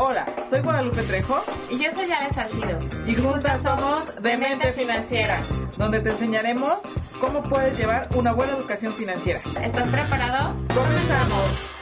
Hola, 0.00 0.26
soy 0.48 0.60
Guadalupe 0.62 1.02
Trejo 1.02 1.42
Y 1.70 1.78
yo 1.82 1.90
soy 1.92 2.10
Ale 2.10 2.32
Salcido. 2.32 2.78
y 3.06 3.14
juntas 3.16 3.62
somos 3.62 4.22
Demente 4.22 4.72
Financiera, 4.72 5.42
donde 5.76 6.00
te 6.00 6.10
enseñaremos 6.10 6.74
cómo 7.20 7.42
puedes 7.42 7.76
llevar 7.76 8.08
una 8.14 8.32
buena 8.32 8.52
educación 8.52 8.92
financiera. 8.94 9.40
¿Estás 9.60 9.88
preparado? 9.88 10.54
¡Comenzamos! 10.74 11.74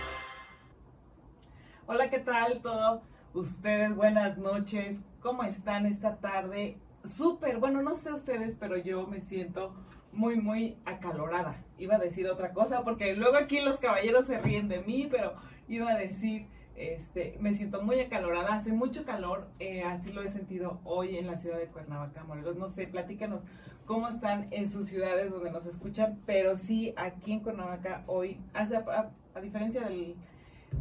Hola, 1.86 2.08
¿qué 2.10 2.18
tal 2.20 2.60
todo? 2.62 3.02
Ustedes, 3.34 3.94
buenas 3.94 4.38
noches. 4.38 4.96
¿Cómo 5.20 5.42
están 5.42 5.84
esta 5.86 6.16
tarde? 6.16 6.78
Súper, 7.04 7.58
bueno, 7.58 7.82
no 7.82 7.94
sé 7.94 8.12
ustedes, 8.12 8.56
pero 8.58 8.76
yo 8.78 9.06
me 9.06 9.20
siento 9.20 9.74
muy, 10.12 10.36
muy 10.36 10.78
acalorada. 10.86 11.56
Iba 11.78 11.96
a 11.96 11.98
decir 11.98 12.26
otra 12.28 12.52
cosa 12.52 12.82
porque 12.82 13.14
luego 13.14 13.36
aquí 13.36 13.60
los 13.60 13.78
caballeros 13.78 14.24
se 14.24 14.38
ríen 14.38 14.68
de 14.68 14.80
mí, 14.80 15.06
pero 15.10 15.34
iba 15.68 15.90
a 15.90 15.96
decir, 15.98 16.48
este, 16.76 17.36
me 17.40 17.54
siento 17.54 17.82
muy 17.82 18.00
acalorada. 18.00 18.54
Hace 18.54 18.72
mucho 18.72 19.04
calor, 19.04 19.48
eh, 19.58 19.82
así 19.82 20.12
lo 20.12 20.22
he 20.22 20.30
sentido 20.30 20.80
hoy 20.84 21.16
en 21.16 21.26
la 21.26 21.36
ciudad 21.36 21.58
de 21.58 21.66
Cuernavaca, 21.66 22.24
Morelos. 22.24 22.56
No 22.56 22.68
sé, 22.68 22.86
platícanos 22.86 23.42
cómo 23.86 24.08
están 24.08 24.48
en 24.50 24.70
sus 24.70 24.88
ciudades 24.88 25.30
donde 25.30 25.50
nos 25.50 25.66
escuchan, 25.66 26.20
pero 26.26 26.56
sí, 26.56 26.92
aquí 26.96 27.32
en 27.32 27.40
Cuernavaca 27.40 28.02
hoy, 28.06 28.40
hace, 28.52 28.76
a, 28.76 29.40
diferencia 29.40 29.82
del 29.82 30.16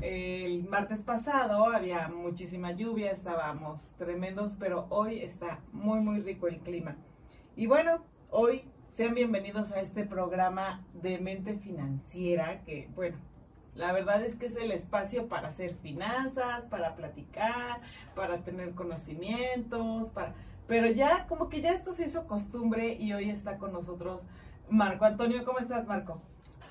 el 0.01 0.67
martes 0.67 1.01
pasado 1.01 1.69
había 1.69 2.09
muchísima 2.09 2.71
lluvia, 2.71 3.11
estábamos 3.11 3.91
tremendos, 3.97 4.57
pero 4.59 4.87
hoy 4.89 5.19
está 5.19 5.59
muy, 5.71 6.01
muy 6.01 6.19
rico 6.19 6.47
el 6.47 6.57
clima. 6.57 6.97
Y 7.55 7.67
bueno, 7.67 8.03
hoy 8.29 8.63
sean 8.91 9.13
bienvenidos 9.13 9.71
a 9.71 9.79
este 9.79 10.03
programa 10.03 10.83
de 10.93 11.19
mente 11.19 11.57
financiera, 11.57 12.61
que 12.63 12.89
bueno, 12.95 13.17
la 13.75 13.91
verdad 13.91 14.23
es 14.23 14.35
que 14.35 14.45
es 14.45 14.55
el 14.55 14.71
espacio 14.71 15.27
para 15.27 15.49
hacer 15.49 15.75
finanzas, 15.75 16.65
para 16.65 16.95
platicar, 16.95 17.81
para 18.15 18.39
tener 18.43 18.71
conocimientos, 18.71 20.09
para... 20.11 20.33
pero 20.67 20.89
ya 20.91 21.27
como 21.27 21.49
que 21.49 21.61
ya 21.61 21.73
esto 21.73 21.93
se 21.93 22.05
hizo 22.05 22.25
costumbre 22.25 22.95
y 22.99 23.13
hoy 23.13 23.29
está 23.29 23.57
con 23.57 23.73
nosotros 23.73 24.21
Marco 24.69 25.05
Antonio. 25.05 25.43
¿Cómo 25.45 25.59
estás, 25.59 25.85
Marco? 25.87 26.21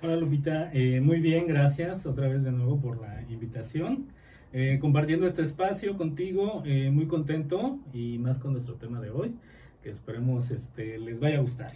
Hola 0.03 0.17
Lupita, 0.17 0.71
Eh, 0.73 1.01
muy 1.01 1.21
bien, 1.21 1.47
gracias 1.47 2.05
otra 2.05 2.29
vez 2.29 2.43
de 2.43 2.53
nuevo 2.53 2.81
por 2.81 3.01
la 3.01 3.23
invitación. 3.29 4.09
Eh, 4.53 4.79
compartiendo 4.81 5.27
este 5.27 5.43
espacio 5.43 5.97
contigo, 5.97 6.63
eh, 6.65 6.91
muy 6.91 7.07
contento 7.07 7.79
y 7.93 8.19
más 8.19 8.39
con 8.39 8.53
nuestro 8.53 8.77
tema 8.77 9.01
de 9.01 9.11
hoy, 9.11 9.35
que 9.83 9.91
esperemos 9.91 10.51
este, 10.51 10.99
les 10.99 11.19
vaya 11.19 11.39
a 11.39 11.41
gustar. 11.41 11.73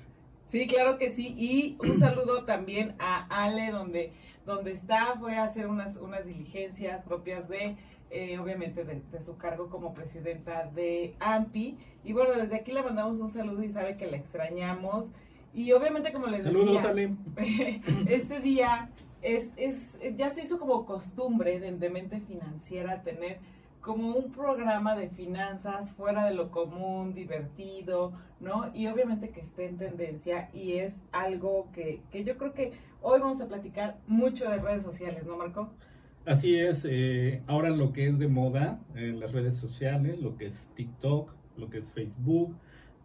Sí, 0.46 0.66
claro 0.66 0.96
que 0.96 1.10
sí. 1.10 1.34
Y 1.36 1.76
un 1.80 1.98
saludo 1.98 2.44
también 2.44 2.94
a 2.98 3.26
Ale, 3.44 3.70
donde, 3.70 4.12
donde 4.48 4.72
está, 4.72 5.14
fue 5.20 5.36
a 5.36 5.44
hacer 5.44 5.66
unas, 5.66 5.96
unas 5.96 6.24
diligencias 6.26 7.04
propias 7.04 7.48
de, 7.48 7.76
eh, 8.10 8.38
obviamente, 8.38 8.82
de, 8.82 9.02
de 9.12 9.20
su 9.20 9.36
cargo 9.36 9.68
como 9.68 9.92
presidenta 9.92 10.64
de 10.74 11.14
AMPI. 11.20 11.76
Y 12.02 12.14
bueno, 12.14 12.32
desde 12.34 12.56
aquí 12.56 12.72
le 12.72 12.82
mandamos 12.82 13.18
un 13.18 13.30
saludo 13.30 13.62
y 13.62 13.68
sabe 13.68 13.98
que 13.98 14.06
la 14.06 14.16
extrañamos. 14.16 15.06
Y 15.52 15.70
obviamente, 15.72 16.12
como 16.12 16.28
les 16.28 16.44
Saludos, 16.44 16.82
decía, 16.82 17.80
este 18.08 18.40
día 18.40 18.90
es, 19.20 19.50
es, 19.56 19.98
ya 20.16 20.30
se 20.30 20.40
hizo 20.40 20.58
como 20.58 20.86
costumbre 20.86 21.60
de, 21.60 21.72
de 21.72 21.90
mente 21.90 22.20
financiera 22.20 23.02
tener 23.02 23.40
como 23.80 24.14
un 24.14 24.32
programa 24.32 24.96
de 24.96 25.08
finanzas 25.08 25.92
fuera 25.92 26.24
de 26.26 26.34
lo 26.34 26.50
común, 26.50 27.14
divertido, 27.14 28.12
¿no? 28.40 28.70
Y 28.74 28.86
obviamente 28.88 29.30
que 29.30 29.40
esté 29.40 29.66
en 29.66 29.78
tendencia 29.78 30.50
y 30.52 30.74
es 30.74 30.94
algo 31.12 31.68
que, 31.72 32.00
que 32.10 32.24
yo 32.24 32.36
creo 32.36 32.52
que 32.54 32.72
hoy 33.02 33.20
vamos 33.20 33.40
a 33.40 33.48
platicar 33.48 33.98
mucho 34.06 34.50
de 34.50 34.58
redes 34.58 34.82
sociales, 34.82 35.24
¿no, 35.24 35.36
Marco? 35.36 35.70
Así 36.26 36.56
es, 36.56 36.84
eh, 36.84 37.42
ahora 37.46 37.70
lo 37.70 37.92
que 37.92 38.08
es 38.08 38.18
de 38.18 38.28
moda 38.28 38.80
en 38.94 39.18
las 39.18 39.32
redes 39.32 39.56
sociales, 39.56 40.20
lo 40.20 40.36
que 40.36 40.46
es 40.46 40.66
TikTok, 40.74 41.32
lo 41.56 41.70
que 41.70 41.78
es 41.78 41.90
Facebook, 41.92 42.54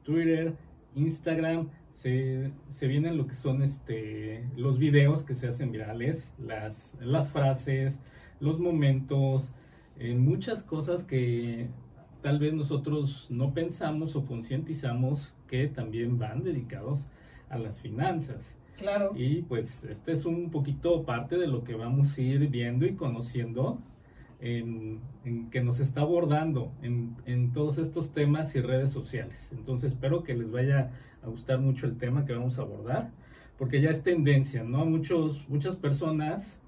Twitter, 0.03 0.53
Instagram, 0.95 1.69
se, 1.99 2.51
se 2.73 2.87
vienen 2.87 3.15
lo 3.15 3.27
que 3.27 3.35
son 3.35 3.63
este, 3.63 4.43
los 4.57 4.77
videos 4.77 5.23
que 5.23 5.35
se 5.35 5.47
hacen 5.47 5.71
virales, 5.71 6.33
las, 6.37 6.93
las 6.99 7.31
frases, 7.31 7.97
los 8.41 8.59
momentos, 8.59 9.49
eh, 10.03 10.15
muchas 10.15 10.63
cosas 10.63 11.03
que 11.05 11.69
tal 12.21 12.37
vez 12.37 12.53
nosotros 12.53 13.27
no 13.29 13.53
pensamos 13.53 14.15
o 14.15 14.25
concientizamos 14.25 15.33
que 15.47 15.67
también 15.67 16.19
van 16.19 16.43
dedicados 16.43 17.07
a 17.49 17.57
las 17.57 17.79
finanzas. 17.79 18.41
Claro. 18.77 19.13
Y 19.15 19.43
pues 19.43 19.83
este 19.83 20.11
es 20.11 20.25
un 20.25 20.49
poquito 20.51 21.03
parte 21.03 21.37
de 21.37 21.47
lo 21.47 21.63
que 21.63 21.75
vamos 21.75 22.17
a 22.17 22.21
ir 22.21 22.49
viendo 22.49 22.85
y 22.85 22.95
conociendo 22.95 23.79
en, 24.41 24.99
en 25.23 25.49
que 25.49 25.63
nos 25.63 25.79
está 25.79 26.01
abordando 26.01 26.73
en, 26.81 27.15
en 27.25 27.53
todos 27.53 27.77
estos 27.77 28.11
temas 28.11 28.53
y 28.55 28.61
redes 28.61 28.91
sociales. 28.91 29.49
Entonces 29.53 29.93
espero 29.93 30.23
que 30.23 30.33
les 30.33 30.51
vaya 30.51 30.91
a 31.21 31.27
gustar 31.27 31.59
mucho 31.59 31.85
el 31.85 31.97
tema 31.97 32.25
que 32.25 32.33
vamos 32.33 32.59
a 32.59 32.63
abordar, 32.63 33.11
porque 33.57 33.79
ya 33.79 33.89
es 33.89 34.03
tendencia, 34.03 34.63
¿no? 34.63 34.85
Muchos, 34.85 35.47
muchas 35.47 35.77
personas 35.77 36.59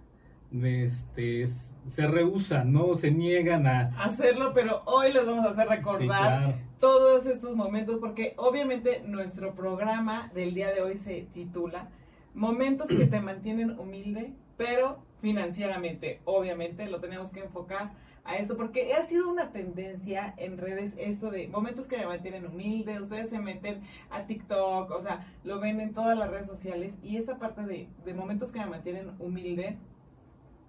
este, 0.53 1.50
se 1.88 2.07
rehusan, 2.07 2.72
¿no? 2.72 2.96
Se 2.96 3.12
niegan 3.12 3.68
a... 3.68 3.94
Hacerlo, 4.03 4.51
pero 4.53 4.81
hoy 4.85 5.13
les 5.13 5.25
vamos 5.25 5.46
a 5.46 5.50
hacer 5.51 5.68
recordar 5.68 6.01
Sí, 6.01 6.07
claro. 6.07 6.53
todos 6.79 7.25
estos 7.25 7.56
momentos, 7.56 8.00
porque 8.00 8.34
obviamente 8.38 9.03
nuestro 9.06 9.53
programa 9.53 10.31
del 10.34 10.53
día 10.53 10.72
de 10.72 10.81
hoy 10.81 10.97
se 10.97 11.28
titula 11.34 11.90
Momentos 12.34 12.90
que 12.90 13.06
te 13.06 13.22
mantienen 13.22 13.79
humilde, 13.79 14.34
pero 14.57 14.97
financieramente. 15.22 16.19
Obviamente 16.25 16.85
lo 16.88 17.00
tenemos 17.00 17.31
que 17.31 17.40
enfocar 17.41 17.91
a 18.25 18.35
esto, 18.38 18.57
porque 18.57 18.91
ha 18.94 19.03
sido 19.03 19.29
una 19.29 19.52
tendencia 19.52 20.34
en 20.38 20.57
redes 20.57 20.94
esto 20.97 21.29
de 21.29 21.47
momentos 21.47 21.85
que 21.85 21.97
me 21.97 22.07
mantienen 22.07 22.46
humilde, 22.47 23.00
ustedes 23.00 23.29
se 23.29 23.40
meten 23.40 23.81
a 24.09 24.23
TikTok, 24.25 24.90
o 24.90 25.02
sea, 25.02 25.28
lo 25.44 25.59
ven 25.59 25.79
en 25.79 25.94
todas 25.94 26.17
las 26.17 26.29
redes 26.31 26.47
sociales, 26.47 26.97
y 27.03 27.17
esta 27.17 27.38
parte 27.38 27.62
de, 27.62 27.88
de 28.03 28.13
momentos 28.16 28.52
que 28.52 28.59
me 28.59 28.66
mantienen 28.66 29.12
humilde, 29.19 29.78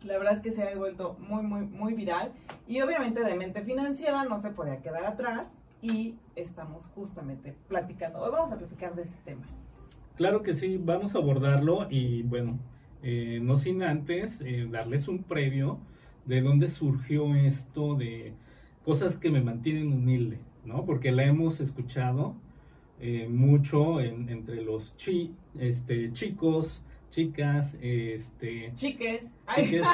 la 0.02 0.18
verdad 0.18 0.34
es 0.34 0.40
que 0.40 0.50
se 0.50 0.62
ha 0.62 0.74
vuelto 0.76 1.16
muy, 1.28 1.42
muy, 1.42 1.62
muy 1.66 1.94
viral. 1.94 2.32
Y 2.66 2.80
obviamente 2.80 3.22
de 3.22 3.34
mente 3.34 3.62
financiera 3.62 4.24
no 4.24 4.38
se 4.38 4.50
podía 4.50 4.80
quedar 4.80 5.04
atrás. 5.04 5.58
Y 5.82 6.14
estamos 6.34 6.84
justamente 6.94 7.54
platicando. 7.68 8.20
Hoy 8.20 8.30
vamos 8.32 8.50
a 8.52 8.56
platicar 8.58 8.94
de 8.94 9.02
este 9.02 9.16
tema. 9.24 9.42
Claro 10.16 10.42
que 10.42 10.54
sí, 10.54 10.80
vamos 10.82 11.14
a 11.14 11.18
abordarlo 11.18 11.88
y 11.90 12.22
bueno, 12.22 12.58
eh, 13.02 13.38
no 13.42 13.58
sin 13.58 13.82
antes 13.82 14.40
eh, 14.40 14.66
darles 14.70 15.08
un 15.08 15.22
previo 15.22 15.78
de 16.24 16.40
dónde 16.40 16.70
surgió 16.70 17.34
esto 17.34 17.94
de 17.94 18.32
cosas 18.84 19.16
que 19.18 19.30
me 19.30 19.42
mantienen 19.42 19.92
humilde, 19.92 20.38
¿no? 20.64 20.86
Porque 20.86 21.12
la 21.12 21.24
hemos 21.24 21.60
escuchado 21.60 22.34
eh, 22.98 23.28
mucho 23.28 24.00
en- 24.00 24.30
entre 24.30 24.62
los 24.62 24.96
chi, 24.96 25.34
este, 25.58 26.10
chicos, 26.14 26.82
chicas, 27.10 27.72
este, 27.80 28.72
Chiques. 28.74 29.30
Chiques. 29.54 29.82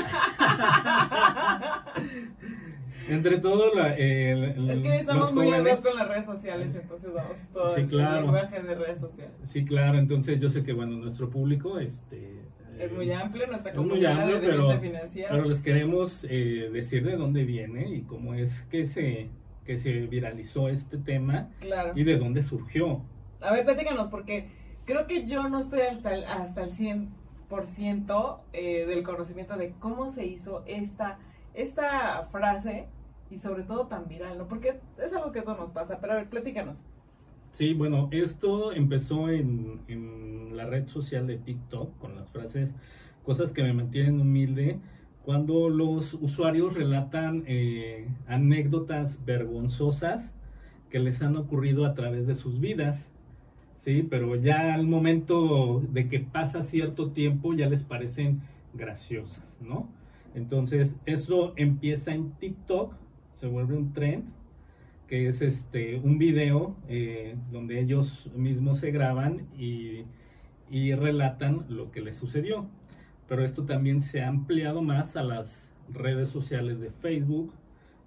entre 3.09 3.39
todo 3.39 3.75
la, 3.75 3.95
el- 3.95 4.45
el- 4.45 4.71
Es 4.71 4.81
que 4.81 4.97
estamos 4.99 5.33
muy 5.35 5.47
jóvenes. 5.47 5.77
con 5.79 5.97
las 5.97 6.09
redes 6.09 6.25
sociales, 6.27 6.75
entonces 6.75 7.13
vamos 7.13 7.37
todo 7.53 7.75
Sí, 7.75 7.81
el 7.83 7.89
claro. 7.89 8.23
lenguaje 8.23 8.63
de 8.63 8.75
redes 8.75 8.99
sociales. 8.99 9.35
Sí, 9.53 9.65
claro, 9.65 9.99
entonces 9.99 10.41
yo 10.41 10.49
sé 10.49 10.63
que 10.63 10.73
bueno, 10.73 10.97
nuestro 10.97 11.29
público 11.29 11.79
este 11.79 12.41
Es 12.79 12.91
eh, 12.91 12.95
muy 12.95 13.11
amplio 13.13 13.47
nuestra 13.49 13.73
es 13.73 13.77
muy 13.77 13.89
comunidad 13.89 14.21
amplio, 14.21 14.41
de 14.41 14.49
pero- 14.49 14.81
financiera. 14.81 15.29
Pero 15.31 15.45
les 15.47 15.61
queremos 15.61 16.25
eh, 16.29 16.71
decir 16.73 17.05
de 17.05 17.17
dónde 17.17 17.45
viene 17.45 17.89
y 17.89 18.03
cómo 18.03 18.35
es 18.35 18.63
que 18.71 18.87
se, 18.87 19.29
que 19.67 19.79
se 19.79 20.07
viralizó 20.07 20.69
este 20.69 20.97
tema 20.99 21.49
claro. 21.61 21.93
y 21.97 22.05
de 22.05 22.17
dónde 22.19 22.43
surgió. 22.43 23.03
A 23.41 23.53
ver, 23.53 23.65
platícanos, 23.65 24.09
porque 24.09 24.49
creo 24.85 25.07
que 25.07 25.27
yo 25.27 25.49
no 25.49 25.59
estoy 25.59 25.81
hasta 25.83 26.15
el, 26.15 26.25
hasta 26.25 26.65
el 26.65 26.73
100% 26.73 28.39
eh, 28.53 28.87
del 28.87 29.03
conocimiento 29.03 29.57
de 29.57 29.73
cómo 29.79 30.11
se 30.11 30.27
hizo 30.27 30.63
esta, 30.67 31.19
esta 31.55 32.29
frase 32.31 32.89
y 33.31 33.39
sobre 33.39 33.63
todo 33.63 33.87
tan 33.87 34.09
viral, 34.09 34.39
¿no? 34.39 34.47
Porque 34.47 34.81
es 34.99 35.13
algo 35.13 35.33
que 35.33 35.43
todo 35.43 35.57
nos 35.57 35.71
pasa, 35.71 35.99
pero 36.01 36.13
a 36.13 36.17
ver, 36.17 36.29
platícanos. 36.29 36.83
Sí, 37.53 37.75
bueno, 37.75 38.09
esto 38.13 38.73
empezó 38.73 39.29
en, 39.29 40.57
la 40.57 40.67
red 40.67 40.87
social 40.87 41.27
de 41.27 41.39
TikTok 41.39 41.99
con 41.99 42.15
las 42.15 42.31
frases 42.31 42.71
cosas 43.25 43.53
que 43.53 43.63
me 43.63 43.73
mantienen 43.73 44.21
humilde, 44.21 44.81
cuando 45.25 45.69
los 45.69 46.15
usuarios 46.15 46.75
relatan 46.75 47.45
eh, 47.47 48.09
anécdotas 48.27 49.25
vergonzosas 49.25 50.35
que 50.91 50.99
les 50.99 51.23
han 51.23 51.37
ocurrido 51.37 51.87
a 51.87 51.95
través 51.95 52.27
de 52.27 52.35
sus 52.35 52.61
vidas. 52.61 53.12
Sí, 53.85 54.07
pero 54.09 54.37
ya 54.37 54.75
al 54.75 54.87
momento 54.87 55.81
de 55.91 56.09
que 56.09 56.21
pasa 56.21 56.63
cierto 56.63 57.11
tiempo 57.11 57.53
ya 57.55 57.69
les 57.69 57.83
parecen 57.83 58.41
graciosas, 58.75 59.45
¿no? 59.61 59.89
Entonces, 60.35 60.95
eso 61.05 61.53
empieza 61.57 62.15
en 62.15 62.31
TikTok, 62.33 62.95
se 63.41 63.47
vuelve 63.49 63.77
un 63.77 63.93
trend 63.93 64.25
que 65.09 65.29
es 65.29 65.43
este 65.43 65.97
un 65.99 66.17
video 66.17 66.75
eh, 66.89 67.35
donde 67.51 67.81
ellos 67.81 68.31
mismos 68.35 68.79
se 68.79 68.93
graban 68.93 69.47
y, 69.59 70.05
y 70.71 70.95
relatan 70.95 71.67
lo 71.69 71.91
que 71.91 72.01
les 72.01 72.17
sucedió. 72.17 72.67
Pero 73.29 73.45
esto 73.45 73.65
también 73.65 74.01
se 74.03 74.23
ha 74.23 74.29
ampliado 74.29 74.81
más 74.81 75.17
a 75.17 75.23
las 75.23 75.51
redes 75.93 76.29
sociales 76.31 76.81
de 76.81 76.91
Facebook, 76.91 77.53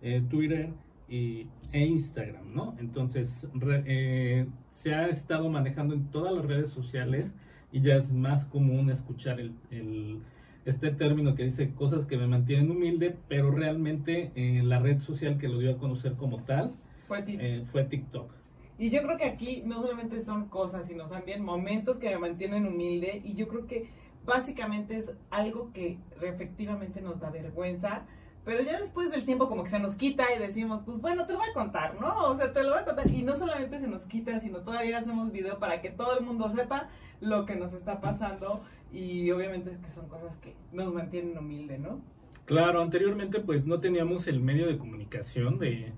eh, 0.01 0.23
Twitter 0.29 0.69
y, 1.09 1.47
e 1.73 1.85
Instagram, 1.85 2.53
¿no? 2.55 2.75
Entonces, 2.79 3.45
re- 3.53 3.83
eh, 3.85 4.45
se 4.75 4.93
ha 4.93 5.07
estado 5.07 5.49
manejando 5.49 5.93
en 5.95 6.11
todas 6.11 6.33
las 6.33 6.45
redes 6.45 6.69
sociales 6.71 7.27
y 7.71 7.81
ya 7.81 7.95
es 7.95 8.11
más 8.11 8.45
común 8.45 8.89
escuchar 8.91 9.39
el, 9.39 9.53
el- 9.71 10.19
este 10.65 10.91
término 10.91 11.35
que 11.35 11.43
dice 11.43 11.73
cosas 11.75 12.07
que 12.07 12.17
me 12.17 12.27
mantienen 12.27 12.71
humilde, 12.71 13.15
pero 13.27 13.51
realmente 13.51 14.31
eh, 14.35 14.63
la 14.63 14.79
red 14.79 14.99
social 14.99 15.37
que 15.37 15.47
lo 15.47 15.59
dio 15.59 15.71
a 15.71 15.77
conocer 15.77 16.13
como 16.15 16.43
tal 16.43 16.73
Fue 17.07 17.23
eh, 17.27 17.65
fue 17.71 17.83
TikTok. 17.85 18.31
Y 18.77 18.89
yo 18.89 19.01
creo 19.03 19.17
que 19.17 19.25
aquí 19.25 19.63
no 19.65 19.81
solamente 19.81 20.21
son 20.21 20.49
cosas, 20.49 20.87
sino 20.87 21.07
también 21.07 21.43
momentos 21.43 21.97
que 21.97 22.09
me 22.09 22.17
mantienen 22.17 22.65
humilde. 22.67 23.21
Y 23.23 23.35
yo 23.35 23.47
creo 23.47 23.67
que 23.67 23.89
básicamente 24.25 24.97
es 24.97 25.11
algo 25.29 25.71
que 25.73 25.97
efectivamente 26.21 27.01
nos 27.01 27.19
da 27.19 27.29
vergüenza. 27.29 28.05
Pero 28.45 28.63
ya 28.63 28.79
después 28.79 29.11
del 29.11 29.25
tiempo 29.25 29.49
como 29.49 29.63
que 29.63 29.71
se 29.71 29.79
nos 29.79 29.95
quita 29.95 30.25
y 30.35 30.39
decimos, 30.39 30.83
pues 30.85 31.01
bueno, 31.01 31.25
te 31.25 31.33
lo 31.33 31.39
voy 31.39 31.49
a 31.49 31.53
contar, 31.53 31.99
¿no? 31.99 32.29
O 32.29 32.35
sea, 32.35 32.53
te 32.53 32.63
lo 32.63 32.71
voy 32.71 32.79
a 32.79 32.85
contar. 32.85 33.09
Y 33.09 33.23
no 33.23 33.35
solamente 33.35 33.79
se 33.79 33.87
nos 33.87 34.05
quita, 34.05 34.39
sino 34.39 34.59
todavía 34.59 34.99
hacemos 34.99 35.31
video 35.31 35.57
para 35.57 35.81
que 35.81 35.89
todo 35.89 36.17
el 36.17 36.23
mundo 36.23 36.51
sepa 36.51 36.89
lo 37.21 37.45
que 37.47 37.55
nos 37.55 37.73
está 37.73 37.99
pasando. 37.99 38.61
Y 38.93 39.31
obviamente 39.31 39.75
que 39.83 39.91
son 39.91 40.07
cosas 40.07 40.37
que 40.37 40.53
nos 40.71 40.93
mantienen 40.93 41.37
humilde, 41.37 41.79
¿no? 41.79 41.99
Claro, 42.45 42.81
anteriormente 42.81 43.39
pues 43.39 43.65
no 43.65 43.79
teníamos 43.79 44.27
el 44.27 44.39
medio 44.39 44.67
de 44.67 44.77
comunicación 44.77 45.57
de, 45.57 45.91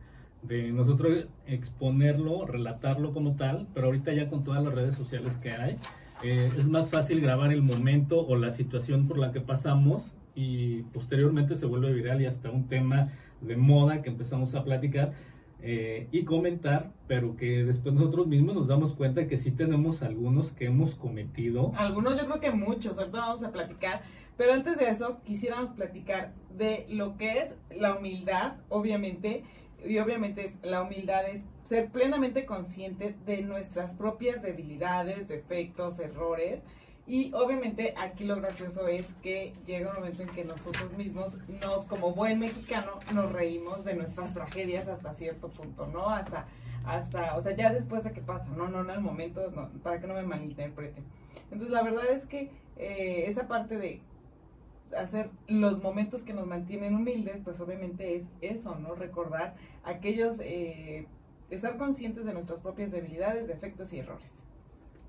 de 0.44 0.72
nosotros 0.72 1.26
exponerlo, 1.46 2.46
relatarlo 2.46 3.12
como 3.14 3.36
tal, 3.36 3.68
pero 3.74 3.88
ahorita 3.88 4.14
ya 4.14 4.30
con 4.30 4.46
todas 4.46 4.64
las 4.64 4.74
redes 4.74 4.96
sociales 4.96 5.34
que 5.44 5.52
hay, 5.52 5.78
eh, 6.24 6.50
es 6.58 6.66
más 6.66 6.90
fácil 6.90 7.20
grabar 7.20 7.52
el 7.52 7.62
momento 7.62 8.26
o 8.26 8.38
la 8.38 8.52
situación 8.52 9.08
por 9.08 9.18
la 9.18 9.34
que 9.34 9.42
pasamos 9.42 10.14
y 10.38 10.84
posteriormente 10.94 11.56
se 11.56 11.66
vuelve 11.66 11.92
viral 11.92 12.22
y 12.22 12.28
hasta 12.28 12.52
un 12.52 12.68
tema 12.68 13.10
de 13.42 13.58
moda 13.58 14.04
que 14.04 14.10
empezamos 14.10 14.54
a 14.54 14.64
platicar 14.64 15.14
eh, 15.64 16.08
y 16.12 16.26
comentar, 16.26 16.92
pero 17.08 17.36
que 17.36 17.64
después 17.64 17.96
nosotros 17.96 18.28
mismos 18.28 18.54
nos 18.54 18.68
damos 18.68 18.94
cuenta 18.94 19.26
que 19.28 19.40
sí 19.40 19.50
tenemos 19.50 20.04
algunos 20.04 20.54
que 20.54 20.66
hemos 20.66 20.94
cometido. 20.94 21.74
Algunos 21.76 22.20
yo 22.20 22.28
creo 22.28 22.40
que 22.40 22.52
muchos, 22.52 23.00
ahorita 23.00 23.18
vamos 23.20 23.44
a 23.44 23.52
platicar, 23.52 24.04
pero 24.38 24.54
antes 24.54 24.78
de 24.78 24.90
eso 24.90 25.20
quisiéramos 25.26 25.72
platicar 25.72 26.34
de 26.56 26.86
lo 26.88 27.18
que 27.18 27.40
es 27.40 27.56
la 27.76 27.96
humildad, 27.96 28.58
obviamente, 28.70 29.44
y 29.84 29.98
obviamente 29.98 30.54
la 30.62 30.84
humildad 30.84 31.28
es 31.28 31.42
ser 31.64 31.90
plenamente 31.90 32.46
consciente 32.46 33.16
de 33.26 33.42
nuestras 33.42 33.96
propias 33.96 34.44
debilidades, 34.44 35.28
defectos, 35.28 36.00
errores, 36.00 36.62
y 37.08 37.32
obviamente 37.34 37.94
aquí 37.98 38.26
lo 38.26 38.36
gracioso 38.36 38.86
es 38.90 39.08
que 39.24 39.54
llega 39.66 39.92
un 39.92 39.96
momento 39.96 40.24
en 40.24 40.30
que 40.30 40.44
nosotros 40.44 40.92
mismos 40.98 41.38
nos, 41.62 41.86
como 41.86 42.14
buen 42.14 42.38
mexicano, 42.38 43.00
nos 43.14 43.32
reímos 43.32 43.86
de 43.86 43.96
nuestras 43.96 44.34
tragedias 44.34 44.90
hasta 44.90 45.14
cierto 45.14 45.48
punto, 45.48 45.88
¿no? 45.88 46.10
Hasta, 46.10 46.48
hasta, 46.86 47.38
o 47.38 47.42
sea, 47.42 47.56
ya 47.56 47.72
después 47.72 48.04
de 48.04 48.12
que 48.12 48.20
pasa, 48.20 48.46
no, 48.58 48.68
no, 48.68 48.84
no, 48.84 48.92
al 48.92 49.00
momento, 49.00 49.50
no, 49.52 49.70
para 49.84 50.02
que 50.02 50.08
no 50.08 50.16
me 50.16 50.24
malinterpreten. 50.24 51.06
Entonces, 51.44 51.70
la 51.70 51.82
verdad 51.82 52.06
es 52.12 52.26
que 52.26 52.52
eh, 52.76 53.24
esa 53.28 53.48
parte 53.48 53.78
de 53.78 54.02
hacer 54.98 55.30
los 55.48 55.82
momentos 55.82 56.24
que 56.24 56.34
nos 56.34 56.46
mantienen 56.46 56.94
humildes, 56.94 57.40
pues 57.42 57.58
obviamente 57.62 58.16
es 58.16 58.28
eso, 58.42 58.76
¿no? 58.76 58.96
Recordar 58.96 59.56
aquellos, 59.86 60.36
eh, 60.42 61.08
estar 61.50 61.78
conscientes 61.78 62.26
de 62.26 62.34
nuestras 62.34 62.60
propias 62.60 62.92
debilidades, 62.92 63.48
defectos 63.48 63.94
y 63.94 64.00
errores. 64.00 64.42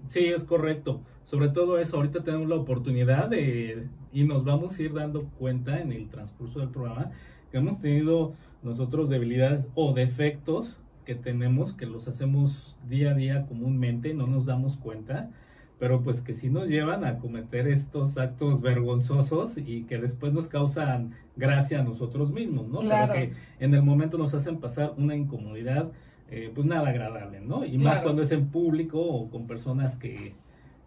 Sí, 0.07 0.27
es 0.27 0.45
correcto. 0.45 1.01
Sobre 1.25 1.51
todo 1.51 1.79
eso, 1.79 1.97
ahorita 1.97 2.23
tenemos 2.23 2.49
la 2.49 2.55
oportunidad 2.55 3.29
de, 3.29 3.89
y 4.13 4.25
nos 4.25 4.45
vamos 4.45 4.79
a 4.79 4.83
ir 4.83 4.95
dando 4.95 5.25
cuenta 5.39 5.81
en 5.81 5.93
el 5.93 6.09
transcurso 6.09 6.61
del 6.61 6.71
programa, 6.71 7.11
que 7.51 7.59
hemos 7.59 7.81
tenido 7.81 8.35
nosotros 8.63 9.09
debilidades 9.09 9.67
o 9.75 9.93
defectos 9.93 10.79
que 11.05 11.15
tenemos, 11.15 11.75
que 11.75 11.87
los 11.87 12.09
hacemos 12.09 12.77
día 12.89 13.11
a 13.11 13.15
día 13.15 13.47
comúnmente, 13.47 14.15
no 14.15 14.27
nos 14.27 14.47
damos 14.47 14.77
cuenta, 14.77 15.31
pero 15.79 16.03
pues 16.03 16.21
que 16.21 16.35
sí 16.35 16.51
nos 16.51 16.69
llevan 16.69 17.05
a 17.05 17.19
cometer 17.19 17.69
estos 17.69 18.19
actos 18.19 18.61
vergonzosos 18.61 19.57
y 19.57 19.85
que 19.85 19.99
después 19.99 20.33
nos 20.33 20.49
causan 20.49 21.15
gracia 21.37 21.81
a 21.81 21.85
nosotros 21.85 22.33
mismos, 22.33 22.69
¿no? 22.69 22.81
Claro. 22.81 23.13
Pero 23.15 23.31
que 23.31 23.65
en 23.65 23.75
el 23.75 23.83
momento 23.83 24.19
nos 24.19 24.35
hacen 24.35 24.59
pasar 24.59 24.95
una 24.97 25.15
incomodidad 25.15 25.93
eh, 26.31 26.51
pues 26.55 26.67
nada 26.67 26.89
agradable, 26.91 27.41
¿no? 27.41 27.65
Y 27.65 27.79
más 27.79 28.01
cuando 28.01 28.23
es 28.23 28.31
en 28.33 28.49
público 28.49 29.01
o 29.01 29.31
con 29.31 29.47
personas 29.47 29.97
que, 29.97 30.35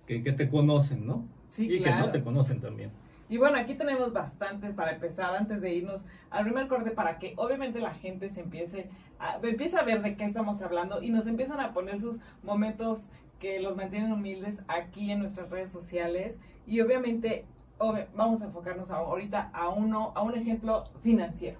que, 0.07 0.23
que 0.23 0.31
te 0.33 0.49
conocen, 0.49 1.05
¿no? 1.05 1.25
Sí, 1.49 1.67
y 1.71 1.79
claro. 1.81 1.97
que 1.97 2.05
no 2.07 2.11
te 2.11 2.23
conocen 2.23 2.61
también. 2.61 2.91
Y 3.29 3.37
bueno, 3.37 3.57
aquí 3.57 3.75
tenemos 3.75 4.11
bastantes 4.11 4.73
para 4.73 4.91
empezar 4.91 5.33
antes 5.35 5.61
de 5.61 5.73
irnos 5.73 6.01
al 6.29 6.43
primer 6.43 6.67
corte 6.67 6.91
para 6.91 7.17
que 7.17 7.33
obviamente 7.37 7.79
la 7.79 7.93
gente 7.93 8.29
se 8.29 8.41
empiece 8.41 8.89
a, 9.19 9.37
empiece 9.41 9.77
a 9.77 9.83
ver 9.83 10.01
de 10.01 10.15
qué 10.15 10.25
estamos 10.25 10.61
hablando 10.61 11.01
y 11.01 11.11
nos 11.11 11.25
empiezan 11.27 11.59
a 11.61 11.73
poner 11.73 12.01
sus 12.01 12.17
momentos 12.43 13.05
que 13.39 13.59
los 13.61 13.75
mantienen 13.75 14.11
humildes 14.11 14.59
aquí 14.67 15.11
en 15.11 15.19
nuestras 15.19 15.49
redes 15.49 15.71
sociales 15.71 16.37
y 16.67 16.81
obviamente 16.81 17.45
obvi- 17.79 18.05
vamos 18.15 18.41
a 18.41 18.45
enfocarnos 18.45 18.91
ahorita 18.91 19.49
a 19.53 19.69
uno 19.69 20.11
a 20.13 20.21
un 20.21 20.35
ejemplo 20.35 20.83
financiero. 21.01 21.57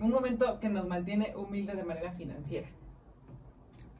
Un 0.00 0.10
momento 0.10 0.60
que 0.60 0.68
nos 0.68 0.86
mantiene 0.86 1.34
humildes 1.36 1.76
de 1.76 1.84
manera 1.84 2.12
financiera. 2.12 2.68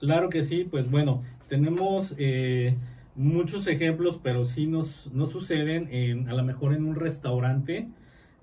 Claro 0.03 0.29
que 0.31 0.43
sí, 0.43 0.67
pues 0.69 0.91
bueno, 0.91 1.23
tenemos 1.49 2.13
eh, 2.19 2.75
muchos 3.15 3.69
ejemplos, 3.69 4.19
pero 4.21 4.45
sí 4.45 4.67
nos, 4.67 5.09
nos 5.13 5.31
suceden 5.31 5.87
en, 5.93 6.29
a 6.29 6.35
lo 6.35 6.43
mejor 6.43 6.75
en 6.75 6.85
un 6.85 6.97
restaurante. 6.97 7.87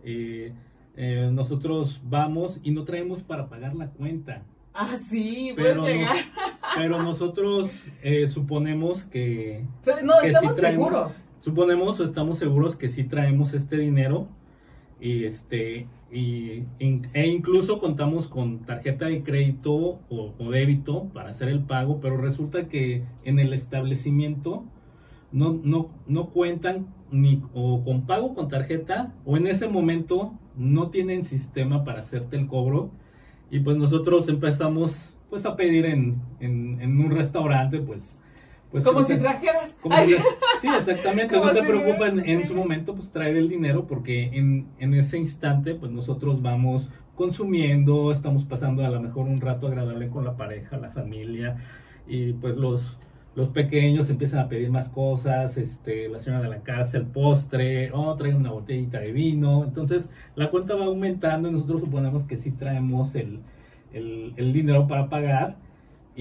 eh, 0.06 0.54
eh, 0.96 1.30
nosotros 1.34 2.02
vamos 2.06 2.60
y 2.64 2.72
no 2.72 2.84
traemos 2.86 3.24
para 3.24 3.50
pagar 3.50 3.76
la 3.76 3.88
cuenta. 3.90 4.44
Ah, 4.74 4.96
sí, 4.98 5.52
Pero, 5.56 5.82
puedes 5.82 5.98
llegar. 5.98 6.16
nos- 6.16 6.26
pero 6.78 7.04
nosotros 7.04 7.70
eh, 8.04 8.28
suponemos 8.30 9.04
que, 9.04 9.66
No, 10.04 10.14
que 10.22 10.28
sí 10.30 10.36
estamos 10.36 10.56
traemos- 10.56 10.88
seguros. 10.90 11.12
suponemos 11.42 12.00
o 12.00 12.04
estamos 12.06 12.38
seguros 12.40 12.76
que 12.78 12.88
sí 12.88 13.04
traemos 13.04 13.54
este 13.54 13.78
dinero 13.78 14.30
y 15.00 15.26
este 15.26 15.88
y, 16.12 16.64
e 16.80 17.28
incluso 17.28 17.80
contamos 17.80 18.28
con 18.28 18.60
tarjeta 18.60 19.06
de 19.06 19.24
crédito 19.24 19.74
o, 20.10 20.34
o 20.38 20.52
débito 20.52 21.06
para 21.14 21.30
hacer 21.30 21.50
el 21.50 21.62
pago, 21.62 22.00
pero 22.02 22.18
resulta 22.18 22.68
que 22.68 23.04
en 23.24 23.40
el 23.40 23.54
establecimiento 23.54 24.64
no, 25.32 25.60
no, 25.64 25.90
no 26.08 26.30
cuentan 26.30 26.88
ni 27.12 27.42
o 27.54 27.84
con 27.84 28.06
pago 28.06 28.34
con 28.34 28.50
tarjeta 28.50 29.14
o 29.26 29.38
en 29.38 29.48
ese 29.48 29.68
momento 29.68 30.34
no 30.58 30.90
tienen 30.90 31.26
sistema 31.26 31.84
para 31.84 32.02
hacerte 32.02 32.38
el 32.38 32.48
cobro. 32.48 32.92
Y 33.52 33.60
pues 33.60 33.78
nosotros 33.78 34.30
empezamos 34.30 35.14
pues 35.30 35.46
a 35.46 35.56
pedir 35.56 35.86
en, 35.86 36.22
en, 36.40 36.82
en 36.82 37.00
un 37.00 37.12
restaurante 37.12 37.80
pues 37.80 38.18
pues 38.72 38.84
Como 38.84 39.04
si 39.04 39.18
trajeras. 39.18 39.76
como 39.82 39.96
Ay, 39.96 40.08
si- 40.10 40.16
sí, 40.62 40.68
exactamente. 40.78 41.36
No 41.36 41.52
te 41.52 41.62
si- 41.62 41.68
preocupa 41.68 42.08
en, 42.08 42.48
su 42.48 42.56
momento 42.56 42.96
pues 42.96 43.10
traer 43.12 43.36
el 43.38 43.50
dinero 43.50 43.86
porque 43.88 44.26
en, 44.34 44.68
en 44.80 44.94
ese 44.94 45.18
instante 45.18 45.76
pues 45.76 45.92
nosotros 45.92 46.42
vamos 46.42 46.90
consumiendo, 47.16 48.12
estamos 48.12 48.46
pasando 48.46 48.86
a 48.86 48.90
lo 48.90 49.00
mejor 49.02 49.26
un 49.28 49.42
rato 49.42 49.68
agradable 49.68 50.08
con 50.10 50.24
la 50.26 50.36
pareja, 50.38 50.78
la 50.78 50.90
familia 50.92 51.58
y 52.08 52.34
pues 52.34 52.56
los 52.58 52.98
los 53.36 53.50
pequeños 53.50 54.10
empiezan 54.10 54.40
a 54.40 54.50
pedir 54.50 54.70
más 54.70 54.90
cosas, 54.90 55.56
este, 55.56 56.10
la 56.10 56.20
señora 56.20 56.42
de 56.44 56.50
la 56.50 56.62
casa, 56.62 56.98
el 56.98 57.06
postre, 57.06 57.90
oh, 57.94 58.16
traen 58.16 58.36
una 58.36 58.52
botellita 58.52 59.00
de 59.00 59.14
vino, 59.14 59.64
entonces 59.64 60.10
la 60.36 60.50
cuenta 60.50 60.76
va 60.76 60.86
aumentando 60.86 61.48
y 61.48 61.52
nosotros 61.52 61.82
suponemos 61.82 62.24
que 62.24 62.38
sí 62.38 62.52
traemos 62.52 63.16
el, 63.16 63.40
el, 63.94 64.34
el 64.36 64.52
dinero 64.52 64.88
para 64.88 65.08
pagar 65.10 65.56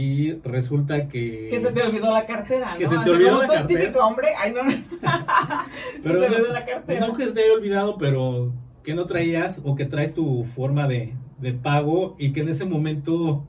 y 0.00 0.32
resulta 0.44 1.08
que... 1.08 1.48
Que 1.50 1.58
se 1.58 1.72
te 1.72 1.82
olvidó 1.82 2.12
la 2.12 2.24
cartera, 2.24 2.74
Que 2.78 2.84
¿no? 2.84 2.90
se 2.90 2.96
te 2.96 3.00
O 3.00 3.04
sea, 3.04 3.12
olvidó 3.14 3.28
como 3.30 3.40
la 3.42 3.46
todo 3.48 3.56
cartera. 3.56 3.80
típico 3.80 4.06
hombre, 4.06 4.28
ay 4.40 4.52
no, 4.54 4.70
se 4.70 6.00
Pero 6.04 6.20
te 6.20 6.28
no- 6.30 6.36
olvidó 6.36 6.52
la 6.52 6.64
cartera. 6.64 7.06
No 7.06 7.12
que 7.14 7.24
esté 7.24 7.50
olvidado, 7.50 7.98
pero 7.98 8.52
que 8.84 8.94
no 8.94 9.06
traías 9.06 9.60
o 9.64 9.74
que 9.74 9.86
traes 9.86 10.14
tu 10.14 10.44
forma 10.54 10.86
de, 10.86 11.14
de 11.38 11.52
pago 11.52 12.14
y 12.18 12.32
que 12.32 12.40
en 12.42 12.48
ese 12.50 12.64
momento 12.64 13.44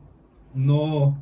no 0.56 1.22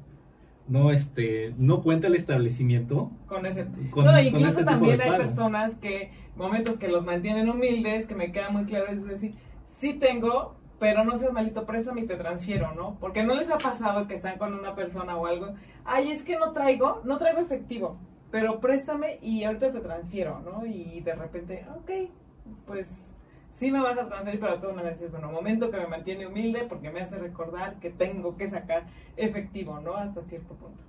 no 0.70 0.92
este 0.92 1.54
no 1.58 1.82
cuenta 1.82 2.08
el 2.08 2.16
establecimiento 2.16 3.12
Con 3.28 3.46
ese. 3.46 3.66
con, 3.90 4.04
no, 4.06 4.12
con 4.12 4.20
incluso 4.24 4.48
ese 4.50 4.64
también 4.66 5.00
hay 5.02 5.12
personas 5.12 5.76
que, 5.76 6.12
momentos 6.36 6.78
que 6.78 6.88
los 6.90 7.06
mantienen 7.06 7.50
humildes, 7.50 8.06
que 8.06 8.16
me 8.16 8.32
queda 8.34 8.50
muy 8.50 8.66
claro, 8.66 8.88
es 8.92 9.06
decir, 9.06 9.34
sí 9.66 9.94
tengo, 9.94 10.57
pero 10.80 11.04
no 11.04 11.18
seas 11.18 11.34
malito, 11.34 11.66
préstame 11.66 12.02
y 12.02 12.08
te 12.08 12.16
transfiero, 12.16 12.74
¿no? 12.76 12.98
Porque 13.00 13.24
no 13.24 13.36
les 13.36 13.50
ha 13.50 13.58
pasado 13.58 14.08
que 14.08 14.16
están 14.16 14.38
con 14.38 14.54
una 14.54 14.76
persona 14.76 15.18
o 15.18 15.26
algo, 15.26 15.56
ay, 15.86 16.12
es 16.12 16.24
que 16.24 16.38
no 16.38 16.52
traigo, 16.52 17.02
no 17.04 17.18
traigo 17.18 17.40
efectivo, 17.40 17.98
pero 18.32 18.60
préstame 18.60 19.20
y 19.22 19.44
ahorita 19.44 19.72
te 19.72 19.80
transfiero, 19.80 20.40
¿no? 20.40 20.66
Y 20.66 21.02
de 21.02 21.16
repente, 21.16 21.66
ok, 21.76 21.92
pues 22.66 23.14
sí 23.52 23.72
me 23.72 23.80
vas 23.80 23.98
a 23.98 24.08
transferir, 24.08 24.40
pero 24.40 24.60
tú 24.60 24.70
una 24.70 24.84
vez 24.84 24.94
dices, 24.94 25.12
bueno, 25.12 25.32
momento 25.32 25.72
que 25.72 25.78
me 25.78 25.88
mantiene 25.88 26.28
humilde 26.28 26.66
porque 26.70 26.92
me 26.92 27.02
hace 27.02 27.18
recordar 27.18 27.80
que 27.80 27.90
tengo 27.90 28.38
que 28.38 28.48
sacar 28.48 28.84
efectivo, 29.16 29.80
¿no? 29.80 29.96
Hasta 29.96 30.22
cierto 30.22 30.54
punto. 30.54 30.84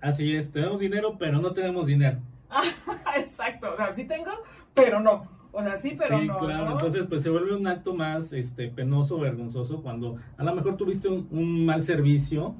Así 0.00 0.34
es, 0.34 0.50
tenemos 0.50 0.80
dinero, 0.80 1.16
pero 1.18 1.40
no 1.40 1.52
tenemos 1.52 1.86
dinero. 1.86 2.18
Exacto, 3.16 3.72
o 3.72 3.76
sea, 3.76 3.92
sí 3.92 4.04
tengo, 4.04 4.30
pero 4.74 5.00
no. 5.00 5.28
O 5.54 5.62
sea, 5.62 5.76
sí, 5.76 5.96
pero 5.96 6.18
sí, 6.18 6.26
no. 6.26 6.38
claro. 6.38 6.64
¿no? 6.66 6.72
Entonces, 6.72 7.04
pues 7.08 7.22
se 7.22 7.30
vuelve 7.30 7.54
un 7.54 7.66
acto 7.66 7.94
más 7.94 8.32
este, 8.32 8.68
penoso, 8.68 9.18
vergonzoso, 9.18 9.82
cuando 9.82 10.16
a 10.36 10.44
lo 10.44 10.54
mejor 10.54 10.76
tuviste 10.76 11.08
un, 11.08 11.28
un 11.30 11.64
mal 11.64 11.84
servicio 11.84 12.54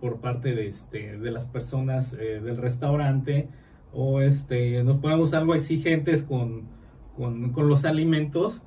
por 0.00 0.20
parte 0.20 0.54
de, 0.54 0.68
este, 0.68 1.18
de 1.18 1.30
las 1.30 1.46
personas 1.46 2.14
eh, 2.14 2.40
del 2.40 2.56
restaurante 2.56 3.48
o 3.92 4.20
este, 4.20 4.82
nos 4.84 4.98
ponemos 4.98 5.34
algo 5.34 5.54
exigentes 5.54 6.22
con, 6.22 6.62
con, 7.16 7.52
con 7.52 7.68
los 7.68 7.84
alimentos 7.84 8.62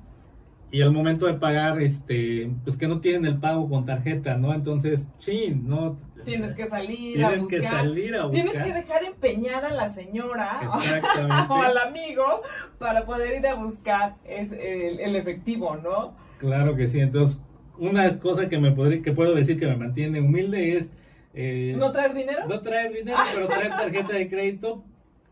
y 0.70 0.80
al 0.80 0.90
momento 0.90 1.26
de 1.26 1.34
pagar, 1.34 1.82
este, 1.82 2.50
pues 2.64 2.78
que 2.78 2.88
no 2.88 3.00
tienen 3.00 3.26
el 3.26 3.38
pago 3.38 3.68
con 3.68 3.84
tarjeta, 3.84 4.38
¿no? 4.38 4.54
Entonces, 4.54 5.06
chin, 5.18 5.68
¿no? 5.68 5.98
Tienes 6.24 6.54
que 6.54 6.66
salir 6.66 7.24
a 7.24 7.28
Tienes 7.28 7.42
buscar. 7.42 7.60
que 7.60 7.66
salir 7.68 8.14
a 8.16 8.26
buscar. 8.26 8.44
Tienes 8.44 8.62
que 8.66 8.72
dejar 8.74 9.04
empeñada 9.04 9.68
a 9.68 9.72
la 9.72 9.88
señora 9.90 10.60
o 11.48 11.54
al 11.62 11.78
amigo 11.78 12.42
para 12.78 13.04
poder 13.04 13.38
ir 13.38 13.46
a 13.46 13.54
buscar 13.54 14.14
es 14.24 14.52
el, 14.52 15.00
el 15.00 15.16
efectivo, 15.16 15.76
¿no? 15.76 16.14
Claro 16.38 16.74
que 16.76 16.88
sí. 16.88 17.00
Entonces, 17.00 17.38
una 17.78 18.18
cosa 18.18 18.48
que 18.48 18.58
me 18.58 18.72
podría, 18.72 19.02
que 19.02 19.12
puedo 19.12 19.34
decir 19.34 19.58
que 19.58 19.66
me 19.66 19.76
mantiene 19.76 20.20
humilde 20.20 20.76
es 20.78 20.86
eh, 21.34 21.74
¿No 21.78 21.90
traer 21.92 22.12
dinero? 22.14 22.46
no 22.46 22.60
traer 22.60 22.92
dinero, 22.92 23.18
pero 23.34 23.46
traer 23.48 23.70
tarjeta 23.70 24.12
de 24.14 24.28
crédito 24.28 24.84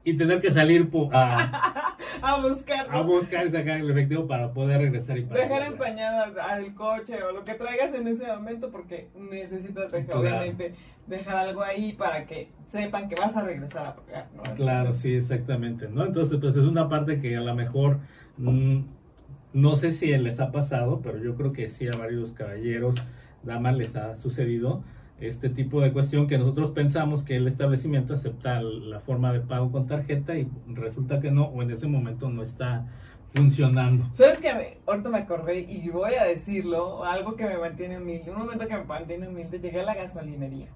y 0.04 0.14
tener 0.16 0.40
que 0.40 0.50
salir 0.50 0.88
a, 1.12 1.97
A 2.23 2.40
buscar. 2.40 2.87
a 2.90 3.00
buscar 3.02 3.47
y 3.47 3.50
sacar 3.50 3.78
el 3.80 3.90
efectivo 3.90 4.26
para 4.26 4.52
poder 4.52 4.80
regresar 4.80 5.19
y 5.19 5.23
pagar. 5.23 5.49
Dejar 5.49 5.73
empañada 5.73 6.33
al 6.50 6.75
coche 6.75 7.23
o 7.23 7.33
lo 7.33 7.45
que 7.45 7.54
traigas 7.54 7.92
en 7.95 8.07
ese 8.09 8.26
momento 8.26 8.71
porque 8.71 9.09
necesitas 9.14 9.92
dejar, 9.92 10.07
Claro. 10.07 10.21
obviamente 10.21 10.75
dejar 11.07 11.37
algo 11.37 11.62
ahí 11.62 11.92
para 11.92 12.26
que 12.26 12.50
sepan 12.69 13.09
que 13.09 13.16
vas 13.16 13.37
a 13.37 13.42
regresar 13.42 13.87
a 13.87 13.97
pagar, 13.97 14.26
¿no? 14.35 14.42
Claro, 14.54 14.95
sí, 14.95 15.14
exactamente, 15.14 15.88
¿no? 15.88 16.04
Entonces, 16.04 16.38
pues 16.40 16.57
es 16.57 16.64
una 16.64 16.88
parte 16.88 17.19
que 17.21 17.37
a 17.37 17.40
lo 17.40 17.54
mejor 17.54 17.99
mm, 18.38 18.80
no 19.52 19.76
sé 19.76 19.92
si 19.92 20.07
les 20.16 20.40
ha 20.40 20.50
pasado, 20.52 21.00
pero 21.02 21.19
yo 21.19 21.35
creo 21.37 21.52
que 21.52 21.69
sí 21.69 21.88
a 21.88 21.97
varios 21.97 22.33
caballeros, 22.33 22.95
damas 23.42 23.76
les 23.76 23.97
ha 23.97 24.16
sucedido 24.16 24.83
este 25.20 25.48
tipo 25.50 25.80
de 25.80 25.92
cuestión 25.92 26.26
que 26.26 26.38
nosotros 26.38 26.70
pensamos 26.70 27.22
que 27.24 27.36
el 27.36 27.46
establecimiento 27.48 28.14
acepta 28.14 28.60
la 28.62 29.00
forma 29.00 29.32
de 29.32 29.40
pago 29.40 29.70
con 29.70 29.86
tarjeta 29.86 30.34
y 30.36 30.48
resulta 30.68 31.20
que 31.20 31.30
no, 31.30 31.44
o 31.46 31.62
en 31.62 31.70
ese 31.70 31.86
momento 31.86 32.28
no 32.30 32.42
está 32.42 32.86
funcionando. 33.34 34.06
¿Sabes 34.14 34.40
qué? 34.40 34.78
Ahorita 34.86 35.08
me 35.08 35.18
acordé 35.18 35.60
y 35.60 35.88
voy 35.88 36.14
a 36.14 36.24
decirlo, 36.24 37.04
algo 37.04 37.36
que 37.36 37.44
me 37.44 37.58
mantiene 37.58 37.98
humilde. 37.98 38.30
Un 38.30 38.38
momento 38.38 38.66
que 38.66 38.76
me 38.76 38.84
mantiene 38.84 39.28
humilde, 39.28 39.60
llegué 39.60 39.80
a 39.80 39.84
la 39.84 39.94
gasolinería. 39.94 40.66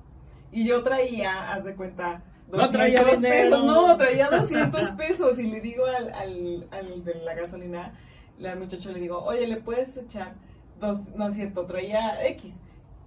Y 0.52 0.66
yo 0.68 0.82
traía, 0.84 1.52
haz 1.52 1.64
de 1.64 1.74
cuenta, 1.74 2.22
No 2.52 2.58
200 2.58 2.72
traía 2.72 3.04
dinero. 3.04 3.20
pesos. 3.50 3.64
No, 3.64 3.96
traía 3.96 4.28
200 4.30 4.90
pesos. 4.92 5.38
Y 5.40 5.50
le 5.50 5.60
digo 5.60 5.84
al, 5.86 6.12
al, 6.12 6.66
al 6.70 7.04
de 7.04 7.14
la 7.24 7.34
gasolina, 7.34 7.92
al 8.44 8.58
muchacho 8.60 8.92
le 8.92 9.00
digo, 9.00 9.18
oye, 9.24 9.46
¿le 9.48 9.56
puedes 9.56 9.96
echar 9.96 10.34
dos? 10.80 11.00
No 11.16 11.28
es 11.28 11.34
cierto, 11.34 11.66
traía 11.66 12.24
X. 12.28 12.54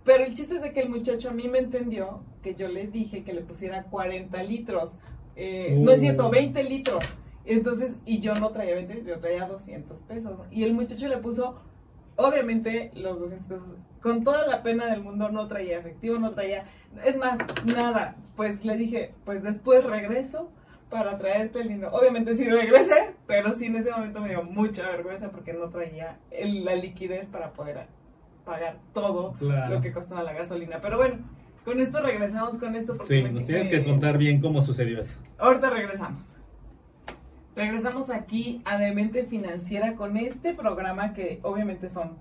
Pero 0.07 0.23
el 0.23 0.33
chiste 0.33 0.55
es 0.55 0.61
de 0.61 0.71
que 0.71 0.79
el 0.79 0.89
muchacho 0.89 1.29
a 1.29 1.33
mí 1.33 1.47
me 1.49 1.59
entendió 1.59 2.23
que 2.41 2.55
yo 2.55 2.67
le 2.69 2.87
dije 2.87 3.23
que 3.25 3.33
le 3.33 3.41
pusiera 3.41 3.83
40 3.83 4.41
litros. 4.41 4.93
Eh, 5.35 5.75
No 5.79 5.91
es 5.91 5.99
cierto, 5.99 6.27
Uh. 6.27 6.31
20 6.31 6.63
litros. 6.63 7.03
Entonces, 7.45 7.95
y 8.05 8.19
yo 8.21 8.33
no 8.35 8.49
traía 8.51 8.73
20 8.75 8.95
litros, 8.95 9.15
yo 9.17 9.21
traía 9.21 9.45
200 9.47 9.99
pesos. 10.03 10.31
Y 10.49 10.63
el 10.63 10.73
muchacho 10.73 11.07
le 11.09 11.17
puso, 11.17 11.59
obviamente, 12.15 12.91
los 12.95 13.19
200 13.19 13.47
pesos. 13.47 13.63
Con 14.01 14.23
toda 14.23 14.47
la 14.47 14.63
pena 14.63 14.85
del 14.87 15.01
mundo, 15.03 15.29
no 15.29 15.47
traía 15.47 15.77
efectivo, 15.79 16.17
no 16.17 16.31
traía. 16.31 16.65
Es 17.03 17.17
más, 17.17 17.37
nada. 17.65 18.15
Pues 18.37 18.63
le 18.63 18.77
dije, 18.77 19.13
pues 19.25 19.43
después 19.43 19.83
regreso 19.83 20.49
para 20.89 21.17
traerte 21.17 21.59
el 21.59 21.67
dinero. 21.67 21.89
Obviamente 21.91 22.33
sí 22.35 22.45
regresé, 22.45 23.13
pero 23.25 23.53
sí 23.55 23.65
en 23.65 23.75
ese 23.75 23.91
momento 23.91 24.21
me 24.21 24.29
dio 24.29 24.43
mucha 24.43 24.89
vergüenza 24.89 25.31
porque 25.31 25.51
no 25.51 25.69
traía 25.69 26.17
el- 26.31 26.63
la 26.63 26.75
liquidez 26.75 27.27
para 27.27 27.51
poder 27.51 27.87
pagar 28.47 28.77
todo 28.93 29.33
Claro. 29.33 29.75
lo 29.75 29.81
que 29.81 29.91
costaba 29.91 30.23
la 30.23 30.33
gasolina. 30.33 30.79
Pero 30.81 30.97
bueno, 30.97 31.17
con 31.65 31.79
esto 31.79 32.01
regresamos 32.01 32.57
con 32.57 32.75
esto 32.75 32.95
porque 32.97 33.17
Sí, 33.17 33.21
me- 33.21 33.29
nos 33.31 33.45
tienes 33.45 33.67
que 33.67 33.83
contar 33.83 34.17
bien 34.17 34.39
cómo 34.41 34.61
sucedió 34.61 35.01
eso. 35.01 35.19
Ahorita 35.37 35.69
regresamos. 35.69 36.33
Regresamos 37.55 38.09
aquí 38.09 38.61
a 38.65 38.77
Demente 38.77 39.23
Financiera 39.25 39.95
con 39.95 40.15
este 40.15 40.53
programa 40.53 41.13
que 41.13 41.39
obviamente 41.41 41.89
son 41.89 42.11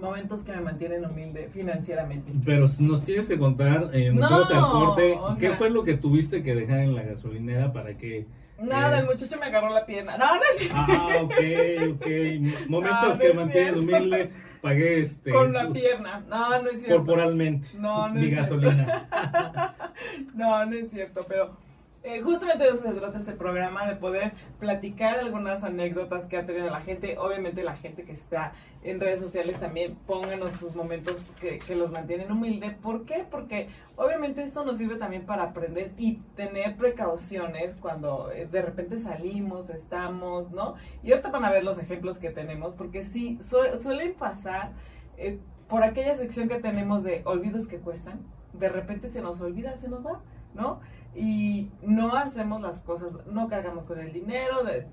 momentos 0.00 0.40
que 0.40 0.52
me 0.52 0.62
mantienen 0.62 1.04
humilde 1.04 1.50
financieramente. 1.52 2.32
Pero 2.44 2.66
nos 2.80 3.04
tienes 3.04 3.28
que 3.28 3.38
contar, 3.38 3.90
eh, 3.92 4.10
No, 4.14 4.26
al 4.26 4.46
corte, 4.72 5.12
o 5.20 5.34
¿qué 5.34 5.48
sea- 5.48 5.56
fue 5.56 5.68
lo 5.70 5.84
que 5.84 5.94
tuviste 5.94 6.42
que 6.42 6.54
dejar 6.54 6.80
en 6.80 6.94
la 6.94 7.02
gasolinera 7.02 7.72
para 7.72 7.96
que... 7.98 8.26
Nada, 8.58 8.96
Eh. 8.98 9.00
el 9.00 9.06
muchacho 9.06 9.36
me 9.38 9.46
agarró 9.46 9.70
la 9.70 9.84
pierna. 9.86 10.16
No, 10.16 10.34
no 10.36 10.40
es 10.52 10.58
cierto. 10.58 10.76
Ah, 10.78 11.08
ok, 11.22 11.96
ok. 11.96 12.06
Momentos 12.68 12.98
Ah, 13.02 13.10
no 13.14 13.18
que 13.18 13.32
mantienen 13.34 13.78
humilde, 13.78 14.30
pagué 14.60 15.00
este... 15.00 15.30
Con 15.30 15.52
la 15.52 15.68
pierna. 15.70 16.24
No, 16.28 16.62
no 16.62 16.70
es 16.70 16.80
cierto. 16.80 16.96
Corporalmente. 16.96 17.68
No, 17.78 18.08
no 18.08 18.20
es 18.20 18.26
cierto. 18.26 18.56
gasolina. 18.58 19.76
No, 20.34 20.64
no 20.64 20.74
es 20.74 20.90
cierto, 20.90 21.20
pero 21.28 21.56
eh, 22.02 22.22
justamente 22.22 22.64
de 22.64 22.70
eso 22.70 22.82
se 22.82 22.92
trata 22.92 23.18
este 23.18 23.32
programa, 23.32 23.86
de 23.86 23.96
poder 23.96 24.32
platicar 24.58 25.18
algunas 25.18 25.62
anécdotas 25.62 26.24
que 26.26 26.38
ha 26.38 26.46
tenido 26.46 26.70
la 26.70 26.80
gente. 26.80 27.18
Obviamente 27.18 27.62
la 27.62 27.76
gente 27.76 28.04
que 28.04 28.12
está 28.12 28.52
en 28.82 28.98
redes 29.00 29.20
sociales 29.20 29.60
también 29.60 29.96
pónganos 30.06 30.54
sus 30.54 30.74
momentos 30.74 31.26
que, 31.40 31.60
los 31.74 31.90
mantienen 31.90 32.32
humilde. 32.32 32.70
¿Por 32.82 33.04
qué? 33.04 33.26
Porque 33.30 33.68
obviamente 33.96 34.42
esto 34.42 34.64
nos 34.64 34.78
sirve 34.78 34.96
también 34.96 35.26
para 35.26 35.42
aprender 35.42 35.92
y 35.98 36.16
tener 36.36 36.76
precauciones 36.76 37.74
cuando 37.80 38.30
eh, 38.32 38.48
de 38.50 38.62
repente 38.62 38.98
salimos, 38.98 39.68
estamos, 39.68 40.50
¿no? 40.50 40.76
Y 41.02 41.10
ahorita 41.12 41.30
van 41.30 41.44
a 41.44 41.50
ver 41.50 41.64
los 41.64 41.78
ejemplos 41.78 42.16
que 42.18 42.30
tenemos, 42.30 42.74
porque 42.74 43.02
sí, 43.04 43.38
su- 43.42 43.82
suelen 43.82 44.14
pasar 44.14 44.72
eh, 45.18 45.38
por 45.68 45.84
aquella 45.84 46.14
sección 46.14 46.48
que 46.48 46.56
tenemos 46.60 47.04
de 47.04 47.20
olvidos 47.26 47.66
que 47.68 47.76
cuestan, 47.78 48.20
de 48.54 48.68
repente 48.70 49.08
se 49.08 49.20
nos 49.20 49.40
olvida, 49.40 49.76
se 49.76 49.88
nos 49.88 50.04
va, 50.04 50.20
¿no? 50.54 50.80
Y 51.14 51.70
no 51.82 52.14
hacemos 52.16 52.60
las 52.60 52.78
cosas, 52.80 53.10
no 53.26 53.48
cargamos 53.48 53.84
con 53.84 53.98
el 53.98 54.12
dinero, 54.12 54.62
de- 54.64 54.86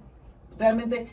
realmente 0.57 1.07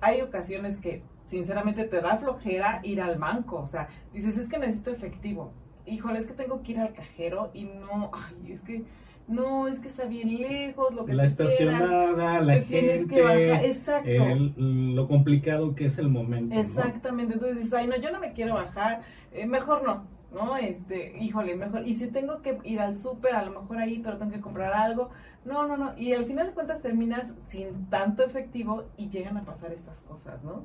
hay 0.00 0.20
ocasiones 0.22 0.78
que 0.78 1.02
sinceramente 1.26 1.84
te 1.84 2.00
da 2.00 2.16
flojera 2.16 2.80
ir 2.82 3.00
al 3.00 3.18
banco, 3.18 3.56
o 3.60 3.66
sea, 3.66 3.88
dices, 4.12 4.36
es 4.38 4.48
que 4.48 4.58
necesito 4.58 4.90
efectivo, 4.90 5.52
híjole, 5.86 6.18
es 6.18 6.26
que 6.26 6.32
tengo 6.34 6.62
que 6.62 6.72
ir 6.72 6.80
al 6.80 6.92
cajero 6.94 7.50
y 7.54 7.64
no, 7.64 8.10
ay, 8.12 8.52
es 8.52 8.60
que, 8.62 8.84
no, 9.28 9.68
es 9.68 9.78
que 9.78 9.88
está 9.88 10.04
bien 10.04 10.40
lejos, 10.40 10.92
lo 10.94 11.04
que 11.04 11.12
La 11.14 11.28
tú 11.28 11.36
quieras, 11.36 11.52
estacionada, 11.82 12.40
la 12.40 12.54
gente, 12.54 13.06
que 13.08 13.22
bajar, 13.22 13.64
exacto. 13.64 14.08
el- 14.10 14.94
lo 14.96 15.06
complicado 15.08 15.74
que 15.74 15.86
es 15.86 15.98
el 15.98 16.08
momento. 16.08 16.54
¿no? 16.54 16.60
Exactamente, 16.60 17.34
entonces 17.34 17.58
dices, 17.58 17.74
ay, 17.74 17.86
no, 17.86 17.96
yo 17.96 18.10
no 18.10 18.18
me 18.18 18.32
quiero 18.32 18.54
bajar, 18.54 19.02
eh, 19.32 19.46
mejor 19.46 19.84
no, 19.84 20.04
¿no? 20.34 20.56
Este, 20.56 21.16
híjole, 21.20 21.54
mejor, 21.56 21.86
y 21.86 21.94
si 21.94 22.08
tengo 22.08 22.42
que 22.42 22.58
ir 22.64 22.80
al 22.80 22.94
súper, 22.94 23.34
a 23.34 23.44
lo 23.44 23.60
mejor 23.60 23.78
ahí, 23.78 24.00
pero 24.02 24.16
tengo 24.18 24.32
que 24.32 24.40
comprar 24.40 24.72
algo, 24.72 25.10
no, 25.44 25.66
no, 25.66 25.76
no, 25.76 25.92
y 25.98 26.12
al 26.12 26.24
final 26.24 26.46
de 26.48 26.52
cuentas 26.52 26.80
terminas 26.82 27.34
sin 27.46 27.86
tanto 27.90 28.24
efectivo 28.24 28.84
y 28.96 29.08
llegan 29.08 29.36
a 29.36 29.42
pasar 29.44 29.72
estas 29.72 30.00
cosas, 30.00 30.42
¿no? 30.44 30.64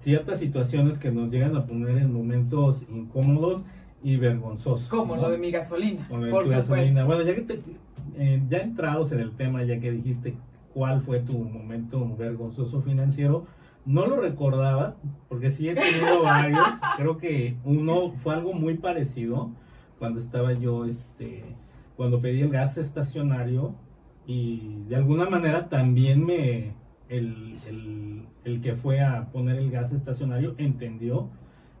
Ciertas 0.00 0.38
situaciones 0.38 0.98
que 0.98 1.10
nos 1.10 1.30
llegan 1.30 1.56
a 1.56 1.66
poner 1.66 1.98
en 1.98 2.12
momentos 2.12 2.84
incómodos 2.90 3.62
y 4.02 4.16
vergonzosos. 4.16 4.88
Como 4.88 5.16
¿no? 5.16 5.22
lo 5.22 5.30
de 5.30 5.38
mi 5.38 5.50
gasolina, 5.50 6.00
el 6.10 6.30
por 6.30 6.42
supuesto. 6.44 6.72
gasolina. 6.72 7.04
Bueno, 7.04 7.22
ya 7.22 7.34
que 7.34 7.42
te- 7.42 7.62
eh, 8.16 8.42
ya 8.48 8.58
entrados 8.58 9.12
en 9.12 9.20
el 9.20 9.32
tema, 9.36 9.62
ya 9.64 9.78
que 9.80 9.90
dijiste 9.90 10.34
cuál 10.72 11.02
fue 11.02 11.20
tu 11.20 11.32
momento 11.38 12.14
vergonzoso 12.16 12.80
financiero, 12.82 13.46
no 13.86 14.06
lo 14.06 14.16
recordaba, 14.20 14.96
porque 15.28 15.50
sí 15.50 15.68
he 15.68 15.74
tenido 15.74 16.22
varios. 16.22 16.58
Creo 16.96 17.18
que 17.18 17.56
uno 17.64 18.12
fue 18.22 18.34
algo 18.34 18.52
muy 18.54 18.74
parecido 18.78 19.50
cuando 19.98 20.20
estaba 20.20 20.52
yo, 20.54 20.84
este, 20.86 21.44
cuando 21.96 22.20
pedí 22.20 22.40
el 22.42 22.50
gas 22.50 22.76
estacionario 22.78 23.74
y 24.26 24.82
de 24.88 24.96
alguna 24.96 25.28
manera 25.28 25.68
también 25.68 26.24
me, 26.24 26.72
el, 27.08 27.58
el, 27.66 28.22
el 28.44 28.60
que 28.60 28.74
fue 28.74 29.00
a 29.02 29.26
poner 29.32 29.56
el 29.56 29.70
gas 29.70 29.92
estacionario 29.92 30.54
entendió 30.58 31.28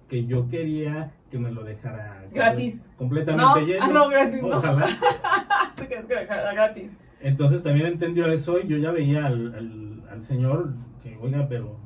que 0.08 0.26
yo 0.26 0.48
quería 0.48 1.12
que 1.30 1.38
me 1.38 1.50
lo 1.50 1.64
dejara 1.64 2.24
Gratis. 2.32 2.82
completamente 2.98 3.42
No, 3.42 3.56
lleno. 3.66 3.82
ah, 3.84 3.88
no, 3.92 4.08
gratis, 4.08 4.42
no. 4.42 4.58
Ojalá. 4.58 4.86
¿Tú 5.76 5.84
crees 5.86 6.04
que 6.04 6.12
era 6.12 6.52
gratis? 6.52 6.90
Entonces 7.20 7.62
también 7.62 7.86
entendió 7.86 8.26
eso 8.30 8.60
y 8.60 8.68
yo 8.68 8.76
ya 8.76 8.90
veía 8.92 9.24
al, 9.26 9.54
al, 9.54 10.02
al 10.10 10.22
señor 10.24 10.74
que, 11.02 11.16
oiga, 11.20 11.46
pero, 11.48 11.78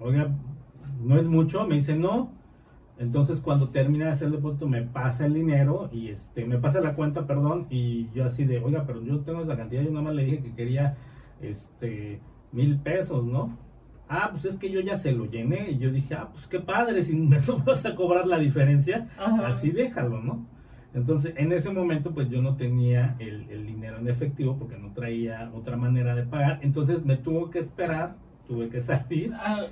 oiga, 0.00 0.30
no 1.02 1.18
es 1.18 1.26
mucho, 1.26 1.66
me 1.66 1.76
dice 1.76 1.96
no. 1.96 2.32
Entonces 2.98 3.40
cuando 3.40 3.68
termina 3.68 4.06
de 4.06 4.12
hacer 4.12 4.28
el 4.28 4.34
depósito 4.34 4.66
me 4.66 4.82
pasa 4.82 5.26
el 5.26 5.34
dinero 5.34 5.90
y 5.92 6.08
este 6.08 6.46
me 6.46 6.58
pasa 6.58 6.80
la 6.80 6.94
cuenta, 6.94 7.26
perdón, 7.26 7.66
y 7.68 8.08
yo 8.14 8.24
así 8.24 8.44
de, 8.44 8.58
oiga, 8.58 8.84
pero 8.86 9.02
yo 9.04 9.20
tengo 9.20 9.42
esa 9.42 9.56
cantidad, 9.56 9.82
yo 9.82 9.90
nada 9.90 10.02
más 10.02 10.14
le 10.14 10.24
dije 10.24 10.42
que 10.42 10.54
quería 10.54 10.96
este 11.42 12.20
mil 12.52 12.78
pesos, 12.78 13.24
¿no? 13.24 13.58
Ah, 14.08 14.28
pues 14.30 14.44
es 14.46 14.56
que 14.56 14.70
yo 14.70 14.80
ya 14.80 14.96
se 14.96 15.12
lo 15.12 15.26
llené 15.26 15.72
y 15.72 15.78
yo 15.78 15.90
dije, 15.90 16.14
ah, 16.14 16.28
pues 16.32 16.46
qué 16.46 16.60
padre, 16.60 17.02
si 17.04 17.14
me 17.14 17.38
vas 17.66 17.84
a 17.84 17.94
cobrar 17.94 18.26
la 18.26 18.38
diferencia, 18.38 19.08
Ajá. 19.18 19.48
así 19.48 19.70
déjalo, 19.70 20.22
¿no? 20.22 20.46
Entonces, 20.94 21.34
en 21.36 21.52
ese 21.52 21.68
momento, 21.70 22.12
pues 22.14 22.30
yo 22.30 22.40
no 22.40 22.56
tenía 22.56 23.16
el, 23.18 23.50
el 23.50 23.66
dinero 23.66 23.98
en 23.98 24.08
efectivo 24.08 24.56
porque 24.56 24.78
no 24.78 24.92
traía 24.94 25.50
otra 25.54 25.76
manera 25.76 26.14
de 26.14 26.22
pagar. 26.22 26.60
Entonces, 26.62 27.04
me 27.04 27.18
tuvo 27.18 27.50
que 27.50 27.58
esperar 27.58 28.16
tuve 28.46 28.68
que 28.68 28.80
salir 28.80 29.32
Ah, 29.34 29.66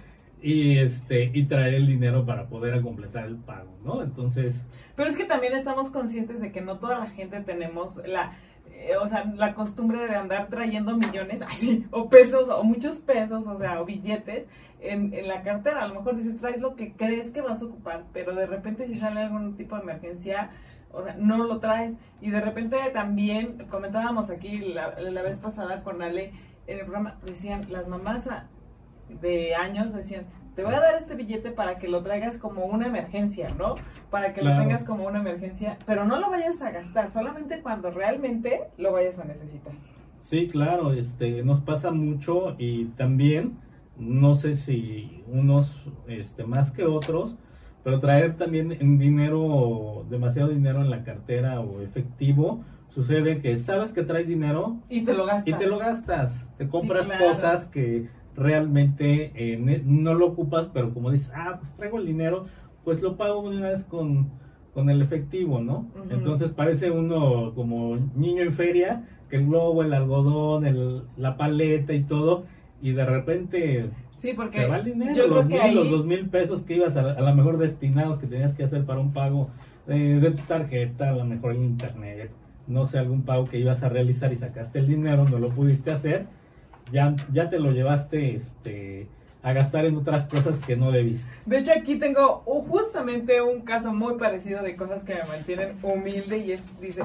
y 0.44 0.78
este 0.78 1.30
y 1.32 1.46
traer 1.46 1.72
el 1.72 1.86
dinero 1.86 2.26
para 2.26 2.48
poder 2.48 2.82
completar 2.82 3.24
el 3.24 3.36
pago, 3.36 3.78
¿no? 3.82 4.02
Entonces, 4.02 4.54
Pero 4.94 5.08
es 5.08 5.16
que 5.16 5.24
también 5.24 5.54
estamos 5.54 5.88
conscientes 5.88 6.38
de 6.42 6.52
que 6.52 6.60
no 6.60 6.78
toda 6.78 6.98
la 6.98 7.06
gente 7.06 7.40
tenemos 7.40 7.96
la, 8.06 8.36
eh, 8.70 8.94
o 9.00 9.08
sea, 9.08 9.24
la 9.24 9.54
costumbre 9.54 10.06
de 10.06 10.14
andar 10.14 10.48
trayendo 10.48 10.98
millones, 10.98 11.40
o 11.90 12.10
pesos, 12.10 12.50
o 12.50 12.62
muchos 12.62 12.96
pesos, 12.96 13.46
o 13.46 13.56
sea, 13.56 13.80
o 13.80 13.86
billetes 13.86 14.44
en, 14.80 15.14
en 15.14 15.28
la 15.28 15.42
cartera. 15.42 15.82
A 15.82 15.88
lo 15.88 15.94
mejor 15.94 16.14
dices, 16.14 16.36
traes 16.36 16.60
lo 16.60 16.76
que 16.76 16.92
crees 16.92 17.30
que 17.30 17.40
vas 17.40 17.62
a 17.62 17.64
ocupar, 17.64 18.04
pero 18.12 18.34
de 18.34 18.44
repente 18.44 18.86
si 18.86 18.96
sale 18.96 19.20
algún 19.20 19.56
tipo 19.56 19.76
de 19.76 19.82
emergencia, 19.82 20.50
o 20.92 21.02
sea, 21.02 21.16
no 21.18 21.38
lo 21.38 21.58
traes. 21.58 21.94
Y 22.20 22.28
de 22.28 22.42
repente 22.42 22.76
también, 22.92 23.66
comentábamos 23.70 24.28
aquí 24.28 24.58
la, 24.58 25.00
la 25.00 25.22
vez 25.22 25.38
pasada 25.38 25.82
con 25.82 26.02
Ale 26.02 26.32
en 26.66 26.80
el 26.80 26.84
programa, 26.84 27.18
decían, 27.24 27.64
las 27.70 27.88
mamás 27.88 28.28
de 29.08 29.54
años 29.54 29.92
decían, 29.94 30.24
te 30.54 30.62
voy 30.64 30.74
a 30.74 30.80
dar 30.80 30.94
este 30.94 31.14
billete 31.14 31.50
para 31.50 31.78
que 31.78 31.88
lo 31.88 32.02
traigas 32.02 32.38
como 32.38 32.64
una 32.66 32.86
emergencia, 32.86 33.50
¿no? 33.58 33.74
Para 34.10 34.32
que 34.34 34.40
Claro. 34.40 34.56
lo 34.56 34.62
tengas 34.62 34.84
como 34.84 35.06
una 35.06 35.18
emergencia, 35.18 35.78
pero 35.86 36.04
no 36.04 36.20
lo 36.20 36.30
vayas 36.30 36.60
a 36.62 36.70
gastar, 36.70 37.10
solamente 37.10 37.60
cuando 37.60 37.90
realmente 37.90 38.62
lo 38.78 38.92
vayas 38.92 39.18
a 39.18 39.24
necesitar. 39.24 39.72
Sí, 40.20 40.48
claro, 40.48 40.92
este, 40.92 41.42
nos 41.42 41.60
pasa 41.60 41.90
mucho 41.90 42.54
y 42.58 42.86
también, 42.96 43.58
no 43.98 44.34
sé 44.36 44.54
si 44.54 45.22
unos 45.26 45.84
este, 46.06 46.44
más 46.44 46.70
que 46.70 46.84
otros, 46.84 47.36
pero 47.82 48.00
traer 48.00 48.36
también 48.36 48.70
dinero, 48.98 50.06
demasiado 50.08 50.48
dinero 50.48 50.80
en 50.80 50.88
la 50.90 51.04
cartera 51.04 51.60
o 51.60 51.82
efectivo, 51.82 52.64
sucede 52.88 53.40
que 53.40 53.58
sabes 53.58 53.92
que 53.92 54.02
traes 54.04 54.26
dinero 54.28 54.76
Y 54.88 55.02
te 55.04 55.12
lo 55.14 55.26
gastas. 55.26 55.48
y 55.48 55.52
te 55.58 55.66
lo 55.66 55.78
gastas, 55.78 56.48
te 56.56 56.68
compras 56.68 57.06
claro. 57.06 57.26
cosas 57.26 57.66
que 57.66 58.08
realmente 58.36 59.32
eh, 59.34 59.82
no 59.84 60.14
lo 60.14 60.26
ocupas, 60.26 60.68
pero 60.72 60.92
como 60.92 61.10
dices, 61.10 61.30
ah, 61.34 61.56
pues 61.60 61.72
traigo 61.76 61.98
el 61.98 62.06
dinero, 62.06 62.46
pues 62.84 63.02
lo 63.02 63.16
pago 63.16 63.50
de 63.50 63.58
una 63.58 63.70
vez 63.70 63.84
con, 63.84 64.28
con 64.72 64.90
el 64.90 65.02
efectivo, 65.02 65.60
¿no? 65.60 65.86
Entonces 66.10 66.50
parece 66.50 66.90
uno 66.90 67.52
como 67.54 67.96
niño 68.14 68.42
en 68.42 68.52
feria, 68.52 69.04
que 69.30 69.36
el 69.36 69.46
globo, 69.46 69.82
el 69.82 69.94
algodón, 69.94 70.66
el, 70.66 71.02
la 71.16 71.36
paleta 71.36 71.92
y 71.92 72.02
todo, 72.02 72.44
y 72.82 72.92
de 72.92 73.06
repente 73.06 73.90
Sí, 74.18 74.32
porque 74.34 74.52
se 74.60 74.66
va 74.66 74.78
el 74.78 74.86
dinero, 74.86 75.12
yo 75.14 75.24
creo 75.24 75.34
los 75.36 75.46
que 75.48 75.52
mil, 75.52 75.60
ahí... 75.60 75.74
los 75.74 75.90
dos 75.90 76.06
mil 76.06 76.30
pesos 76.30 76.62
que 76.62 76.76
ibas 76.76 76.96
a, 76.96 77.12
a 77.12 77.20
lo 77.20 77.34
mejor 77.34 77.58
destinados 77.58 78.18
que 78.18 78.26
tenías 78.26 78.54
que 78.54 78.64
hacer 78.64 78.86
para 78.86 78.98
un 78.98 79.12
pago 79.12 79.50
eh, 79.86 80.18
de 80.18 80.30
tu 80.30 80.42
tarjeta, 80.44 81.10
a 81.10 81.12
lo 81.12 81.26
mejor 81.26 81.54
en 81.54 81.62
internet, 81.62 82.30
no 82.66 82.86
sé, 82.86 82.98
algún 82.98 83.22
pago 83.24 83.44
que 83.44 83.58
ibas 83.58 83.82
a 83.82 83.90
realizar 83.90 84.32
y 84.32 84.36
sacaste 84.36 84.78
el 84.78 84.86
dinero, 84.86 85.26
no 85.28 85.38
lo 85.38 85.50
pudiste 85.50 85.92
hacer, 85.92 86.24
ya, 86.94 87.14
ya 87.32 87.50
te 87.50 87.58
lo 87.58 87.72
llevaste 87.72 88.36
este, 88.36 89.08
a 89.42 89.52
gastar 89.52 89.84
en 89.84 89.96
otras 89.96 90.26
cosas 90.26 90.58
que 90.60 90.76
no 90.76 90.92
debiste. 90.92 91.28
De 91.44 91.58
hecho, 91.58 91.72
aquí 91.72 91.96
tengo 91.96 92.44
uh, 92.46 92.62
justamente 92.62 93.42
un 93.42 93.62
caso 93.62 93.92
muy 93.92 94.14
parecido 94.14 94.62
de 94.62 94.76
cosas 94.76 95.02
que 95.02 95.14
me 95.14 95.24
mantienen 95.24 95.76
humilde 95.82 96.38
y 96.38 96.52
es, 96.52 96.80
dice, 96.80 97.02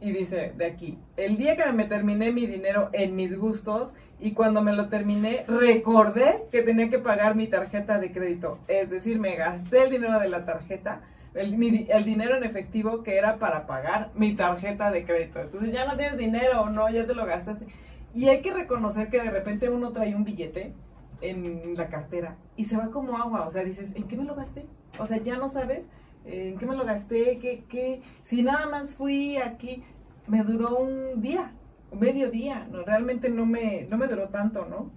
y 0.00 0.12
dice 0.12 0.52
de 0.56 0.66
aquí, 0.66 0.98
el 1.16 1.38
día 1.38 1.56
que 1.56 1.72
me 1.72 1.84
terminé 1.84 2.30
mi 2.30 2.46
dinero 2.46 2.90
en 2.92 3.16
mis 3.16 3.36
gustos 3.36 3.92
y 4.20 4.32
cuando 4.32 4.62
me 4.62 4.74
lo 4.74 4.88
terminé, 4.88 5.44
recordé 5.48 6.44
que 6.52 6.62
tenía 6.62 6.90
que 6.90 6.98
pagar 6.98 7.34
mi 7.34 7.48
tarjeta 7.48 7.98
de 7.98 8.12
crédito. 8.12 8.58
Es 8.68 8.90
decir, 8.90 9.18
me 9.18 9.34
gasté 9.36 9.84
el 9.84 9.90
dinero 9.90 10.20
de 10.20 10.28
la 10.28 10.44
tarjeta, 10.44 11.00
el, 11.34 11.54
el 11.88 12.04
dinero 12.04 12.36
en 12.36 12.44
efectivo 12.44 13.02
que 13.02 13.16
era 13.16 13.36
para 13.36 13.66
pagar 13.66 14.10
mi 14.14 14.34
tarjeta 14.34 14.90
de 14.90 15.04
crédito. 15.04 15.40
Entonces 15.40 15.72
ya 15.72 15.86
no 15.86 15.96
tienes 15.96 16.18
dinero, 16.18 16.68
no, 16.68 16.90
ya 16.90 17.06
te 17.06 17.14
lo 17.14 17.24
gastaste. 17.24 17.64
Y 18.14 18.28
hay 18.28 18.42
que 18.42 18.52
reconocer 18.52 19.08
que 19.08 19.20
de 19.20 19.30
repente 19.30 19.70
uno 19.70 19.92
trae 19.92 20.14
un 20.14 20.24
billete 20.24 20.74
en 21.20 21.76
la 21.76 21.88
cartera 21.88 22.36
y 22.56 22.64
se 22.64 22.76
va 22.76 22.90
como 22.90 23.16
agua. 23.16 23.46
O 23.46 23.50
sea, 23.50 23.64
dices, 23.64 23.92
¿en 23.94 24.04
qué 24.04 24.16
me 24.16 24.24
lo 24.24 24.34
gasté? 24.34 24.66
O 24.98 25.06
sea, 25.06 25.18
ya 25.18 25.36
no 25.36 25.48
sabes 25.48 25.86
en 26.24 26.58
qué 26.58 26.66
me 26.66 26.76
lo 26.76 26.84
gasté, 26.84 27.38
qué, 27.38 27.64
qué. 27.68 28.02
Si 28.22 28.42
nada 28.42 28.68
más 28.68 28.94
fui 28.94 29.36
aquí, 29.38 29.82
me 30.26 30.42
duró 30.42 30.76
un 30.76 31.20
día, 31.20 31.52
medio 31.98 32.30
día. 32.30 32.66
No, 32.70 32.82
realmente 32.82 33.28
no 33.30 33.46
me, 33.46 33.86
no 33.90 33.96
me 33.96 34.06
duró 34.06 34.28
tanto, 34.28 34.66
¿no? 34.66 34.90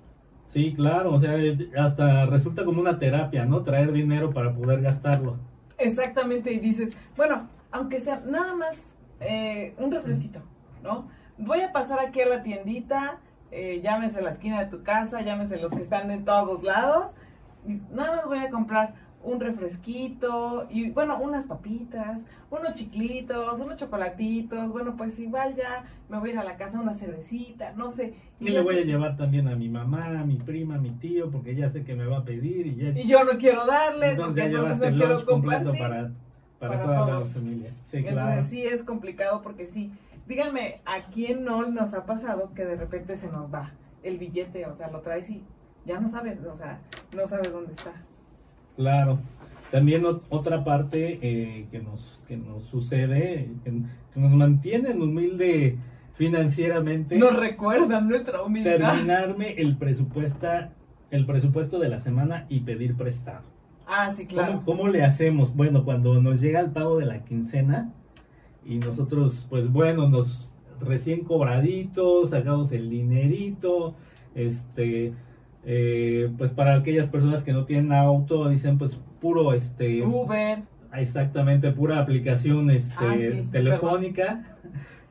Sí, 0.54 0.73
claro, 0.73 1.13
o 1.13 1.19
sea, 1.19 1.36
hasta 1.78 2.25
resulta 2.28 2.63
como 2.63 2.80
una 2.80 2.97
terapia, 2.97 3.45
¿no? 3.45 3.63
Traer 3.63 3.91
dinero 3.91 4.32
para 4.34 4.54
poder 4.54 4.82
gastarlo. 4.82 5.38
Exactamente, 5.78 6.54
y 6.54 6.60
dices, 6.60 6.95
bueno, 7.17 7.49
aunque 7.71 7.99
sea 7.99 8.21
nada 8.25 8.56
más 8.56 8.78
eh, 9.19 9.73
un 9.78 9.91
refresquito, 9.91 10.39
¿no? 10.82 11.10
Voy 11.38 11.62
a 11.62 11.71
pasar 11.71 12.00
aquí 12.00 12.21
a 12.21 12.28
la 12.28 12.43
tiendita, 12.43 13.17
eh, 13.52 13.82
llámese 13.84 14.21
la 14.21 14.30
esquina 14.30 14.60
de 14.63 14.67
tu 14.67 14.84
casa, 14.84 15.21
llámese 15.21 15.58
los 15.58 15.71
que 15.71 15.82
están 15.82 16.10
en 16.12 16.24
todos 16.24 16.63
lados, 16.63 17.12
y 17.67 17.82
nada 17.93 18.17
más 18.17 18.26
voy 18.26 18.39
a 18.39 18.50
comprar 18.50 18.93
un 19.21 19.39
refresquito 19.39 20.67
y 20.69 20.91
bueno, 20.91 21.17
unas 21.19 21.45
papitas, 21.45 22.21
unos 22.52 22.76
chiclitos, 22.76 23.60
unos 23.60 23.76
chocolatitos, 23.76 24.71
bueno, 24.71 24.95
pues 24.95 25.17
igual 25.19 25.56
ya 25.56 25.84
me 26.10 26.19
voy 26.19 26.30
a 26.30 26.34
ir 26.34 26.39
a 26.39 26.43
la 26.43 26.58
casa 26.58 26.80
una 26.80 26.93
cervecita, 26.93 27.74
no 27.74 27.91
sé. 27.91 28.13
Y 28.39 28.50
le 28.50 28.62
voy 28.62 28.78
a 28.78 28.84
llevar 28.84 29.17
también 29.17 29.48
a 29.48 29.56
mi 29.56 29.67
mamá, 29.67 30.19
a 30.19 30.24
mi 30.24 30.38
prima, 30.38 30.76
a 30.76 30.78
mi 30.78 30.91
tío, 30.91 31.32
porque 31.32 31.56
ya 31.56 31.71
sé 31.71 31.84
que 31.84 31.95
me 31.95 32.06
va 32.06 32.19
a 32.19 32.24
pedir 32.24 32.67
y 32.67 32.76
ya... 32.76 32.89
Y 32.89 33.08
yo 33.08 33.24
no 33.24 33.38
quiero 33.39 33.65
darles, 33.65 34.12
entonces 34.12 34.26
porque 34.26 34.41
ya 34.41 34.60
entonces 34.60 34.91
no 34.91 34.98
quiero 34.98 35.26
compartir. 35.26 35.82
para, 35.82 36.12
para, 36.60 36.78
para 36.78 36.84
toda 36.84 37.00
la 37.00 37.06
todos. 37.08 37.30
familia. 37.34 37.71
Sí, 37.89 37.98
Entonces 37.98 38.13
claro. 38.13 38.45
sí 38.48 38.63
es 38.63 38.84
complicado 38.84 39.41
porque 39.41 39.65
sí. 39.65 39.91
Díganme, 40.28 40.82
¿a 40.86 41.06
quién 41.12 41.44
no 41.44 41.70
nos 41.70 41.94
ha 41.94 42.06
pasado 42.06 42.52
que 42.56 42.66
de 42.66 42.76
repente 42.76 43.16
se 43.16 43.28
nos 43.30 43.54
va 43.54 43.72
el 44.04 44.18
billete? 44.18 44.66
O 44.66 44.76
sea, 44.76 44.90
lo 44.90 45.02
traes 45.02 45.30
y 45.30 45.44
ya 45.86 46.00
no 46.00 46.10
sabes, 46.10 46.40
o 46.44 46.58
sea, 46.58 46.80
no 47.16 47.28
sabes 47.28 47.52
dónde 47.52 47.74
está. 47.74 47.92
Claro. 48.76 49.20
También 49.72 50.04
ot- 50.04 50.22
otra 50.30 50.64
parte 50.64 51.20
eh, 51.22 51.68
que 51.72 51.80
nos 51.80 52.22
que 52.28 52.38
nos 52.38 52.64
sucede, 52.66 53.50
que, 53.64 53.72
que 54.14 54.20
nos 54.20 54.32
mantienen 54.32 55.02
humilde 55.02 55.78
financieramente, 56.14 57.18
Nos 57.18 57.36
recuerdan 57.38 58.08
nuestra 58.08 58.42
humildad. 58.42 58.78
terminarme 58.78 59.54
el 59.56 59.76
presupuesto, 59.78 60.48
el 61.12 61.26
presupuesto 61.26 61.78
de 61.78 61.90
la 61.90 62.00
semana 62.00 62.46
y 62.50 62.62
pedir 62.62 62.96
prestado. 62.96 63.42
Ah, 63.88 64.10
sí, 64.12 64.26
claro. 64.26 64.62
¿Cómo, 64.64 64.66
cómo 64.66 64.88
le 64.88 65.04
hacemos? 65.04 65.56
Bueno, 65.56 65.84
cuando 65.84 66.20
nos 66.22 66.40
llega 66.42 66.60
el 66.62 66.72
pago 66.72 66.98
de 66.98 67.06
la 67.06 67.24
quincena 67.26 67.92
y 68.65 68.78
nosotros, 68.78 69.45
pues 69.49 69.71
bueno, 69.71 70.10
nos 70.10 70.51
recién 70.80 71.23
cobraditos, 71.23 72.32
sacamos 72.32 72.71
el 72.71 72.89
dinerito, 72.89 73.95
este, 74.34 75.13
eh, 75.63 76.30
pues 76.38 76.51
para 76.51 76.75
aquellas 76.75 77.08
personas 77.08 77.43
que 77.43 77.54
no 77.54 77.65
tienen 77.65 77.93
auto, 77.93 78.49
dicen 78.49 78.78
pues 78.78 78.99
puro, 79.21 79.54
este, 79.54 80.04
Uber. 80.04 80.63
exactamente, 80.93 81.71
pura 81.71 81.99
aplicación, 81.99 82.69
este, 82.71 82.93
Ah, 82.97 83.15
sí, 83.17 83.47
telefónica. 83.51 84.55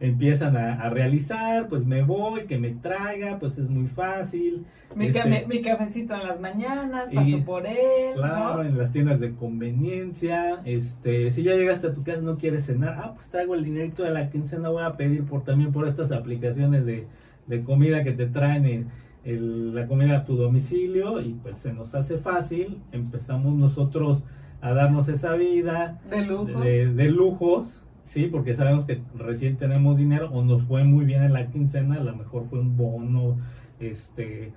Empiezan 0.00 0.57
a, 0.57 0.74
a 0.83 0.90
realizar, 0.90 1.68
pues 1.68 1.85
me 1.87 2.02
voy, 2.02 2.42
que 2.42 2.59
me 2.59 2.70
traiga, 2.70 3.38
pues 3.38 3.57
es 3.59 3.68
muy 3.70 3.87
fácil. 3.87 4.64
Mi, 4.94 5.07
Este, 5.07 5.46
mi- 5.48 5.62
cafecito 5.62 6.14
en 6.14 6.24
las 6.28 6.40
mañanas, 6.40 7.12
y- 7.12 7.14
paso 7.16 7.44
por 7.44 7.66
él. 7.66 8.14
Claro, 8.14 8.62
¿no? 8.62 8.68
en 8.68 8.76
las 8.78 8.92
tiendas 8.92 9.18
de 9.20 9.35
conveniencia, 9.35 10.61
este, 10.64 11.30
si 11.30 11.42
ya 11.42 11.54
llegaste 11.54 11.88
a 11.88 11.94
tu 11.94 12.02
casa 12.02 12.20
no 12.20 12.37
quieres 12.37 12.66
cenar, 12.66 13.00
ah, 13.02 13.12
pues 13.14 13.28
traigo 13.28 13.54
el 13.54 13.64
dinerito 13.64 14.02
de 14.02 14.11
la 14.11 14.30
quincena, 14.30 14.68
voy 14.68 14.83
a 14.85 14.96
pedir 14.96 15.24
por 15.24 15.42
también 15.44 15.72
por 15.72 15.87
estas 15.88 16.12
aplicaciones 16.12 16.85
de, 16.87 17.07
de 17.46 17.62
comida 17.62 18.02
que 18.04 18.12
te 18.12 18.26
traen 18.26 18.64
el- 18.66 18.87
el- 19.24 19.74
la 19.74 19.87
comida 19.87 20.18
a 20.18 20.24
tu 20.24 20.37
domicilio 20.37 21.20
y 21.20 21.35
pues 21.42 21.59
se 21.59 21.72
nos 21.72 21.94
hace 21.94 22.18
fácil, 22.18 22.78
empezamos 22.92 23.54
nosotros 23.54 24.22
a 24.61 24.72
darnos 24.74 25.09
esa 25.09 25.33
vida 25.35 26.00
De 26.11 26.24
lujo. 26.24 26.61
de, 26.61 26.92
de 26.92 27.11
lujos, 27.11 27.83
sí, 28.04 28.26
porque 28.26 28.54
sabemos 28.54 28.84
que 28.86 29.00
recién 29.16 29.56
tenemos 29.56 29.96
dinero 29.96 30.30
o 30.32 30.44
nos 30.44 30.62
fue 30.64 30.84
muy 30.84 31.04
bien 31.04 31.22
en 31.22 31.32
la 31.32 31.46
quincena, 31.48 31.96
a 31.96 32.04
lo 32.04 32.14
mejor 32.16 32.46
fue 32.48 32.60
un 32.60 32.76
bono, 32.76 33.38
este, 33.80 34.52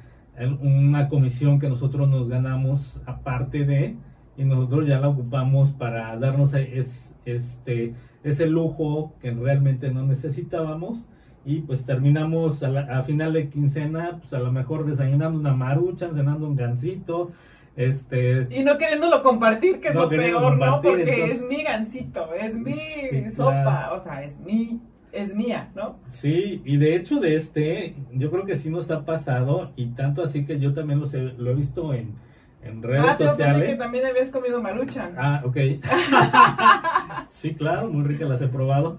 una 0.61 1.09
comisión 1.09 1.59
que 1.59 1.67
nosotros 1.69 2.07
nos 2.09 2.27
ganamos 2.29 3.01
aparte 3.05 3.65
de 3.65 3.95
y 4.37 4.43
nosotros 4.43 4.85
ya 4.87 4.99
la 4.99 5.07
ocupamos 5.09 5.71
para 5.71 6.15
darnos 6.17 6.53
e- 6.53 6.79
es, 6.79 7.13
este 7.25 7.93
ese 8.23 8.45
lujo 8.47 9.13
que 9.21 9.31
realmente 9.31 9.89
no 9.91 10.03
necesitábamos. 10.05 11.05
Y 11.45 11.61
pues 11.61 11.85
terminamos 11.85 12.61
a, 12.61 12.67
la- 12.69 12.99
a 12.99 13.03
final 13.03 13.33
de 13.33 13.47
quincena 13.49 14.17
pues 14.19 14.33
a 14.33 14.39
lo 14.39 14.51
mejor 14.51 14.85
desayunando 14.85 15.39
una 15.39 15.53
marucha, 15.53 16.09
cenando 16.13 16.47
un 16.47 16.55
gansito, 16.57 17.31
este 17.77 18.47
Y 18.49 18.63
no 18.63 18.77
queriéndolo 18.77 19.23
compartir, 19.23 19.79
que 19.79 19.87
es 19.89 19.93
No 19.95 20.01
lo 20.03 20.09
peor, 20.09 20.57
¿no? 20.57 20.81
Porque 20.81 21.03
entonces- 21.03 21.41
es 21.41 21.47
mi 21.47 21.63
gancito, 21.63 22.33
es 22.33 22.53
mi 22.55 22.73
Sí, 22.73 23.31
sopa, 23.31 23.61
claro. 23.63 23.95
o 23.95 23.99
sea, 24.03 24.23
es 24.23 24.37
mi, 24.39 24.81
es 25.13 25.33
mía, 25.33 25.69
¿no? 25.75 25.97
Sí, 26.09 26.61
y 26.65 26.75
de 26.77 26.95
hecho 26.95 27.19
de 27.19 27.35
este, 27.37 27.95
yo 28.13 28.29
creo 28.31 28.45
que 28.45 28.55
sí 28.57 28.69
nos 28.69 28.91
ha 28.91 29.05
pasado, 29.05 29.71
y 29.75 29.87
tanto 29.91 30.23
así 30.23 30.43
que 30.45 30.59
yo 30.59 30.73
también 30.73 30.99
lo, 30.99 31.05
sé- 31.07 31.33
lo 31.37 31.51
he 31.51 31.55
visto 31.55 31.93
en, 31.93 32.15
en 32.63 32.81
redes 32.83 33.05
ah, 33.05 33.11
yo 33.11 33.17
pensé 33.17 33.23
que 33.23 33.29
sociales. 33.43 33.77
también 33.77 34.05
habías 34.07 34.29
comido 34.29 34.61
maruchan. 34.61 35.13
Ah, 35.15 35.41
ok. 35.45 35.57
sí, 37.29 37.53
claro, 37.55 37.87
muy 37.89 38.03
ricas 38.03 38.27
las 38.29 38.41
he 38.41 38.47
probado. 38.47 38.97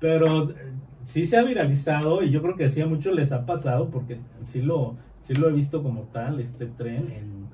Pero 0.00 0.52
sí 1.04 1.26
se 1.26 1.36
ha 1.38 1.42
viralizado 1.42 2.22
y 2.22 2.30
yo 2.30 2.42
creo 2.42 2.54
que 2.56 2.68
sí 2.68 2.80
a 2.80 2.86
muchos 2.86 3.14
les 3.14 3.32
ha 3.32 3.46
pasado 3.46 3.88
porque 3.90 4.18
sí 4.42 4.62
lo, 4.62 4.96
sí 5.24 5.34
lo 5.34 5.48
he 5.48 5.52
visto 5.52 5.82
como 5.82 6.02
tal, 6.12 6.38
este 6.40 6.66
tren 6.66 7.10
en, 7.10 7.48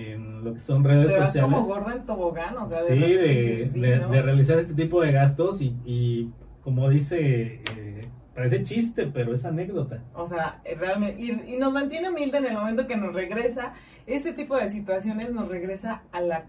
en 0.00 0.44
lo 0.44 0.54
que 0.54 0.60
son 0.60 0.82
redes 0.84 1.06
vas 1.18 1.26
sociales. 1.28 1.52
como 1.52 1.66
gorda 1.66 1.92
en 1.94 2.06
tobogán, 2.06 2.56
o 2.56 2.68
sea, 2.68 2.80
sí, 2.82 2.94
de, 2.94 2.98
repente, 3.06 3.70
sí, 3.72 3.80
de- 3.80 3.96
¿no? 3.98 4.08
de 4.10 4.22
realizar 4.22 4.58
este 4.58 4.74
tipo 4.74 5.02
de 5.02 5.12
gastos 5.12 5.60
y, 5.60 5.76
y 5.84 6.30
como 6.62 6.88
dice, 6.88 7.62
eh, 7.76 8.08
parece 8.34 8.62
chiste, 8.62 9.06
pero 9.12 9.34
es 9.34 9.44
anécdota. 9.44 10.02
O 10.14 10.26
sea, 10.26 10.60
eh, 10.64 10.74
realmente, 10.78 11.20
y, 11.20 11.54
y 11.54 11.58
nos 11.58 11.72
mantiene 11.72 12.08
humilde 12.10 12.38
en 12.38 12.46
el 12.46 12.54
momento 12.54 12.86
que 12.86 12.96
nos 12.96 13.14
regresa, 13.14 13.74
este 14.06 14.32
tipo 14.32 14.56
de 14.56 14.68
situaciones 14.68 15.30
nos 15.32 15.48
regresa 15.48 16.02
a 16.12 16.20
la... 16.20 16.44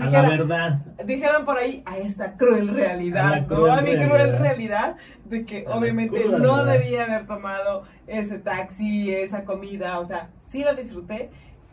A 0.00 0.06
la 0.10 0.28
verdad. 0.28 0.80
dijeron 1.06 1.46
por 1.46 1.56
ahí 1.56 1.82
a 1.86 1.96
esta 1.96 2.36
cruel 2.36 2.68
A 2.68 2.72
realidad, 2.74 3.30
la 3.30 3.40
¿no? 3.56 3.72
a 3.72 3.80
mi 3.80 3.92
cruel 3.96 4.38
realidad. 4.38 4.96
de 5.24 5.46
que 5.46 5.64
A 5.66 5.76
obviamente 5.76 6.26
no 6.28 6.62
debía 6.64 7.04
haber 7.04 7.26
tomado 7.26 7.84
ese 8.06 8.38
taxi, 8.38 9.14
esa 9.14 9.44
comida, 9.44 9.98
o 9.98 10.04
sea, 10.04 10.28
sí 10.46 10.62
la 10.62 10.74
disfruté 10.74 11.30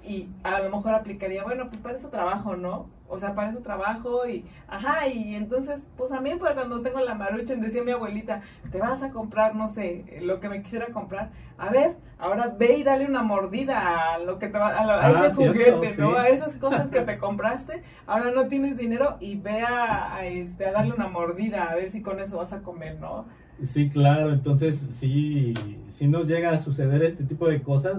y 0.07 0.29
a 0.43 0.59
lo 0.59 0.69
mejor 0.75 0.93
aplicaría, 0.93 1.43
bueno, 1.43 1.67
pues 1.69 1.81
para 1.81 1.97
eso 1.97 2.09
trabajo, 2.09 2.55
¿no? 2.55 2.87
O 3.07 3.19
sea, 3.19 3.35
para 3.35 3.51
eso 3.51 3.59
trabajo 3.59 4.27
y, 4.27 4.45
ajá, 4.67 5.07
y 5.07 5.35
entonces, 5.35 5.79
pues 5.95 6.11
a 6.11 6.21
mí 6.21 6.31
pues, 6.39 6.53
cuando 6.53 6.81
tengo 6.81 6.99
la 7.01 7.13
marucha, 7.13 7.55
decía 7.55 7.83
mi 7.83 7.91
abuelita, 7.91 8.41
te 8.71 8.79
vas 8.79 9.03
a 9.03 9.11
comprar, 9.11 9.55
no 9.55 9.69
sé, 9.69 10.19
lo 10.23 10.39
que 10.39 10.49
me 10.49 10.63
quisiera 10.63 10.87
comprar, 10.87 11.29
a 11.57 11.69
ver, 11.69 11.97
ahora 12.17 12.55
ve 12.57 12.77
y 12.77 12.83
dale 12.83 13.05
una 13.05 13.21
mordida 13.21 14.13
a 14.15 14.17
lo 14.17 14.39
que 14.39 14.47
te 14.47 14.57
va, 14.57 14.69
a, 14.79 14.85
lo- 14.85 14.91
a 14.93 15.05
Ah, 15.05 15.09
ese 15.27 15.35
cierto, 15.35 15.53
juguete, 15.53 15.95
¿no? 16.01 16.11
sí. 16.11 16.17
A 16.17 16.27
esas 16.29 16.55
cosas 16.55 16.89
que 16.89 17.01
te 17.01 17.17
compraste, 17.19 17.83
ahora 18.07 18.31
no 18.31 18.47
tienes 18.47 18.75
dinero 18.77 19.17
y 19.19 19.35
ve 19.35 19.61
a, 19.61 20.15
a, 20.15 20.25
este, 20.25 20.65
a 20.65 20.71
darle 20.71 20.93
una 20.93 21.07
mordida, 21.07 21.65
a 21.69 21.75
ver 21.75 21.89
si 21.89 22.01
con 22.01 22.19
eso 22.19 22.37
vas 22.37 22.53
a 22.53 22.61
comer, 22.63 22.99
¿no? 22.99 23.25
Sí, 23.65 23.89
claro, 23.89 24.31
entonces 24.33 24.83
sí, 24.93 25.53
sí 25.93 26.07
nos 26.07 26.27
llega 26.27 26.49
a 26.51 26.57
suceder 26.57 27.03
este 27.03 27.23
tipo 27.23 27.47
de 27.47 27.61
cosas 27.61 27.97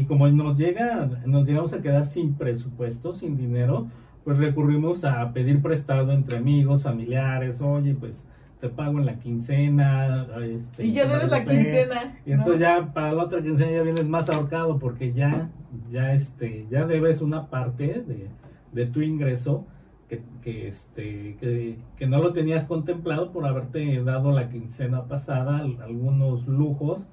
y 0.00 0.04
como 0.04 0.28
nos 0.28 0.58
llega, 0.58 1.08
nos 1.24 1.46
llegamos 1.46 1.72
a 1.72 1.80
quedar 1.80 2.06
sin 2.06 2.34
presupuesto, 2.34 3.12
sin 3.14 3.36
dinero, 3.36 3.86
pues 4.24 4.38
recurrimos 4.38 5.04
a 5.04 5.32
pedir 5.32 5.62
prestado 5.62 6.12
entre 6.12 6.36
amigos, 6.36 6.82
familiares, 6.82 7.60
oye, 7.62 7.94
pues 7.94 8.24
te 8.60 8.68
pago 8.68 8.98
en 8.98 9.06
la 9.06 9.18
quincena. 9.18 10.26
Este, 10.42 10.84
Y 10.86 10.92
ya 10.92 11.06
debes 11.06 11.30
la 11.30 11.44
quincena. 11.44 12.16
Y 12.26 12.30
¿no? 12.30 12.36
entonces 12.36 12.60
ya 12.60 12.92
para 12.92 13.12
la 13.12 13.24
otra 13.24 13.42
quincena 13.42 13.70
ya 13.72 13.82
vienes 13.82 14.06
más 14.08 14.28
ahorcado 14.30 14.78
porque 14.78 15.12
ya, 15.12 15.48
ya 15.90 16.12
este, 16.14 16.66
ya 16.70 16.86
debes 16.86 17.20
una 17.22 17.46
parte 17.48 18.02
de, 18.06 18.28
de 18.72 18.86
tu 18.86 19.00
ingreso 19.02 19.66
que, 20.08 20.22
que 20.42 20.68
este, 20.68 21.36
que, 21.40 21.78
que 21.96 22.06
no 22.06 22.18
lo 22.22 22.32
tenías 22.32 22.64
contemplado 22.66 23.32
por 23.32 23.46
haberte 23.46 24.02
dado 24.04 24.30
la 24.32 24.48
quincena 24.48 25.04
pasada 25.04 25.58
al- 25.58 25.80
algunos 25.82 26.46
lujos 26.46 27.06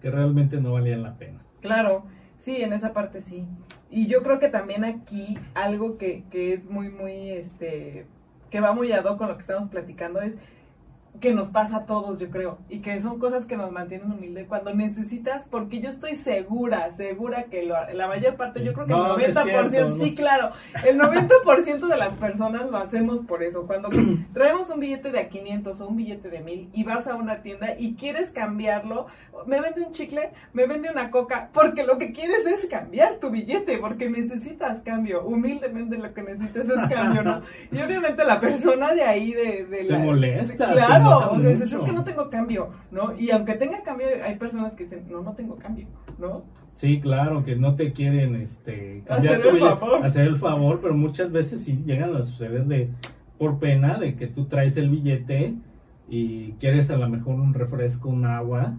que 0.00 0.10
realmente 0.10 0.60
no 0.60 0.72
valían 0.72 1.02
la 1.02 1.14
pena. 1.16 1.40
Claro, 1.60 2.04
sí, 2.40 2.62
en 2.62 2.72
esa 2.72 2.92
parte 2.92 3.20
sí. 3.20 3.46
Y 3.90 4.06
yo 4.06 4.22
creo 4.22 4.38
que 4.38 4.48
también 4.48 4.84
aquí 4.84 5.38
algo 5.54 5.98
que, 5.98 6.24
que 6.30 6.52
es 6.52 6.64
muy, 6.70 6.90
muy, 6.90 7.30
este, 7.30 8.06
que 8.50 8.60
va 8.60 8.72
muy 8.72 8.92
ad 8.92 9.04
hoc 9.04 9.18
con 9.18 9.28
lo 9.28 9.36
que 9.36 9.42
estamos 9.42 9.68
platicando 9.68 10.20
es 10.20 10.34
que 11.20 11.34
nos 11.34 11.48
pasa 11.50 11.78
a 11.78 11.84
todos, 11.86 12.18
yo 12.18 12.30
creo, 12.30 12.58
y 12.70 12.78
que 12.78 12.98
son 13.00 13.18
cosas 13.18 13.44
que 13.44 13.56
nos 13.56 13.70
mantienen 13.72 14.10
humildes 14.10 14.46
cuando 14.48 14.72
necesitas, 14.72 15.44
porque 15.50 15.80
yo 15.80 15.90
estoy 15.90 16.14
segura, 16.14 16.90
segura 16.92 17.44
que 17.44 17.62
lo- 17.64 17.74
la 17.92 18.06
mayor 18.08 18.36
parte, 18.36 18.64
yo 18.64 18.72
creo 18.72 18.86
que 18.86 18.92
No, 18.92 19.16
el 19.16 19.22
es 19.24 19.34
90%, 19.34 19.70
cierto, 19.70 19.96
sí, 19.96 20.10
no. 20.10 20.16
claro, 20.16 20.50
el 20.86 20.98
90% 20.98 21.88
de 21.88 21.96
las 21.96 22.14
personas 22.14 22.70
lo 22.70 22.76
hacemos 22.78 23.20
por 23.26 23.42
eso. 23.42 23.66
Cuando 23.66 23.90
traemos 24.32 24.70
un 24.70 24.80
billete 24.80 25.10
de 25.10 25.18
a 25.18 25.28
500 25.28 25.80
o 25.80 25.88
un 25.88 25.96
billete 25.96 26.30
de 26.30 26.40
1000 26.40 26.70
y 26.72 26.84
vas 26.84 27.06
a 27.06 27.16
una 27.16 27.42
tienda 27.42 27.74
y 27.78 27.94
quieres 27.96 28.30
cambiarlo, 28.30 29.06
me 29.46 29.60
vende 29.60 29.82
un 29.82 29.92
chicle, 29.92 30.30
me 30.54 30.66
vende 30.66 30.90
una 30.90 31.10
coca, 31.10 31.50
porque 31.52 31.84
lo 31.84 31.98
que 31.98 32.12
quieres 32.12 32.46
es 32.46 32.66
cambiar 32.66 33.16
tu 33.16 33.30
billete, 33.30 33.76
porque 33.78 34.08
necesitas 34.08 34.80
cambio. 34.80 35.22
Humildemente 35.24 35.98
lo 35.98 36.14
que 36.14 36.22
necesitas 36.22 36.66
es 36.66 36.88
cambio, 36.88 37.22
¿no? 37.24 37.42
Y 37.72 37.80
obviamente 37.82 38.24
la 38.24 38.40
persona 38.40 38.94
de 38.94 39.02
ahí 39.02 39.32
de, 39.32 39.66
de 39.66 39.84
Se 39.86 39.92
la... 39.92 39.98
molesta, 39.98 40.68
se 40.68 40.80
Claro, 41.00 41.30
o 41.32 41.40
sea, 41.40 41.50
es 41.50 41.72
mucho. 41.72 41.84
que 41.84 41.92
no 41.92 42.04
tengo 42.04 42.30
cambio, 42.30 42.70
¿no? 42.90 43.16
Y 43.18 43.30
aunque 43.30 43.54
tenga 43.54 43.82
cambio, 43.82 44.06
hay 44.24 44.36
personas 44.36 44.74
que 44.74 44.84
dicen, 44.84 45.04
no, 45.10 45.22
no 45.22 45.32
tengo 45.34 45.56
cambio, 45.56 45.86
¿no? 46.18 46.44
Sí, 46.74 47.00
claro, 47.00 47.44
que 47.44 47.56
no 47.56 47.74
te 47.76 47.92
quieren 47.92 48.36
este, 48.36 49.02
cambiar 49.06 49.34
Hacer 49.34 49.50
tu 49.50 49.56
el 49.56 49.60
favor. 49.60 50.04
hacer 50.06 50.26
el 50.26 50.36
favor, 50.38 50.80
pero 50.80 50.94
muchas 50.94 51.30
veces 51.30 51.62
sí 51.62 51.82
llegan 51.84 52.14
a 52.16 52.24
suceder 52.24 52.64
de 52.66 52.90
por 53.38 53.58
pena 53.58 53.98
de 53.98 54.16
que 54.16 54.26
tú 54.26 54.46
traes 54.46 54.76
el 54.76 54.90
billete 54.90 55.54
y 56.08 56.52
quieres 56.52 56.90
a 56.90 56.96
lo 56.96 57.08
mejor 57.08 57.34
un 57.34 57.54
refresco, 57.54 58.08
un 58.08 58.26
agua 58.26 58.74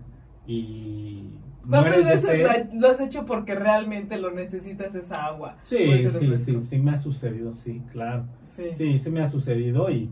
y 0.47 1.29
¿Cuántas 1.69 2.05
veces 2.05 2.67
lo 2.73 2.89
has 2.89 2.99
hecho 2.99 3.25
porque 3.25 3.55
realmente 3.55 4.17
lo 4.17 4.31
necesitas 4.31 4.93
esa 4.95 5.25
agua? 5.25 5.57
Sí, 5.63 5.77
sí, 5.77 6.07
refresco? 6.07 6.37
sí, 6.37 6.61
sí 6.61 6.77
me 6.79 6.91
ha 6.91 6.97
sucedido, 6.97 7.55
sí, 7.55 7.81
claro. 7.91 8.25
Sí. 8.49 8.63
Sí, 8.77 8.99
sí 8.99 9.09
me 9.09 9.21
ha 9.21 9.29
sucedido 9.29 9.89
y 9.89 10.09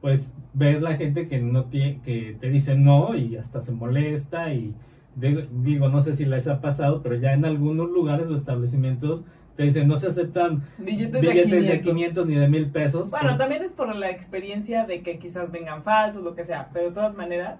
pues 0.00 0.32
ves 0.54 0.80
la 0.80 0.96
gente 0.96 1.28
que 1.28 1.38
no 1.40 1.64
tiene, 1.64 2.00
que 2.04 2.36
te 2.40 2.48
dice 2.48 2.76
no 2.76 3.14
y 3.16 3.36
hasta 3.36 3.60
se 3.60 3.72
molesta 3.72 4.52
y 4.54 4.72
de- 5.16 5.48
digo, 5.62 5.88
no 5.88 6.02
sé 6.02 6.16
si 6.16 6.24
les 6.24 6.46
ha 6.48 6.60
pasado, 6.60 7.02
pero 7.02 7.16
ya 7.16 7.32
en 7.34 7.44
algunos 7.44 7.90
lugares 7.90 8.26
o 8.28 8.36
establecimientos 8.36 9.22
te 9.56 9.64
dicen 9.64 9.86
no 9.86 9.98
se 9.98 10.08
aceptan 10.08 10.62
Billetes, 10.78 11.20
billetes 11.20 11.50
de, 11.50 11.58
500. 11.58 11.68
de 11.68 11.80
500 11.80 12.26
ni 12.26 12.34
de 12.34 12.48
1000 12.48 12.66
pesos. 12.70 13.10
Bueno, 13.10 13.30
por- 13.30 13.38
también 13.38 13.62
es 13.62 13.70
por 13.72 13.94
la 13.94 14.10
experiencia 14.10 14.86
de 14.86 15.02
que 15.02 15.18
quizás 15.18 15.52
vengan 15.52 15.82
falsos, 15.82 16.22
lo 16.24 16.34
que 16.34 16.44
sea, 16.44 16.70
pero 16.72 16.86
de 16.86 16.92
todas 16.94 17.14
maneras, 17.14 17.58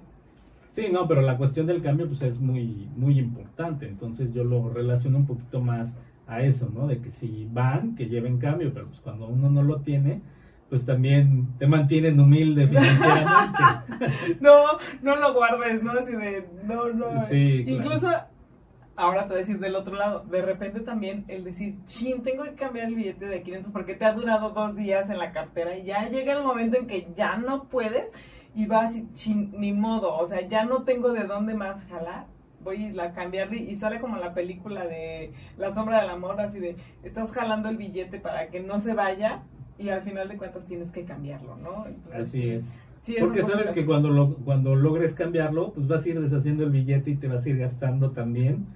Sí, 0.73 0.87
no, 0.93 1.07
pero 1.07 1.23
la 1.23 1.37
cuestión 1.37 1.67
del 1.69 1.81
cambio 1.83 2.09
pues 2.09 2.21
es 2.23 2.41
muy 2.41 2.89
muy 2.97 3.17
importante, 3.21 3.87
entonces 3.87 4.35
yo 4.35 4.43
lo 4.43 4.71
relaciono 4.71 5.19
un 5.19 5.27
poquito 5.27 5.61
más 5.61 5.95
a 6.27 6.43
eso, 6.43 6.69
¿no? 6.75 6.89
De 6.89 6.99
que 6.99 7.13
si 7.13 7.47
van, 7.53 7.95
que 7.95 8.07
lleven 8.09 8.39
cambio, 8.39 8.73
pero 8.75 8.87
pues 8.89 8.99
cuando 8.99 9.29
uno 9.29 9.49
no 9.51 9.63
lo 9.63 9.83
tiene, 9.83 10.21
pues 10.75 10.87
también 10.87 11.57
te 11.57 11.69
mantienen 11.69 12.19
humilde 12.19 12.67
financieramente. 12.67 14.41
no, 14.41 14.65
no 15.03 15.15
lo 15.15 15.33
guardes, 15.33 15.85
¿no? 15.85 15.93
Así 15.93 16.11
de, 16.11 16.49
no, 16.65 16.89
no. 16.89 17.25
Sí, 17.29 17.63
claro. 17.65 17.79
Incluso, 17.79 18.09
ahora 18.97 19.23
te 19.23 19.29
voy 19.29 19.37
a 19.37 19.39
decir 19.39 19.61
del 19.61 19.77
otro 19.77 19.95
lado, 19.95 20.25
de 20.29 20.43
repente 20.43 20.81
también 20.81 21.27
el 21.29 21.45
decir, 21.45 21.77
chin, 21.85 22.25
tengo 22.25 22.43
que 22.43 22.55
cambiar 22.55 22.89
el 22.89 22.97
billete 22.97 23.25
de 23.27 23.45
500 23.45 23.71
porque 23.71 23.95
te 23.95 24.05
ha 24.05 24.15
durado 24.15 24.51
dos 24.51 24.75
días 24.75 25.09
en 25.11 25.19
la 25.19 25.31
cartera 25.31 25.77
y 25.77 25.85
ya 25.85 26.09
llega 26.09 26.33
el 26.33 26.43
momento 26.43 26.77
en 26.77 26.89
que 26.89 27.07
ya 27.15 27.37
no 27.37 27.69
puedes 27.69 28.11
y 28.53 28.67
vas 28.67 28.97
y 28.97 29.09
chin, 29.13 29.55
ni 29.57 29.73
modo, 29.73 30.17
o 30.17 30.27
sea, 30.27 30.41
ya 30.41 30.65
no 30.65 30.83
tengo 30.83 31.13
de 31.13 31.23
dónde 31.23 31.55
más 31.55 31.85
jalar. 31.85 32.27
Voy 32.65 32.99
a 32.99 33.13
cambiarle 33.13 33.59
y 33.59 33.77
sale 33.77 34.01
como 34.01 34.17
la 34.17 34.35
película 34.35 34.87
de 34.87 35.35
La 35.57 35.73
sombra 35.73 36.01
del 36.01 36.11
amor, 36.11 36.41
así 36.41 36.59
de, 36.59 36.77
estás 37.05 37.31
jalando 37.31 37.69
el 37.69 37.77
billete 37.77 38.19
para 38.19 38.49
que 38.49 38.59
no 38.59 38.81
se 38.81 38.93
vaya 38.93 39.45
y 39.79 39.89
al 39.89 40.03
final 40.03 40.29
de 40.29 40.37
cuentas 40.37 40.65
tienes 40.67 40.91
que 40.91 41.05
cambiarlo, 41.05 41.57
¿no? 41.57 41.87
Entonces, 41.87 42.21
Así 42.29 42.41
sí, 42.41 42.49
es. 42.51 42.63
sí, 43.03 43.17
Porque 43.19 43.43
sabes 43.43 43.71
que 43.71 43.85
cuando 43.85 44.09
lo, 44.11 44.37
cuando 44.37 44.75
logres 44.75 45.15
cambiarlo, 45.15 45.73
pues 45.73 45.89
vas 45.89 46.05
a 46.05 46.09
ir 46.09 46.21
deshaciendo 46.21 46.65
el 46.65 46.71
billete 46.71 47.11
y 47.11 47.17
te 47.17 47.29
vas 47.29 47.45
a 47.45 47.49
ir 47.49 47.59
gastando 47.59 48.11
también 48.13 48.67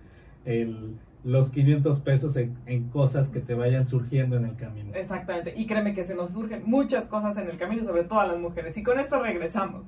el, 0.44 0.94
los 1.24 1.50
500 1.50 2.00
pesos 2.00 2.37
en, 2.37 2.56
en 2.66 2.88
cosas 2.88 3.28
que 3.28 3.40
te 3.40 3.54
vayan 3.54 3.87
surgiendo 3.87 4.37
en 4.37 4.44
el 4.44 4.56
camino. 4.56 4.92
Exactamente, 4.94 5.54
y 5.56 5.66
créeme 5.66 5.94
que 5.94 6.04
se 6.04 6.14
nos 6.14 6.32
surgen 6.32 6.62
muchas 6.66 7.06
cosas 7.06 7.37
en 7.37 7.48
el 7.48 7.58
camino, 7.58 7.84
sobre 7.84 8.04
todo 8.04 8.20
a 8.20 8.26
las 8.26 8.38
mujeres. 8.38 8.76
Y 8.76 8.82
con 8.82 8.98
esto 8.98 9.20
regresamos. 9.22 9.87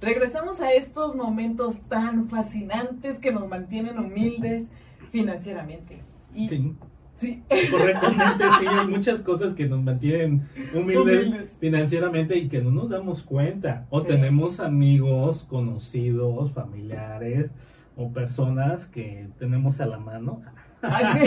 Regresamos 0.00 0.60
a 0.60 0.72
estos 0.72 1.14
momentos 1.14 1.80
tan 1.88 2.28
fascinantes 2.28 3.18
que 3.18 3.32
nos 3.32 3.48
mantienen 3.48 3.98
humildes 3.98 4.66
financieramente. 5.10 6.02
Y, 6.34 6.48
Sí, 6.48 6.74
sí. 7.16 7.42
correctamente, 7.70 8.44
sí, 8.60 8.66
hay 8.66 8.86
muchas 8.86 9.22
cosas 9.22 9.54
que 9.54 9.66
nos 9.66 9.82
mantienen 9.82 10.46
humildes, 10.74 11.26
Humildes. 11.26 11.56
financieramente 11.60 12.36
y 12.38 12.48
que 12.48 12.60
no 12.62 12.70
nos 12.70 12.90
damos 12.90 13.22
cuenta. 13.22 13.86
O 13.90 14.00
Sí. 14.00 14.06
tenemos 14.08 14.60
amigos, 14.60 15.44
conocidos, 15.44 16.52
familiares 16.52 17.50
o 17.96 18.10
personas 18.12 18.86
que 18.86 19.28
tenemos 19.38 19.80
a 19.80 19.86
la 19.86 19.98
mano 19.98 20.42
Así, 20.82 21.26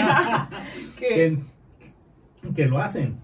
que, 0.97 1.37
que, 2.43 2.53
que 2.53 2.65
lo 2.67 2.79
hacen. 2.79 3.15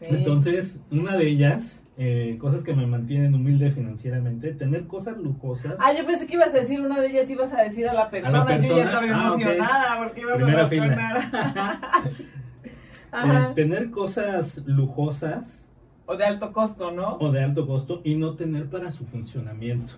sí. 0.00 0.06
Entonces, 0.10 0.80
una 0.90 1.16
de 1.16 1.28
ellas, 1.28 1.84
eh, 2.00 2.36
cosas 2.40 2.62
que 2.62 2.72
me 2.74 2.86
mantienen 2.86 3.34
humilde 3.34 3.72
financieramente, 3.72 4.52
tener 4.54 4.86
cosas 4.86 5.18
lujosas. 5.18 5.74
Ah, 5.80 5.92
yo 5.92 6.06
pensé 6.06 6.26
que 6.28 6.34
ibas 6.34 6.54
a 6.54 6.58
decir 6.58 6.80
una 6.80 7.00
de 7.00 7.08
ellas, 7.08 7.28
ibas 7.28 7.52
a 7.52 7.62
decir 7.62 7.88
a 7.88 7.92
la 7.92 8.08
persona. 8.08 8.38
Yo 8.42 8.46
persona? 8.46 8.76
ya 8.78 8.84
estaba 8.84 9.06
Ah, 9.10 9.26
emocionada 9.26 9.98
porque 9.98 10.20
ibas 10.20 10.36
Primera 10.36 10.64
a 10.64 10.68
fila. 10.68 10.86
mencionar. 10.86 12.02
eh, 12.64 12.70
Ajá. 13.10 13.54
tener 13.54 13.90
cosas 13.90 14.62
lujosas 14.66 15.66
O 16.06 16.16
de 16.16 16.24
alto 16.24 16.52
costo, 16.52 16.90
¿no? 16.92 17.16
o 17.18 17.32
de 17.32 17.42
alto 17.42 17.66
costo 17.66 18.00
y 18.04 18.14
no 18.14 18.34
tener 18.34 18.66
para 18.66 18.92
su 18.92 19.04
funcionamiento. 19.04 19.94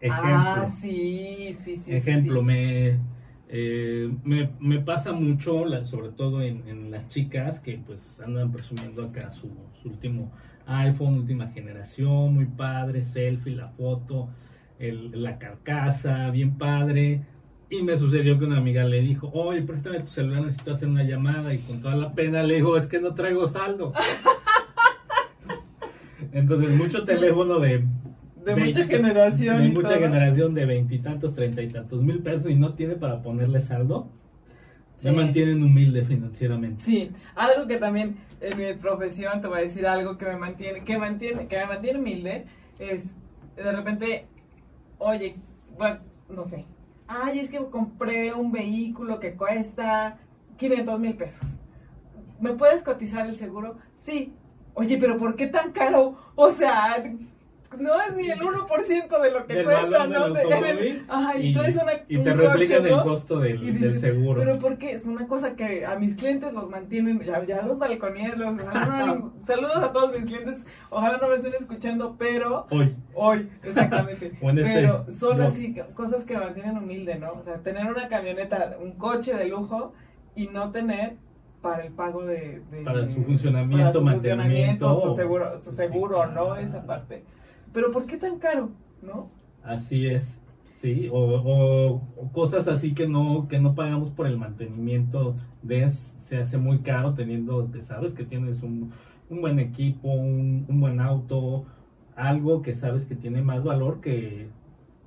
Ejemplo. 0.00 0.28
Ah, 0.34 0.64
sí, 0.64 1.56
sí, 1.60 1.76
sí. 1.76 1.82
sí, 1.84 1.94
Ejemplo, 1.94 2.40
sí. 2.40 2.46
Me, 2.46 2.98
eh, 3.48 4.10
me, 4.24 4.50
me 4.58 4.80
pasa 4.80 5.12
mucho, 5.12 5.64
la- 5.64 5.84
sobre 5.86 6.08
todo 6.08 6.42
en, 6.42 6.66
en 6.68 6.90
las 6.90 7.08
chicas 7.08 7.60
que 7.60 7.78
pues 7.86 8.20
andan 8.20 8.50
presumiendo 8.50 9.04
acá 9.04 9.30
su, 9.30 9.48
su 9.82 9.88
último 9.90 10.32
iPhone, 10.66 11.18
última 11.18 11.48
generación, 11.48 12.34
muy 12.34 12.46
padre, 12.46 13.04
selfie, 13.04 13.54
la 13.54 13.68
foto, 13.68 14.28
el- 14.78 15.22
la 15.22 15.38
carcasa, 15.38 16.30
bien 16.30 16.56
padre. 16.58 17.22
Y 17.70 17.82
me 17.82 17.96
sucedió 17.98 18.38
que 18.38 18.44
una 18.44 18.58
amiga 18.58 18.84
le 18.84 19.00
dijo, 19.00 19.30
oye, 19.32 19.62
préstame 19.62 20.00
tu 20.00 20.08
celular, 20.08 20.42
necesito 20.42 20.72
hacer 20.74 20.88
una 20.88 21.02
llamada. 21.02 21.52
Y 21.54 21.58
con 21.58 21.80
toda 21.80 21.96
la 21.96 22.12
pena 22.12 22.42
le 22.42 22.56
dijo, 22.56 22.76
es 22.76 22.86
que 22.86 23.00
no 23.00 23.14
traigo 23.14 23.46
saldo. 23.48 23.92
Entonces, 26.32 26.70
mucho 26.76 27.04
teléfono 27.04 27.58
de... 27.60 27.84
De 28.44 28.56
mucha 28.56 28.84
generación. 28.84 29.62
De 29.62 29.68
mucha 29.70 29.88
todo. 29.88 29.98
generación 30.00 30.54
de 30.54 30.66
veintitantos, 30.66 31.34
treinta 31.34 31.62
y 31.62 31.68
tantos 31.68 32.02
mil 32.02 32.18
pesos 32.18 32.50
y 32.50 32.54
no 32.54 32.74
tiene 32.74 32.94
para 32.94 33.22
ponerle 33.22 33.60
saldo. 33.60 34.08
Se 34.96 35.10
mantienen 35.12 35.62
humilde 35.62 36.04
financieramente. 36.04 36.82
Sí, 36.82 37.10
algo 37.34 37.66
que 37.66 37.78
también 37.78 38.16
en 38.44 38.58
mi 38.58 38.74
profesión 38.74 39.40
te 39.40 39.48
voy 39.48 39.58
a 39.58 39.62
decir 39.62 39.86
algo 39.86 40.18
que 40.18 40.26
me 40.26 40.36
mantiene, 40.36 40.84
que 40.84 40.98
mantiene, 40.98 41.48
que 41.48 41.56
me 41.56 41.66
mantiene 41.66 41.98
humilde 41.98 42.46
es 42.78 43.10
de 43.56 43.72
repente, 43.72 44.26
oye, 44.98 45.36
bueno, 45.76 46.00
no 46.28 46.44
sé, 46.44 46.66
ay, 47.06 47.40
es 47.40 47.48
que 47.48 47.58
compré 47.70 48.32
un 48.34 48.52
vehículo 48.52 49.20
que 49.20 49.34
cuesta 49.34 50.18
500 50.56 51.00
mil 51.00 51.16
pesos. 51.16 51.56
¿Me 52.40 52.52
puedes 52.52 52.82
cotizar 52.82 53.26
el 53.26 53.36
seguro? 53.36 53.76
Sí. 53.96 54.34
Oye, 54.74 54.98
pero 54.98 55.18
¿por 55.18 55.36
qué 55.36 55.46
tan 55.46 55.70
caro? 55.70 56.16
O 56.34 56.50
sea, 56.50 56.96
no 57.78 57.92
es 58.00 58.16
ni 58.16 58.30
el 58.30 58.38
1% 58.40 59.20
de 59.22 59.30
lo 59.30 59.46
que 59.46 59.54
Del 59.54 59.64
cuesta, 59.64 60.06
¿no? 60.06 60.24
del 60.24 60.32
De- 60.34 60.42
automóvil 60.42 61.04
Ajá, 61.08 61.38
y, 61.38 61.46
y, 61.48 61.54
traes 61.54 61.76
una, 61.76 61.92
y 62.08 62.16
un 62.16 62.24
te 62.24 62.32
coche, 62.34 62.48
replican 62.48 62.86
el 62.86 63.02
costo 63.02 63.38
del, 63.40 63.62
Y 63.62 63.66
del 63.66 63.74
dices, 63.74 64.00
seguro. 64.00 64.40
Pero 64.40 64.58
porque 64.58 64.92
es 64.92 65.06
una 65.06 65.26
cosa 65.26 65.54
que 65.56 65.84
a 65.86 65.96
mis 65.96 66.14
clientes 66.16 66.52
los 66.52 66.68
mantienen, 66.68 67.20
ya, 67.20 67.44
ya 67.44 67.62
los 67.62 67.78
balconíes, 67.78 68.36
los, 68.38 68.54
no- 68.54 69.32
saludos 69.46 69.76
a 69.76 69.92
todos 69.92 70.12
mis 70.12 70.24
clientes, 70.24 70.56
ojalá 70.90 71.18
no 71.18 71.28
me 71.28 71.36
estén 71.36 71.54
escuchando, 71.54 72.16
pero 72.18 72.66
Hoy, 72.70 72.94
hoy, 73.14 73.48
exactamente. 73.62 74.26
Este 74.42 74.62
pero 74.62 75.06
son 75.12 75.40
así 75.42 75.74
cosas 75.94 76.24
que 76.24 76.36
mantienen 76.38 76.78
humilde, 76.78 77.16
¿no? 77.18 77.32
O 77.32 77.42
sea, 77.44 77.58
tener 77.58 77.86
una 77.86 78.08
camioneta, 78.08 78.76
un 78.80 78.92
coche 78.92 79.34
de 79.34 79.46
lujo 79.48 79.92
y 80.36 80.46
no 80.48 80.70
tener 80.70 81.16
para 81.62 81.82
el 81.84 81.92
pago 81.92 82.24
de... 82.24 82.60
de- 82.70 82.82
Para 82.84 83.06
su 83.06 83.22
funcionamiento, 83.24 83.78
para 83.78 83.92
su 83.94 84.02
mantenimiento. 84.02 84.86
funcionamiento, 84.88 85.10
su 85.10 85.16
seguro, 85.16 85.62
su 85.62 85.72
seguro. 85.72 86.26
¿no? 86.26 86.56
Esa 86.56 86.84
parte. 86.84 87.24
Pero 87.74 87.90
¿por 87.90 88.06
qué 88.06 88.16
tan 88.16 88.38
caro? 88.38 88.70
¿No? 89.02 89.30
así 89.62 90.06
es. 90.06 90.24
Sí, 90.80 91.08
o, 91.10 91.16
o- 91.18 92.02
o 92.16 92.32
cosas 92.32 92.68
así 92.68 92.94
que 92.94 93.08
no 93.08 93.48
que 93.48 93.58
no 93.58 93.74
pagamos 93.74 94.10
por 94.10 94.26
el 94.26 94.36
mantenimiento 94.38 95.34
de 95.62 95.90
se 95.90 96.38
hace 96.38 96.58
muy 96.58 96.80
caro 96.80 97.14
teniendo 97.14 97.70
que 97.72 97.82
sabes 97.82 98.14
que 98.14 98.24
tienes 98.24 98.62
un, 98.62 98.92
un 99.30 99.40
buen 99.40 99.58
equipo, 99.58 100.08
un, 100.08 100.66
un 100.68 100.80
buen 100.80 101.00
auto, 101.00 101.64
algo 102.16 102.62
que 102.62 102.74
sabes 102.76 103.06
que 103.06 103.14
tiene 103.16 103.42
más 103.42 103.64
valor 103.64 104.00
que 104.00 104.48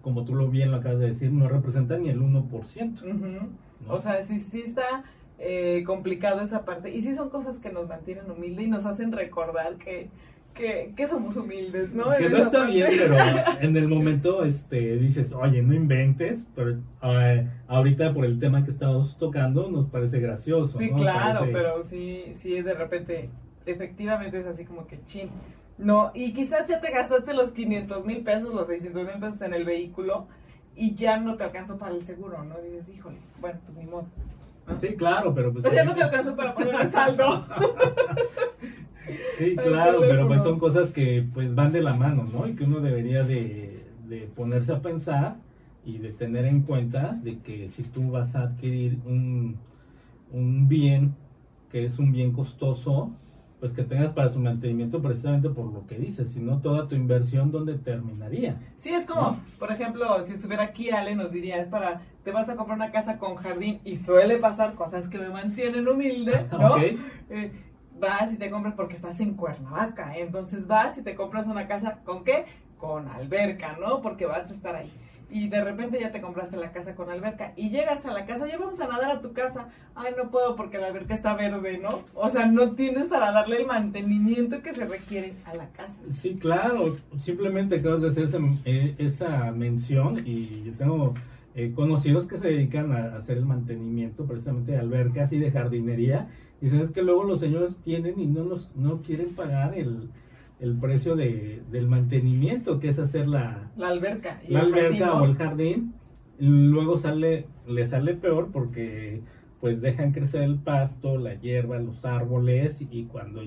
como 0.02 0.26
tú 0.26 0.36
lo 0.36 0.50
bien 0.50 0.72
lo 0.72 0.78
acabas 0.78 1.00
de 1.00 1.10
decir, 1.12 1.32
no 1.32 1.50
representa 1.50 1.98
ni 1.98 2.10
el 2.10 2.22
1%. 2.22 3.02
Ujú. 3.04 3.28
¿no? 3.28 3.94
O 3.94 4.00
sea, 4.00 4.24
sí, 4.24 4.40
sí 4.40 4.62
está 4.62 5.04
eh, 5.38 5.84
complicado 5.86 6.42
esa 6.42 6.66
parte. 6.66 6.96
Y 6.96 7.02
sí 7.02 7.14
son 7.16 7.30
cosas 7.30 7.58
que 7.60 7.72
nos 7.72 7.88
mantienen 7.88 8.32
humildes 8.32 8.66
y 8.66 8.70
nos 8.70 8.86
hacen 8.86 9.12
recordar 9.12 9.76
que, 9.78 10.10
que, 10.58 10.94
que 10.96 11.08
somos 11.08 11.38
humildes, 11.38 11.94
¿no? 11.94 12.10
Que 12.18 12.26
En 12.26 12.32
no 12.32 12.38
está 12.40 12.60
parte. 12.60 12.74
bien, 12.74 12.90
pero 12.98 13.16
en 13.62 13.78
el 13.78 13.88
momento 13.88 14.44
este, 14.44 14.98
dices, 14.98 15.32
oye, 15.34 15.62
no 15.62 15.74
inventes, 15.74 16.46
pero 16.56 16.78
eh, 17.04 17.48
ahorita 17.68 18.14
por 18.14 18.26
el 18.26 18.40
tema 18.40 18.66
que 18.66 18.72
estamos 18.72 19.18
tocando 19.18 19.70
nos 19.70 19.88
parece 19.88 20.20
gracioso. 20.20 20.78
Sí, 20.78 20.90
¿no? 20.92 20.98
claro, 20.98 21.40
Parece- 21.40 21.54
pero 21.58 21.84
sí, 21.84 22.34
sí, 22.42 22.62
de 22.62 22.74
repente, 22.74 23.30
efectivamente 23.66 24.40
es 24.40 24.46
así 24.48 24.66
como 24.66 24.86
que 24.88 25.00
chin. 25.06 25.30
No, 25.78 26.12
y 26.16 26.34
quizás 26.34 26.68
ya 26.68 26.82
te 26.82 26.90
gastaste 26.92 27.34
los 27.36 27.52
500 27.52 28.04
mil 28.04 28.24
pesos, 28.24 28.54
los 28.54 28.66
600 28.68 29.06
mil 29.06 29.20
pesos 29.20 29.42
en 29.44 29.54
el 29.54 29.64
vehículo 29.64 30.28
y 30.76 30.96
ya 30.96 31.18
no 31.20 31.36
te 31.38 31.44
alcanzó 31.44 31.78
para 31.78 31.94
el 31.94 32.04
seguro, 32.04 32.44
¿no? 32.44 32.56
dices, 32.62 32.90
híjole, 32.96 33.18
bueno, 33.40 33.60
pues 33.66 33.78
ni 33.78 33.86
modo. 33.86 34.08
¿no? 34.68 34.80
Sí, 34.82 34.96
claro, 34.96 35.34
pero 35.34 35.52
pues... 35.54 35.64
Pero 35.64 35.76
ya 35.76 35.84
no 35.86 35.94
te 35.96 36.04
alcanzó 36.04 36.36
para 36.36 36.54
poner 36.54 36.76
el 36.82 36.92
saldo. 36.92 37.46
Sí, 39.38 39.56
claro, 39.56 40.00
pero 40.02 40.28
pues 40.28 40.44
son 40.44 40.60
cosas 40.60 40.90
que 40.92 41.26
pues 41.34 41.54
van 41.54 41.72
de 41.72 41.82
la 41.82 41.96
mano, 41.96 42.28
¿no? 42.32 42.48
Y 42.48 42.56
que 42.56 42.64
uno 42.64 42.80
debería 42.80 43.24
de, 43.24 43.84
de 44.08 44.30
ponerse 44.36 44.74
a 44.74 44.82
pensar 44.82 45.38
y 45.86 46.00
de 46.00 46.12
tener 46.12 46.46
en 46.46 46.62
cuenta 46.62 47.18
de 47.24 47.40
que 47.40 47.70
si 47.70 47.84
tú 47.84 48.12
vas 48.12 48.36
a 48.36 48.44
adquirir 48.44 48.98
un, 49.06 49.56
un 50.32 50.68
bien 50.68 51.16
que 51.72 51.86
es 51.86 52.00
un 52.00 52.12
bien 52.12 52.32
costoso, 52.32 53.12
pues 53.60 53.74
que 53.74 53.84
tengas 53.84 54.14
para 54.14 54.30
su 54.30 54.40
mantenimiento 54.40 55.02
precisamente 55.02 55.50
por 55.50 55.72
lo 55.74 55.88
que 55.88 55.98
dices, 55.98 56.28
si 56.32 56.40
no 56.40 56.60
toda 56.60 56.88
tu 56.88 56.96
inversión, 56.96 57.52
¿dónde 57.52 57.76
terminaría? 57.76 58.58
Sí, 58.78 58.90
es 58.90 59.06
como, 59.06 59.40
por 59.58 59.72
ejemplo, 59.72 60.24
si 60.24 60.34
estuviera 60.34 60.64
aquí 60.64 60.92
Ale 60.92 61.16
nos 61.16 61.32
diría, 61.32 61.58
es 61.58 61.68
para, 61.68 62.02
te 62.24 62.32
vas 62.32 62.48
a 62.50 62.56
comprar 62.56 62.78
una 62.78 62.92
casa 62.92 63.18
con 63.18 63.36
jardín 63.36 63.80
y 63.84 63.96
suele 63.96 64.38
pasar 64.38 64.76
cosas 64.76 65.08
que 65.08 65.18
me 65.18 65.30
mantienen 65.30 65.88
humilde, 65.88 66.46
¿no? 66.52 66.76
Ok. 66.76 66.82
Eh, 67.30 67.52
vas 68.00 68.34
y 68.34 68.38
te 68.38 68.50
compras 68.50 68.74
porque 68.76 68.96
estás 68.96 69.20
en 69.20 69.34
Cuernavaca, 69.36 70.18
entonces 70.18 70.68
vas 70.68 70.98
y 70.98 71.04
te 71.04 71.16
compras 71.16 71.48
una 71.48 71.68
casa 71.68 72.00
con 72.04 72.24
qué? 72.24 72.46
Con 72.78 73.08
alberca, 73.08 73.78
¿no? 73.80 74.02
Porque 74.02 74.26
vas 74.26 74.50
a 74.50 74.54
estar 74.54 74.76
ahí. 74.76 74.92
Y 75.30 75.50
de 75.50 75.62
repente 75.62 76.00
ya 76.00 76.12
te 76.12 76.22
compraste 76.22 76.56
la 76.56 76.72
casa 76.72 76.96
con 76.96 77.10
alberca 77.10 77.52
y 77.58 77.70
llegas 77.70 78.06
a 78.06 78.14
la 78.14 78.26
casa, 78.26 78.48
ya 78.48 78.58
vamos 78.58 78.80
a 78.80 78.88
nadar 78.88 79.12
a 79.12 79.22
tu 79.22 79.34
casa. 79.34 79.68
Ay, 79.94 80.14
no 80.18 80.32
puedo 80.32 80.56
porque 80.56 80.78
la 80.78 80.88
alberca 80.88 81.14
está 81.14 81.36
verde, 81.36 81.80
¿no? 81.80 82.04
O 82.14 82.30
sea, 82.30 82.46
no 82.46 82.72
tienes 82.72 83.08
para 83.08 83.34
darle 83.34 83.58
el 83.58 83.66
mantenimiento 83.66 84.62
que 84.62 84.74
se 84.74 84.86
requiere 84.86 85.34
a 85.44 85.54
la 85.54 85.68
casa. 85.70 85.96
Sí, 86.12 86.38
claro, 86.40 86.96
simplemente 87.18 87.80
acabas 87.80 88.02
de 88.04 88.10
hacer 88.10 88.24
esa, 88.24 88.38
eh, 88.64 88.96
esa 89.00 89.52
mención 89.52 90.26
y 90.26 90.64
yo 90.64 90.74
tengo 90.78 91.14
eh, 91.56 91.74
conocidos 91.76 92.26
que 92.26 92.38
se 92.38 92.48
dedican 92.48 92.94
a 92.94 93.18
hacer 93.18 93.38
el 93.38 93.46
mantenimiento 93.46 94.26
precisamente 94.26 94.72
de 94.74 94.78
albercas 94.78 95.34
y 95.34 95.40
de 95.40 95.52
jardinería 95.52 96.30
y 96.62 96.70
sabes 96.70 96.92
que 96.92 97.04
luego 97.04 97.24
los 97.24 97.40
señores 97.40 97.78
tienen 97.84 98.20
y 98.20 98.28
no 98.28 98.44
los 98.44 98.76
no 98.76 99.02
quieren 99.02 99.36
pagar 99.36 99.78
el, 99.78 100.10
el 100.60 100.76
precio 100.78 101.16
de, 101.16 101.62
del 101.72 101.88
mantenimiento 101.88 102.80
que 102.80 102.90
es 102.90 103.00
hacer 103.00 103.28
la, 103.28 103.70
La 103.78 103.90
alberca. 103.90 104.42
y 104.48 104.54
la 104.54 104.62
alberca 104.62 105.14
o 105.14 105.26
el 105.26 105.36
jardín 105.36 105.94
y 106.40 106.48
luego 106.48 106.98
sale 106.98 107.48
le 107.68 107.86
sale 107.86 108.14
peor 108.16 108.50
porque 108.52 109.22
pues 109.60 109.82
dejan 109.82 110.12
crecer 110.14 110.44
el 110.44 110.58
pasto 110.60 111.18
la 111.18 111.36
hierba 111.36 111.78
los 111.80 112.04
árboles 112.06 112.80
y 112.80 113.06
cuando 113.06 113.42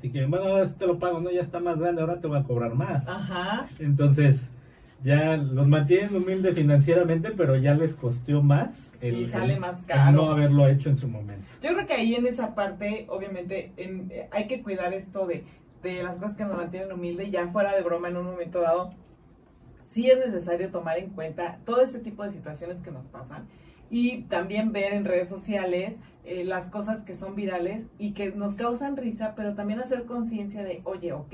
te 0.00 0.10
quieren 0.10 0.30
bueno 0.30 0.46
ahora 0.46 0.66
sí 0.66 0.74
te 0.78 0.86
lo 0.86 0.98
pago 0.98 1.20
no 1.20 1.30
ya 1.30 1.42
está 1.42 1.60
más 1.60 1.78
grande 1.78 2.00
ahora 2.00 2.20
te 2.20 2.26
voy 2.26 2.38
a 2.38 2.44
cobrar 2.44 2.74
más 2.74 3.06
Ajá. 3.06 3.66
entonces 3.78 4.49
ya 5.02 5.36
los 5.36 5.66
mantienen 5.66 6.14
humildes 6.14 6.54
financieramente 6.54 7.30
pero 7.36 7.56
ya 7.56 7.74
les 7.74 7.94
costó 7.94 8.42
más 8.42 8.92
Sí, 9.00 9.26
sale 9.28 9.58
más 9.58 9.78
el 9.80 9.84
caro. 9.86 10.12
no 10.12 10.30
haberlo 10.30 10.68
hecho 10.68 10.90
en 10.90 10.96
su 10.98 11.08
momento 11.08 11.46
Yo 11.62 11.72
creo 11.74 11.86
que 11.86 11.94
ahí 11.94 12.14
en 12.14 12.26
esa 12.26 12.54
parte, 12.54 13.06
obviamente, 13.08 13.72
en- 13.78 14.10
eh, 14.10 14.28
hay 14.30 14.46
que 14.46 14.62
cuidar 14.62 14.92
esto 14.92 15.26
de, 15.26 15.44
de 15.82 16.02
las 16.02 16.16
cosas 16.16 16.36
que 16.36 16.44
nos 16.44 16.56
mantienen 16.56 16.92
humilde 16.92 17.24
y 17.24 17.30
ya 17.30 17.48
fuera 17.48 17.74
de 17.74 17.82
broma 17.82 18.08
en 18.08 18.18
un 18.18 18.26
momento 18.26 18.60
dado. 18.60 18.92
Sí 19.88 20.08
es 20.10 20.18
necesario 20.18 20.70
tomar 20.70 20.98
en 20.98 21.10
cuenta 21.10 21.58
todo 21.64 21.80
este 21.82 21.98
tipo 21.98 22.22
de 22.22 22.30
situaciones 22.30 22.78
que 22.80 22.90
nos 22.90 23.06
pasan 23.06 23.46
y 23.90 24.22
también 24.24 24.72
ver 24.72 24.92
en 24.92 25.04
redes 25.04 25.28
sociales 25.28 25.96
eh, 26.24 26.44
las 26.44 26.66
cosas 26.66 27.02
que 27.02 27.14
son 27.14 27.34
virales 27.34 27.86
y 27.98 28.12
que 28.12 28.30
nos 28.32 28.54
causan 28.54 28.96
risa, 28.96 29.32
pero 29.34 29.54
también 29.54 29.80
hacer 29.80 30.04
conciencia 30.04 30.62
de, 30.62 30.80
oye, 30.84 31.12
ok, 31.12 31.32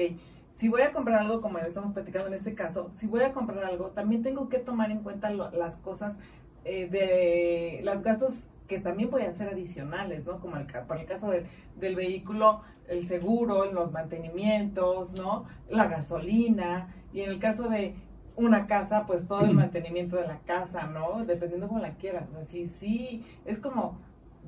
si 0.56 0.68
voy 0.68 0.82
a 0.82 0.92
comprar 0.92 1.20
algo, 1.20 1.40
como 1.40 1.58
estamos 1.58 1.92
platicando 1.92 2.28
en 2.28 2.34
este 2.34 2.54
caso, 2.54 2.90
si 2.96 3.06
voy 3.06 3.22
a 3.22 3.32
comprar 3.32 3.64
algo, 3.64 3.86
también 3.90 4.22
tengo 4.22 4.48
que 4.48 4.58
tomar 4.58 4.90
en 4.90 5.00
cuenta 5.02 5.30
lo- 5.30 5.50
las 5.52 5.76
cosas 5.76 6.18
eh, 6.64 6.88
de 6.88 7.80
los 7.84 8.02
gastos 8.02 8.48
que 8.66 8.80
también 8.80 9.10
voy 9.10 9.22
a 9.22 9.28
hacer 9.28 9.48
adicionales, 9.48 10.24
¿no? 10.26 10.40
Como 10.40 10.56
el, 10.56 10.66
para 10.66 11.00
el 11.00 11.06
caso 11.06 11.30
del, 11.30 11.46
del 11.76 11.94
vehículo, 11.94 12.62
el 12.88 13.06
seguro, 13.06 13.70
los 13.72 13.92
mantenimientos, 13.92 15.12
¿no? 15.12 15.44
La 15.70 15.86
gasolina, 15.86 16.88
y 17.12 17.20
en 17.20 17.30
el 17.30 17.38
caso 17.38 17.68
de 17.68 17.94
una 18.34 18.66
casa, 18.66 19.04
pues 19.06 19.28
todo 19.28 19.42
el 19.42 19.54
mantenimiento 19.54 20.16
de 20.16 20.26
la 20.26 20.38
casa, 20.40 20.86
¿no? 20.88 21.24
Dependiendo 21.24 21.68
cómo 21.68 21.80
la 21.80 21.92
quieras. 21.94 22.24
O 22.30 22.34
sea, 22.34 22.44
sí, 22.44 22.66
sí, 22.66 23.24
es 23.44 23.58
como 23.60 23.98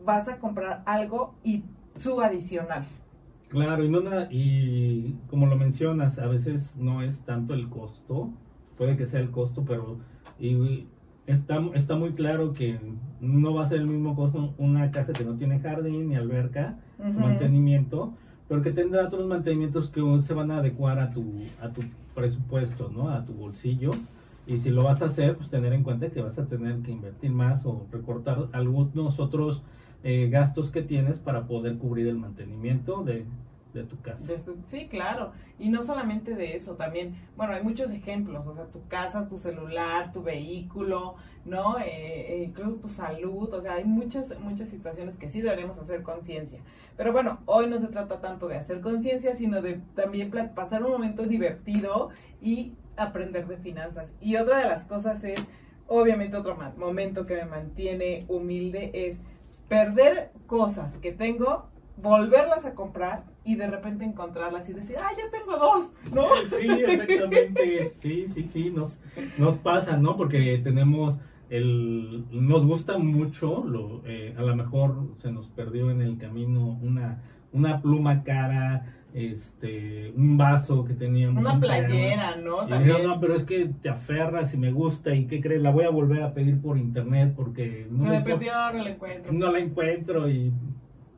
vas 0.05 0.29
a 0.29 0.39
comprar 0.39 0.83
algo 0.87 1.35
y 1.45 1.65
su 2.01 2.21
adicional. 2.21 2.87
Claro, 3.49 3.85
y, 3.85 3.89
no 3.89 4.01
na- 4.01 4.29
y 4.31 5.15
como 5.31 5.47
lo 5.47 5.57
mencionas, 5.57 6.19
a 6.19 6.27
veces 6.27 6.75
no 6.77 7.03
es 7.03 7.19
tanto 7.21 7.55
el 7.55 7.69
costo, 7.69 8.31
puede 8.77 8.97
que 8.97 9.07
sea 9.07 9.21
el 9.21 9.31
costo, 9.31 9.65
pero 9.67 9.97
y 10.39 10.85
está, 11.27 11.59
está 11.75 11.97
muy 11.97 12.13
claro 12.13 12.53
que 12.53 12.79
no 13.21 13.55
va 13.55 13.65
a 13.65 13.69
ser 13.69 13.79
el 13.81 13.87
mismo 13.87 14.15
costo 14.15 14.55
una 14.59 14.91
casa 14.91 15.13
que 15.13 15.25
no 15.25 15.35
tiene 15.35 15.61
jardín 15.61 16.09
ni 16.11 16.17
alberca, 16.17 16.77
mantenimiento, 17.21 18.13
pero 18.49 18.63
que 18.63 18.71
tendrá 18.73 19.07
otros 19.07 19.27
mantenimientos 19.27 19.91
que 19.91 20.01
se 20.23 20.35
van 20.35 20.51
a 20.51 20.59
adecuar 20.59 20.99
a 20.99 21.11
tu, 21.11 21.25
a 21.63 21.69
tu 21.71 21.83
presupuesto, 22.15 22.91
¿no? 22.95 23.09
A 23.11 23.25
tu 23.25 23.33
bolsillo. 23.33 23.91
Y 24.47 24.59
si 24.59 24.71
lo 24.71 24.85
vas 24.85 25.03
a 25.03 25.07
hacer, 25.07 25.37
pues 25.37 25.51
tener 25.51 25.73
en 25.75 25.83
cuenta 25.83 26.09
que 26.09 26.23
vas 26.23 26.39
a 26.39 26.47
tener 26.47 26.79
que 26.81 26.91
invertir 26.93 27.31
más 27.31 27.67
o 27.67 27.87
recortar 27.93 28.47
algunos 28.53 29.21
otros 29.21 29.63
eh, 30.05 30.29
gastos 30.31 30.71
que 30.71 30.83
tienes 30.83 31.19
para 31.19 31.47
poder 31.47 31.77
cubrir 31.79 32.07
el 32.09 32.17
mantenimiento 32.19 33.03
de, 33.03 33.25
de 33.75 33.83
tu 33.85 34.01
casa. 34.01 34.25
De 34.27 34.35
esto- 34.35 34.55
Sí, 34.65 34.87
claro. 34.89 35.33
Y 35.59 35.69
no 35.71 35.83
solamente 35.83 36.35
de 36.37 36.55
eso, 36.55 36.75
también, 36.75 37.17
bueno, 37.37 37.53
hay 37.55 37.63
muchos 37.63 37.91
ejemplos, 37.91 38.47
o 38.47 38.55
sea, 38.55 38.67
tu 38.67 38.87
casa, 38.87 39.29
tu 39.29 39.37
celular, 39.39 40.13
tu 40.13 40.23
vehículo, 40.23 41.17
¿no? 41.45 41.79
Eh, 41.81 41.85
eh, 41.87 42.45
incluso 42.47 42.77
tu 42.77 42.89
salud, 42.89 43.53
o 43.53 43.61
sea, 43.61 43.75
hay 43.75 43.85
muchas, 43.85 44.39
muchas 44.41 44.69
situaciones 44.69 45.17
que 45.17 45.29
sí 45.29 45.41
deberemos 45.41 45.77
hacer 45.79 46.03
conciencia. 46.03 46.61
Pero 46.97 47.13
bueno, 47.13 47.39
hoy 47.47 47.67
no 47.69 47.79
se 47.79 47.89
trata 47.89 48.21
tanto 48.21 48.47
de 48.49 48.57
hacer 48.57 48.81
conciencia, 48.81 49.35
sino 49.35 49.61
de 49.63 49.81
también 49.95 50.31
pasar 50.55 50.83
un 50.85 50.93
momento 50.93 51.23
divertido 51.25 52.11
y 52.41 52.73
aprender 52.97 53.47
de 53.47 53.57
finanzas. 53.57 54.13
Y 54.21 54.37
otra 54.37 54.59
de 54.59 54.65
las 54.69 54.85
cosas 54.85 55.23
es, 55.25 55.41
obviamente 55.87 56.37
otro 56.37 56.57
momento 56.77 57.27
que 57.27 57.35
me 57.37 57.45
mantiene 57.47 58.25
humilde 58.29 58.91
es 58.93 59.21
perder 59.69 60.31
cosas 60.47 60.97
que 60.97 61.13
tengo, 61.13 61.69
volverlas 61.97 62.65
a 62.65 62.75
comprar 62.75 63.25
y 63.45 63.57
de 63.57 63.67
repente 63.67 64.05
encontrarlas 64.05 64.69
y 64.69 64.73
decir, 64.73 64.97
ah, 64.99 65.11
ya 65.17 65.31
tengo 65.31 65.57
dos, 65.57 65.95
¿no? 66.13 66.27
Sí, 66.59 66.69
exactamente. 66.87 67.95
Sí, 68.03 68.27
sí, 68.35 68.51
sí, 68.53 68.71
nos, 68.71 68.99
nos 69.37 69.57
pasa, 69.59 69.97
¿no? 69.97 70.17
Porque 70.17 70.59
tenemos 70.63 71.19
el... 71.51 72.25
Nos 72.31 72.67
gusta 72.67 72.99
mucho, 72.99 73.65
lo, 73.65 74.03
eh, 74.05 74.35
a 74.37 74.43
lo 74.43 74.55
mejor 74.55 75.09
se 75.17 75.33
nos 75.33 75.49
perdió 75.49 75.91
en 75.91 76.03
el 76.03 76.19
camino 76.19 76.79
una, 76.83 77.23
una 77.53 77.81
pluma 77.81 78.23
cara, 78.23 78.98
este, 79.15 80.13
un 80.17 80.37
vaso 80.37 80.85
que 80.85 80.95
teníamos. 80.95 81.41
Una 81.41 81.55
un 81.55 81.61
playera, 81.61 82.37
¿no? 82.37 82.67
Digo, 82.67 82.99
no, 82.99 83.21
pero 83.21 83.35
es 83.35 83.45
que 83.45 83.71
te 83.83 83.89
aferras 83.89 84.53
y 84.55 84.57
me 84.59 84.71
gusta 84.73 85.15
y 85.15 85.27
¿qué 85.27 85.41
crees? 85.41 85.63
La 85.63 85.71
voy 85.71 85.85
a 85.85 85.91
volver 85.91 86.23
a 86.23 86.35
pedir 86.35 86.61
por 86.61 86.77
internet 86.79 87.33
porque 87.37 87.87
no, 87.91 88.05
Se 88.05 88.05
la 88.05 88.11
me 88.11 88.17
encuentro- 88.19 88.39
perdió, 88.39 88.53
no 88.79 88.85
la 88.85 88.91
encuentro. 88.91 89.33
no 89.33 89.53
la 89.53 89.59
encuentro 89.59 90.29
y 90.31 90.53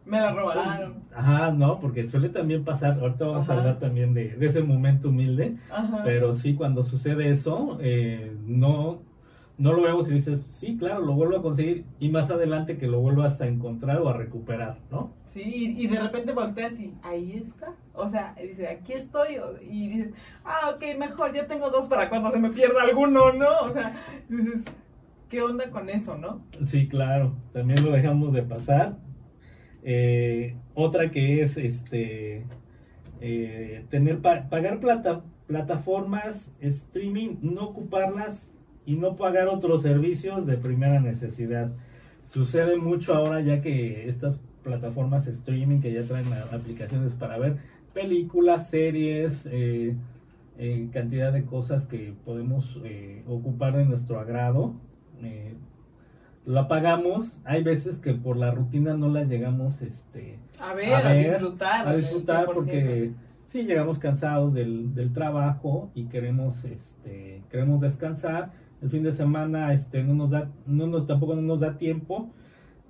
Me 0.07 0.21
la 0.21 0.33
robaron. 0.33 0.95
Ajá, 1.15 1.51
no, 1.53 1.79
porque 1.81 2.07
suele 2.07 2.29
también 2.31 2.65
pasar, 2.65 2.99
ahorita 3.01 3.27
vamos 3.27 3.49
a 3.51 3.55
hablar 3.59 3.79
también 3.79 4.15
de, 4.15 4.31
de 4.31 4.47
ese 4.47 4.63
momento 4.63 5.09
humilde, 5.09 5.57
Ajá. 5.71 6.03
pero 6.05 6.35
sí, 6.35 6.55
cuando 6.55 6.83
sucede 6.85 7.31
eso, 7.31 7.79
eh, 7.81 8.33
no, 8.47 9.03
no 9.61 9.75
lo 9.75 9.83
vemos 9.83 10.09
y 10.11 10.15
dices, 10.15 10.41
sí, 10.49 10.77
claro, 10.79 11.01
lo 11.05 11.13
vuelvo 11.13 11.37
a 11.37 11.43
conseguir 11.43 11.85
y 12.01 12.09
más 12.09 12.31
adelante 12.31 12.79
que 12.79 12.87
lo 12.87 12.99
vuelvas 13.01 13.41
a 13.41 13.47
encontrar 13.47 13.99
o 14.01 14.09
a 14.09 14.15
recuperar, 14.15 14.79
¿no? 14.91 15.13
Sí, 15.27 15.43
y, 15.79 15.85
y 15.85 15.87
de 15.87 16.01
repente 16.01 16.33
volteas 16.33 16.81
y 16.81 16.95
ahí 17.03 17.33
está. 17.45 17.75
O 17.95 18.09
sea, 18.09 18.35
dice, 18.41 18.67
aquí 18.69 18.95
estoy. 18.95 19.37
Y 19.63 19.89
dices, 19.89 20.15
ah, 20.45 20.73
ok, 20.75 20.99
mejor, 20.99 21.33
ya 21.35 21.47
tengo 21.47 21.69
dos 21.71 21.87
para 21.89 22.09
cuando 22.09 22.31
se 22.31 22.39
me 22.39 22.51
pierda 22.51 22.83
alguno, 22.83 23.33
¿no? 23.35 23.49
O 23.65 23.73
sea, 23.73 23.93
dices, 24.29 24.63
¿qué 25.29 25.43
onda 25.43 25.71
con 25.71 25.91
eso, 25.91 26.17
no? 26.17 26.41
Sí, 26.65 26.89
claro, 26.89 27.35
también 27.53 27.85
lo 27.85 27.93
dejamos 27.93 28.33
de 28.33 28.43
pasar. 28.43 28.97
Eh, 29.83 30.57
otra 30.75 31.11
que 31.11 31.43
es 31.43 31.57
este 31.57 32.45
eh, 33.21 33.85
tener 33.91 34.21
pa- 34.21 34.49
pagar 34.49 34.81
plata, 34.81 35.23
plataformas 35.47 36.51
streaming, 36.61 37.37
no 37.43 37.65
ocuparlas 37.65 38.47
y 38.91 38.97
no 38.97 39.15
pagar 39.15 39.47
otros 39.47 39.83
servicios 39.83 40.47
de 40.47 40.57
primera 40.57 40.99
necesidad. 40.99 41.71
Sucede 42.33 42.77
mucho 42.77 43.15
ahora 43.15 43.41
ya 43.41 43.61
que 43.61 44.09
estas 44.09 44.41
plataformas 44.65 45.29
streaming 45.29 45.81
que 45.81 45.93
ya 45.93 46.03
traen 46.03 46.27
aplicaciones 46.53 47.13
para 47.13 47.39
ver 47.39 47.59
películas, 47.95 48.69
series, 48.69 49.47
eh, 49.47 49.95
eh, 50.59 50.89
cantidad 50.93 51.33
de 51.33 51.45
cosas 51.45 51.87
que 51.87 52.15
podemos 52.25 52.81
eh, 52.85 53.23
ocupar 53.29 53.77
de 53.77 53.85
nuestro 53.85 54.19
agrado. 54.19 54.75
eh, 55.23 55.55
la 56.45 56.67
pagamos, 56.67 57.41
hay 57.45 57.63
veces 57.63 57.99
que 57.99 58.15
por 58.15 58.37
la 58.37 58.51
rutina 58.51 58.95
no 58.97 59.09
las 59.09 59.29
llegamos 59.29 59.83
este, 59.83 60.39
A 60.59 60.75
ver, 60.75 60.95
a, 60.95 61.13
ver, 61.13 61.31
disfrutar. 61.31 61.87
a 61.87 61.95
disfrutar 61.95 62.47
100%. 62.47 62.55
porque 62.55 63.13
sí 63.47 63.63
llegamos 63.63 64.01
cansados 64.01 64.53
del, 64.53 64.95
del 64.95 65.13
trabajo 65.13 65.91
y 65.95 66.07
queremos 66.07 66.65
este 66.65 67.43
queremos 67.51 67.81
descansar 67.83 68.53
el 68.83 68.91
fin 68.91 69.03
de 69.03 69.13
semana 69.13 69.73
este 69.73 70.03
no 70.03 70.15
nos 70.15 70.31
da 70.31 70.49
no 70.67 70.87
nos 70.87 71.07
tampoco 71.07 71.35
no 71.35 71.43
nos 71.43 71.61
da 71.61 71.77
tiempo 71.77 72.31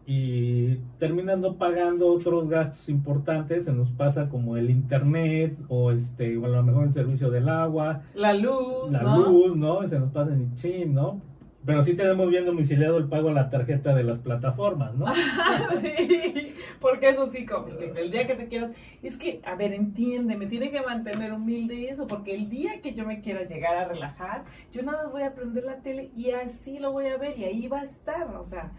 y 0.07 0.77
terminando 0.99 1.57
pagando 1.57 2.09
otros 2.13 2.49
gastos 2.49 2.89
importantes 2.89 3.65
se 3.65 3.73
nos 3.73 3.91
pasa 3.91 4.29
como 4.29 4.57
el 4.57 4.71
internet 4.71 5.57
o 5.69 5.93
este 5.93 6.37
o 6.37 6.47
a 6.47 6.49
lo 6.49 6.63
mejor 6.63 6.87
el 6.87 6.93
servicio 6.93 7.31
del 7.31 7.49
agua. 7.49 8.03
La 8.15 8.35
luz, 8.35 8.91
la 8.91 9.03
¿no? 9.03 9.31
luz 9.31 9.57
no 9.57 9.89
se 9.89 10.01
nos 10.01 10.11
pasa 10.11 10.33
en 10.33 10.55
chin 10.55 10.95
no 10.95 11.21
pero 11.65 11.83
sí 11.83 11.95
tenemos 11.95 12.29
bien 12.31 12.47
domiciliado 12.47 12.97
el 12.99 13.09
pago 13.09 13.29
a 13.29 13.33
la 13.33 13.51
tarjeta 13.51 13.95
de 13.95 14.05
las 14.05 14.19
plataformas 14.19 14.95
no 14.95 15.07
sí, 15.81 16.55
porque 16.81 17.11
eso 17.11 17.31
sí, 17.31 17.45
como 17.45 17.69
el 17.69 18.11
día 18.11 18.27
que 18.27 18.35
te 18.35 18.49
quieras, 18.49 18.71
es 19.03 19.17
que, 19.17 19.41
a 19.45 19.55
ver, 19.55 19.73
entiende, 19.73 20.37
me 20.37 20.47
tiene 20.47 20.71
que 20.71 20.81
mantener 20.81 21.33
humilde 21.33 21.89
eso, 21.91 22.07
porque 22.07 22.35
el 22.35 22.49
día 22.49 22.81
que 22.81 22.95
yo 22.95 23.05
me 23.05 23.21
quiera 23.21 23.45
llegar 23.45 23.77
a 23.77 23.89
relajar, 23.89 24.45
yo 24.73 24.83
nada 24.83 25.05
más 25.05 25.13
voy 25.13 25.23
a 25.23 25.35
prender 25.35 25.65
la 25.65 25.77
tele 25.77 26.11
y 26.17 26.31
así 26.31 26.79
lo 26.79 26.93
voy 26.93 27.07
a 27.07 27.19
ver 27.19 27.39
y 27.39 27.45
ahí 27.45 27.69
va 27.69 27.81
a 27.81 27.85
estar, 27.85 28.35
o 28.35 28.45
sea, 28.45 28.73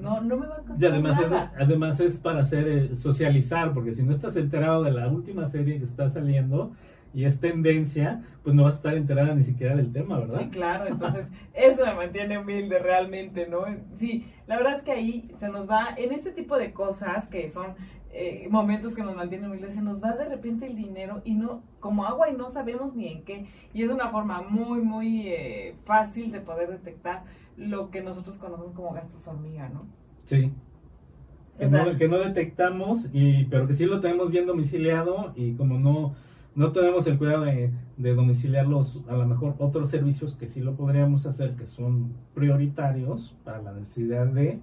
no, 0.00 0.20
no 0.20 0.36
me 0.36 0.46
va 0.46 0.56
a 0.56 0.58
costar 0.58 0.82
Y 0.82 0.86
además 0.86 1.20
es, 1.20 1.30
nada. 1.30 1.52
además 1.58 2.00
es 2.00 2.18
para 2.18 2.40
hacer 2.40 2.68
eh, 2.68 2.96
socializar, 2.96 3.72
porque 3.72 3.94
si 3.94 4.02
no 4.02 4.12
estás 4.12 4.36
enterado 4.36 4.82
de 4.82 4.92
la 4.92 5.08
última 5.08 5.48
serie 5.48 5.78
que 5.78 5.84
está 5.84 6.10
saliendo 6.10 6.72
y 7.14 7.24
es 7.24 7.38
tendencia, 7.40 8.22
pues 8.42 8.54
no 8.56 8.64
vas 8.64 8.74
a 8.74 8.76
estar 8.76 8.94
enterada 8.94 9.34
ni 9.34 9.44
siquiera 9.44 9.76
del 9.76 9.92
tema, 9.92 10.18
¿verdad? 10.18 10.40
Sí, 10.40 10.48
claro, 10.48 10.86
entonces 10.86 11.28
eso 11.54 11.86
me 11.86 11.94
mantiene 11.94 12.38
humilde 12.38 12.78
realmente, 12.78 13.46
¿no? 13.48 13.64
Sí, 13.94 14.26
la 14.46 14.56
verdad 14.56 14.76
es 14.76 14.82
que 14.82 14.92
ahí 14.92 15.30
se 15.38 15.48
nos 15.48 15.70
va, 15.70 15.88
en 15.96 16.12
este 16.12 16.32
tipo 16.32 16.58
de 16.58 16.72
cosas 16.72 17.28
que 17.28 17.48
son 17.50 17.74
eh, 18.10 18.46
momentos 18.50 18.94
que 18.94 19.02
nos 19.02 19.16
mantienen 19.16 19.48
humildes, 19.50 19.74
se 19.74 19.82
nos 19.82 20.02
va 20.02 20.12
de 20.16 20.28
repente 20.28 20.66
el 20.66 20.76
dinero 20.76 21.22
y 21.24 21.34
no, 21.34 21.62
como 21.80 22.04
agua 22.04 22.28
y 22.30 22.36
no 22.36 22.50
sabemos 22.50 22.94
ni 22.94 23.08
en 23.08 23.24
qué. 23.24 23.46
Y 23.72 23.82
es 23.82 23.90
una 23.90 24.08
forma 24.08 24.42
muy, 24.42 24.80
muy 24.82 25.28
eh, 25.28 25.74
fácil 25.84 26.30
de 26.30 26.40
poder 26.40 26.70
detectar 26.70 27.24
lo 27.56 27.90
que 27.90 28.02
nosotros 28.02 28.36
conocemos 28.36 28.72
como 28.74 28.92
gastos 28.92 29.26
hormiga, 29.26 29.68
¿no? 29.68 29.86
Sí. 30.24 30.52
Que, 31.58 31.66
O 31.66 31.68
sea- 31.68 31.84
no, 31.84 31.96
que 31.96 32.08
no 32.08 32.18
detectamos, 32.18 33.08
y, 33.12 33.44
pero 33.46 33.66
que 33.66 33.74
sí 33.74 33.84
lo 33.84 34.00
tenemos 34.00 34.30
bien 34.30 34.46
domiciliado 34.46 35.32
y 35.36 35.54
como 35.54 35.78
no, 35.78 36.14
no 36.54 36.70
tenemos 36.72 37.06
el 37.06 37.18
cuidado 37.18 37.44
de, 37.44 37.70
de 37.96 38.14
domiciliarlos, 38.14 39.00
a 39.08 39.14
lo 39.14 39.26
mejor 39.26 39.54
otros 39.58 39.88
servicios 39.90 40.36
que 40.36 40.46
sí 40.48 40.60
lo 40.60 40.74
podríamos 40.74 41.26
hacer, 41.26 41.54
que 41.56 41.66
son 41.66 42.12
prioritarios 42.34 43.34
para 43.44 43.60
la 43.62 43.72
necesidad 43.72 44.26
de, 44.26 44.58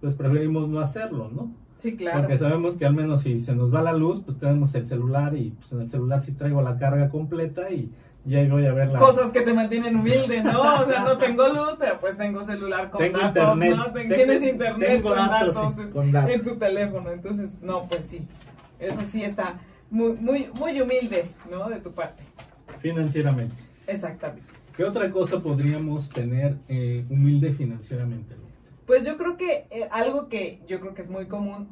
pues 0.00 0.14
preferimos 0.14 0.68
no 0.68 0.80
hacerlo, 0.80 1.30
¿no? 1.34 1.50
Sí, 1.78 1.96
claro. 1.96 2.20
Porque 2.20 2.36
sabemos 2.36 2.76
que 2.76 2.84
al 2.84 2.94
menos 2.94 3.22
si 3.22 3.40
se 3.40 3.54
nos 3.54 3.74
va 3.74 3.80
la 3.80 3.94
luz, 3.94 4.20
pues 4.20 4.38
tenemos 4.38 4.74
el 4.74 4.86
celular 4.86 5.34
y 5.34 5.50
pues 5.50 5.72
en 5.72 5.80
el 5.80 5.90
celular 5.90 6.22
sí 6.22 6.32
traigo 6.32 6.60
la 6.60 6.76
carga 6.78 7.08
completa 7.08 7.70
y 7.70 7.90
ya 8.26 8.46
voy 8.50 8.66
a 8.66 8.74
ver 8.74 8.90
la... 8.90 8.98
Cosas 8.98 9.30
que 9.30 9.40
te 9.40 9.54
mantienen 9.54 9.96
humilde, 9.96 10.42
¿no? 10.42 10.60
O 10.60 10.84
sea, 10.86 11.04
no 11.04 11.16
tengo 11.16 11.48
luz, 11.48 11.76
pero 11.78 11.98
pues 12.00 12.18
tengo 12.18 12.44
celular 12.44 12.90
con 12.90 12.98
Tengo 13.00 13.18
datos, 13.18 13.54
internet. 13.54 13.76
¿no? 13.76 13.84
Ten- 13.84 13.94
Tengo- 13.94 14.14
Tienes 14.14 14.42
internet 14.42 14.88
tengo 14.90 15.08
con 15.08 15.16
datos, 15.16 15.54
con 15.90 16.12
datos. 16.12 16.30
en 16.34 16.44
tu 16.44 16.56
teléfono. 16.56 17.10
Entonces, 17.10 17.50
no, 17.62 17.86
pues 17.88 18.04
sí. 18.10 18.20
Eso 18.78 19.00
sí 19.10 19.24
está 19.24 19.54
muy, 19.90 20.12
muy, 20.14 20.48
muy 20.58 20.80
humilde, 20.80 21.26
¿no? 21.50 21.68
De 21.68 21.80
tu 21.80 21.92
parte. 21.92 22.22
Financieramente. 22.80 23.54
Exactamente. 23.86 24.46
¿Qué 24.76 24.84
otra 24.84 25.10
cosa 25.10 25.40
podríamos 25.40 26.08
tener 26.08 26.56
eh, 26.68 27.04
humilde 27.10 27.52
financieramente? 27.52 28.34
Pues 28.86 29.04
yo 29.04 29.16
creo 29.16 29.36
que 29.36 29.66
eh, 29.70 29.88
algo 29.90 30.28
que 30.28 30.60
yo 30.66 30.80
creo 30.80 30.94
que 30.94 31.02
es 31.02 31.10
muy 31.10 31.26
común, 31.26 31.68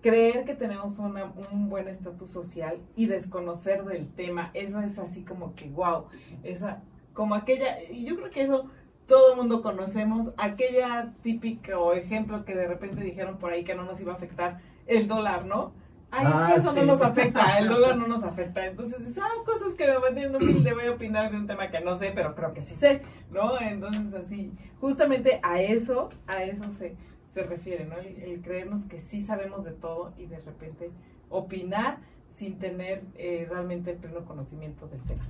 creer 0.00 0.44
que 0.44 0.54
tenemos 0.54 0.98
una- 0.98 1.32
un 1.52 1.68
buen 1.68 1.88
estatus 1.88 2.30
social 2.30 2.78
y 2.96 3.06
desconocer 3.06 3.84
del 3.84 4.08
tema, 4.08 4.50
eso 4.54 4.80
es 4.80 4.98
así 4.98 5.24
como 5.24 5.54
que, 5.54 5.68
wow, 5.68 6.04
esa, 6.44 6.82
como 7.12 7.34
aquella, 7.34 7.82
y 7.90 8.04
yo 8.04 8.16
creo 8.16 8.30
que 8.30 8.42
eso 8.42 8.66
todo 9.06 9.32
el 9.32 9.36
mundo 9.36 9.60
conocemos, 9.62 10.30
aquella 10.36 11.12
típica 11.22 11.78
o 11.78 11.92
ejemplo 11.94 12.44
que 12.44 12.54
de 12.54 12.66
repente 12.66 13.02
dijeron 13.02 13.38
por 13.38 13.52
ahí 13.52 13.64
que 13.64 13.74
no 13.74 13.84
nos 13.84 14.00
iba 14.00 14.12
a 14.12 14.16
afectar 14.16 14.60
el 14.86 15.08
dólar, 15.08 15.44
¿no? 15.46 15.72
Ay, 16.10 16.26
es 16.26 16.32
Ah, 16.34 16.50
que 16.54 16.60
eso 16.60 16.72
no 16.72 16.84
nos 16.84 17.00
afecta, 17.02 17.58
el 17.58 17.68
dólar 17.68 17.96
no 17.96 18.06
nos 18.06 18.22
afecta. 18.24 18.66
Entonces, 18.66 18.98
dices, 19.00 19.18
ah, 19.22 19.28
cosas 19.44 19.74
que 19.74 19.86
me 19.86 19.98
mantienen 19.98 20.36
humilde, 20.36 20.72
voy 20.72 20.84
a 20.86 20.92
opinar 20.92 21.30
de 21.30 21.36
un 21.36 21.46
tema 21.46 21.70
que 21.70 21.80
no 21.80 21.96
sé, 21.96 22.12
pero 22.14 22.34
creo 22.34 22.54
que 22.54 22.62
sí 22.62 22.74
sé, 22.74 23.02
¿no? 23.30 23.60
Entonces, 23.60 24.14
así, 24.14 24.52
justamente 24.80 25.40
a 25.42 25.60
eso, 25.60 26.08
a 26.26 26.42
eso 26.44 26.64
se, 26.78 26.94
se 27.34 27.42
refiere, 27.42 27.84
¿no? 27.84 27.96
El, 27.98 28.16
el 28.22 28.40
creernos 28.40 28.84
que 28.84 29.00
sí 29.00 29.20
sabemos 29.20 29.64
de 29.64 29.72
todo 29.72 30.12
y 30.16 30.26
de 30.26 30.38
repente 30.40 30.90
opinar 31.28 31.98
sin 32.36 32.58
tener 32.58 33.02
eh, 33.16 33.46
realmente 33.50 33.90
el 33.90 33.96
pleno 33.98 34.24
conocimiento 34.24 34.86
del 34.86 35.00
tema. 35.02 35.22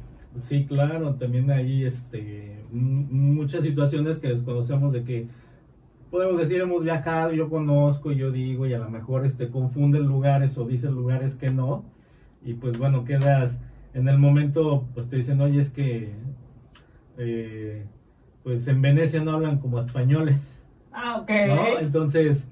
Sí, 0.42 0.66
claro, 0.66 1.14
también 1.14 1.50
hay 1.50 1.84
este, 1.86 2.62
muchas 2.70 3.62
situaciones 3.62 4.18
que 4.18 4.28
desconocemos 4.28 4.92
de 4.92 5.02
que 5.02 5.26
podemos 6.10 6.38
decir 6.38 6.60
hemos 6.60 6.84
viajado, 6.84 7.32
yo 7.32 7.48
conozco, 7.48 8.12
yo 8.12 8.30
digo, 8.30 8.66
y 8.66 8.74
a 8.74 8.78
lo 8.78 8.90
mejor 8.90 9.26
este, 9.26 9.48
confunden 9.48 10.04
lugares 10.04 10.56
o 10.58 10.64
dicen 10.64 10.94
lugares 10.94 11.34
que 11.34 11.50
no, 11.50 11.84
y 12.44 12.54
pues 12.54 12.78
bueno, 12.78 13.04
quedas 13.04 13.58
en 13.94 14.08
el 14.08 14.18
momento, 14.18 14.86
pues 14.94 15.08
te 15.08 15.16
dicen, 15.16 15.40
oye, 15.40 15.60
es 15.60 15.70
que 15.70 16.12
eh, 17.18 17.84
pues 18.42 18.66
en 18.68 18.80
Venecia 18.80 19.22
no 19.22 19.32
hablan 19.32 19.58
como 19.58 19.80
españoles. 19.80 20.36
Ah, 20.92 21.18
ok. 21.20 21.30
¿no? 21.48 21.78
Entonces, 21.80 22.46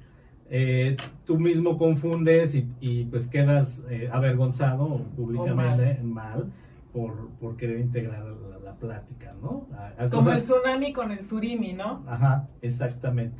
eh, 0.50 0.96
tú 1.24 1.38
mismo 1.38 1.78
confundes 1.78 2.54
y, 2.54 2.68
y 2.80 3.04
pues 3.04 3.26
quedas 3.26 3.82
eh, 3.90 4.08
avergonzado 4.12 5.02
públicamente 5.16 6.00
mal 6.02 6.52
por, 6.92 7.28
por 7.40 7.56
querer 7.56 7.80
integrar 7.80 8.24
la, 8.24 8.58
la 8.58 8.74
plática, 8.76 9.34
¿no? 9.42 9.66
A- 9.76 10.04
a 10.04 10.08
Como 10.10 10.30
el 10.30 10.42
tsunami 10.42 10.92
con 10.92 11.10
el 11.12 11.24
surimi, 11.24 11.72
¿no? 11.72 12.04
Ajá, 12.06 12.48
exactamente. 12.62 13.38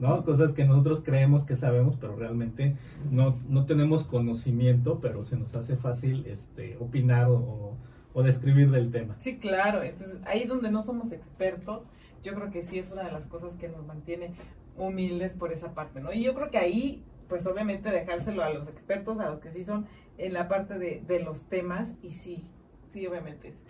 ¿No? 0.00 0.24
Cosas 0.24 0.52
que 0.52 0.64
nosotros 0.64 1.02
creemos 1.04 1.44
que 1.44 1.56
sabemos, 1.56 1.96
pero 1.96 2.14
realmente 2.14 2.76
no, 3.10 3.36
no 3.48 3.66
tenemos 3.66 4.04
conocimiento, 4.04 5.00
pero 5.00 5.24
se 5.24 5.36
nos 5.36 5.52
hace 5.56 5.76
fácil 5.76 6.24
este, 6.26 6.76
opinar 6.78 7.26
o, 7.28 7.34
o- 7.36 7.76
o 8.14 8.22
describir 8.22 8.70
del 8.70 8.90
tema. 8.92 9.16
Sí, 9.18 9.38
claro. 9.38 9.82
Entonces, 9.82 10.20
ahí 10.24 10.44
donde 10.46 10.70
no 10.70 10.82
somos 10.84 11.10
expertos, 11.12 11.84
yo 12.22 12.34
creo 12.34 12.50
que 12.50 12.62
sí 12.62 12.78
es 12.78 12.90
una 12.92 13.02
de 13.04 13.12
las 13.12 13.26
cosas 13.26 13.54
que 13.56 13.68
nos 13.68 13.84
mantiene 13.86 14.30
humildes 14.76 15.34
por 15.34 15.52
esa 15.52 15.74
parte, 15.74 16.00
¿no? 16.00 16.12
Y 16.12 16.22
yo 16.22 16.32
creo 16.34 16.50
que 16.50 16.58
ahí, 16.58 17.02
pues 17.28 17.44
obviamente 17.46 17.90
dejárselo 17.90 18.42
a 18.44 18.50
los 18.50 18.68
expertos, 18.68 19.18
a 19.18 19.28
los 19.30 19.40
que 19.40 19.50
sí 19.50 19.64
son 19.64 19.86
en 20.16 20.32
la 20.32 20.46
parte 20.48 20.78
de, 20.78 21.02
de 21.06 21.20
los 21.20 21.44
temas, 21.48 21.90
y 22.02 22.12
sí, 22.12 22.46
sí, 22.92 23.06
obviamente 23.06 23.48
es. 23.48 23.60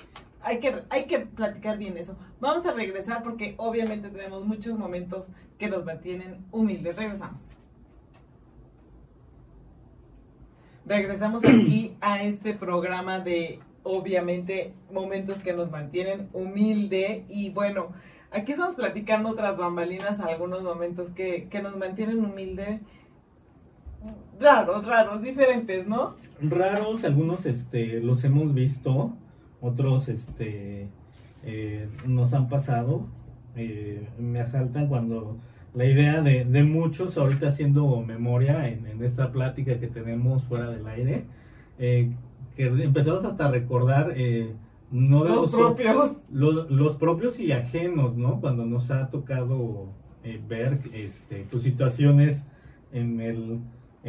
Hay 0.40 0.60
que, 0.60 0.82
hay 0.88 1.06
que 1.06 1.20
platicar 1.20 1.78
bien 1.78 1.96
eso. 1.96 2.16
Vamos 2.40 2.64
a 2.64 2.72
regresar 2.72 3.22
porque 3.22 3.54
obviamente 3.56 4.08
tenemos 4.08 4.44
muchos 4.44 4.78
momentos 4.78 5.30
que 5.58 5.68
nos 5.68 5.84
mantienen 5.84 6.44
humildes. 6.52 6.96
Regresamos. 6.96 7.50
Regresamos 10.86 11.44
aquí 11.44 11.96
a 12.00 12.22
este 12.22 12.54
programa 12.54 13.20
de, 13.20 13.60
obviamente, 13.82 14.74
momentos 14.92 15.38
que 15.40 15.52
nos 15.52 15.70
mantienen 15.70 16.28
humilde. 16.32 17.24
Y 17.28 17.50
bueno, 17.50 17.92
aquí 18.30 18.52
estamos 18.52 18.74
platicando 18.74 19.30
otras 19.30 19.56
bambalinas, 19.56 20.20
algunos 20.20 20.62
momentos 20.62 21.10
que, 21.14 21.48
que 21.50 21.60
nos 21.60 21.76
mantienen 21.76 22.24
humilde. 22.24 22.80
Raros, 24.40 24.86
raros, 24.86 25.22
diferentes, 25.22 25.86
¿no? 25.86 26.14
Raros, 26.40 27.04
algunos 27.04 27.46
este, 27.46 28.00
los 28.00 28.22
hemos 28.24 28.54
visto, 28.54 29.12
otros 29.60 30.08
este, 30.08 30.88
eh, 31.44 31.88
nos 32.06 32.34
han 32.34 32.48
pasado. 32.48 33.06
Eh, 33.56 34.06
me 34.18 34.40
asaltan 34.40 34.86
cuando 34.86 35.36
la 35.74 35.84
idea 35.84 36.20
de, 36.22 36.44
de 36.44 36.62
muchos, 36.62 37.18
ahorita 37.18 37.48
haciendo 37.48 38.00
memoria 38.02 38.68
en, 38.68 38.86
en 38.86 39.02
esta 39.02 39.32
plática 39.32 39.80
que 39.80 39.88
tenemos 39.88 40.44
fuera 40.44 40.70
del 40.70 40.86
aire, 40.86 41.24
eh, 41.80 42.12
que 42.56 42.66
empezamos 42.66 43.24
hasta 43.24 43.46
a 43.46 43.50
recordar 43.50 44.12
eh, 44.16 44.52
no 44.92 45.24
de 45.24 45.30
Los 45.30 45.52
los, 45.52 45.60
propios. 45.60 46.22
los, 46.30 46.70
los 46.70 46.96
propios 46.96 47.40
y 47.40 47.50
ajenos, 47.52 48.16
¿no? 48.16 48.40
Cuando 48.40 48.64
nos 48.64 48.90
ha 48.92 49.10
tocado 49.10 49.86
ver 50.48 50.80
este, 50.92 51.44
tus 51.44 51.62
situaciones 51.62 52.44
en 52.92 53.20
el, 53.20 53.60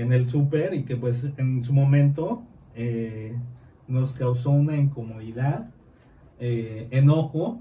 en 0.02 0.14
el 0.14 0.30
súper 0.30 0.74
y 0.74 0.84
que 0.84 0.96
pues 0.96 1.26
en 1.38 1.64
su 1.64 1.74
momento 1.74 2.44
eh, 2.76 3.36
nos 3.88 4.14
causó 4.14 4.52
una 4.52 4.78
incomodidad, 4.78 5.70
eh, 6.40 6.88
enojo. 6.92 7.60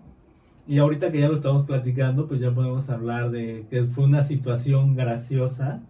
Y 0.67 0.79
ahorita 0.79 1.11
que 1.11 1.21
ya 1.21 1.29
lo 1.29 1.37
estamos 1.37 1.67
platicando, 1.67 2.29
pues 2.29 2.41
ya 2.41 2.53
podemos 2.53 2.91
hablar 2.91 3.31
de 3.31 3.65
que 3.71 3.85
fue 3.85 4.05
una 4.05 4.23
situación 4.23 4.95
graciosa 4.95 5.81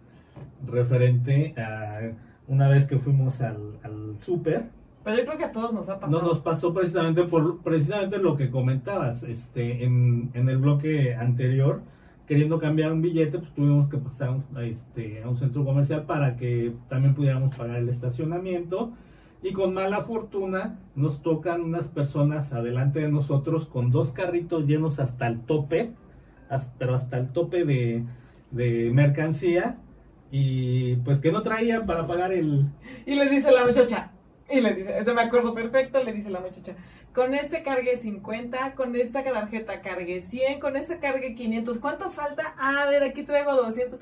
referente 0.67 1.55
a 1.61 2.13
una 2.47 2.69
vez 2.69 2.87
que 2.87 2.99
fuimos 2.99 3.41
al, 3.41 3.79
al 3.83 4.19
súper 4.21 4.67
Pero 5.05 5.17
yo 5.19 5.25
creo 5.25 5.39
que 5.39 5.45
a 5.45 5.53
todos 5.53 5.73
nos 5.73 5.89
ha 5.89 6.01
pasado. 6.01 6.23
no 6.23 6.29
nos 6.29 6.39
pasó 6.41 6.73
precisamente 6.73 7.25
por 7.25 7.61
precisamente 7.63 8.19
lo 8.19 8.37
que 8.37 8.51
comentabas 8.51 9.23
este 9.23 9.85
en, 9.85 10.31
en 10.35 10.49
el 10.49 10.59
bloque 10.59 11.15
anterior 11.15 11.83
queriendo 12.29 12.59
cambiar 12.59 12.93
un 12.93 13.01
billete 13.01 13.39
pues 13.39 13.51
tuvimos 13.55 13.89
que 13.89 13.97
pasar 13.97 14.37
a, 14.55 14.63
este, 14.63 15.23
a 15.23 15.29
un 15.29 15.39
centro 15.39 15.65
comercial 15.65 16.05
para 16.05 16.37
que 16.37 16.75
también 16.89 17.15
pudiéramos 17.15 17.57
pagar 17.57 17.77
el 17.79 17.89
estacionamiento. 17.89 18.93
Y 19.43 19.53
con 19.53 19.73
mala 19.73 20.03
fortuna 20.03 20.79
nos 20.95 21.23
tocan 21.23 21.63
unas 21.63 21.89
personas 21.89 22.53
adelante 22.53 23.01
de 23.01 23.11
nosotros 23.11 23.67
con 23.67 23.91
dos 23.91 24.13
carritos 24.13 24.67
llenos 24.67 24.99
hasta 25.01 25.27
el 25.27 25.41
tope 25.41 25.93
pero 26.79 26.95
hasta 26.95 27.19
el 27.19 27.29
tope 27.29 27.65
de, 27.65 28.05
de 28.51 28.91
mercancía. 28.93 29.79
Y 30.31 30.97
pues 30.97 31.21
que 31.21 31.33
no 31.33 31.43
traían 31.43 31.87
para 31.87 32.07
pagar 32.07 32.33
el 32.33 32.67
Y 33.07 33.15
le 33.15 33.29
dice 33.31 33.51
la 33.51 33.65
muchacha, 33.65 34.13
y 34.51 34.61
le 34.61 34.75
dice, 34.75 34.99
este 34.99 35.13
me 35.13 35.23
acuerdo 35.23 35.55
perfecto, 35.55 36.03
le 36.03 36.13
dice 36.13 36.31
la 36.31 36.41
muchacha, 36.41 36.75
con 37.13 37.35
este 37.35 37.63
cargue 37.63 37.97
50, 37.97 38.75
con 38.75 38.95
esta 38.97 39.23
tarjeta 39.23 39.81
cargue 39.83 40.21
100, 40.21 40.61
con 40.61 40.77
esta 40.77 40.99
cargue 40.99 41.35
500, 41.35 41.79
¿cuánto 41.79 42.11
falta? 42.11 42.55
A 42.59 42.87
ver, 42.87 43.03
aquí 43.03 43.23
traigo 43.25 43.55
200. 43.55 44.01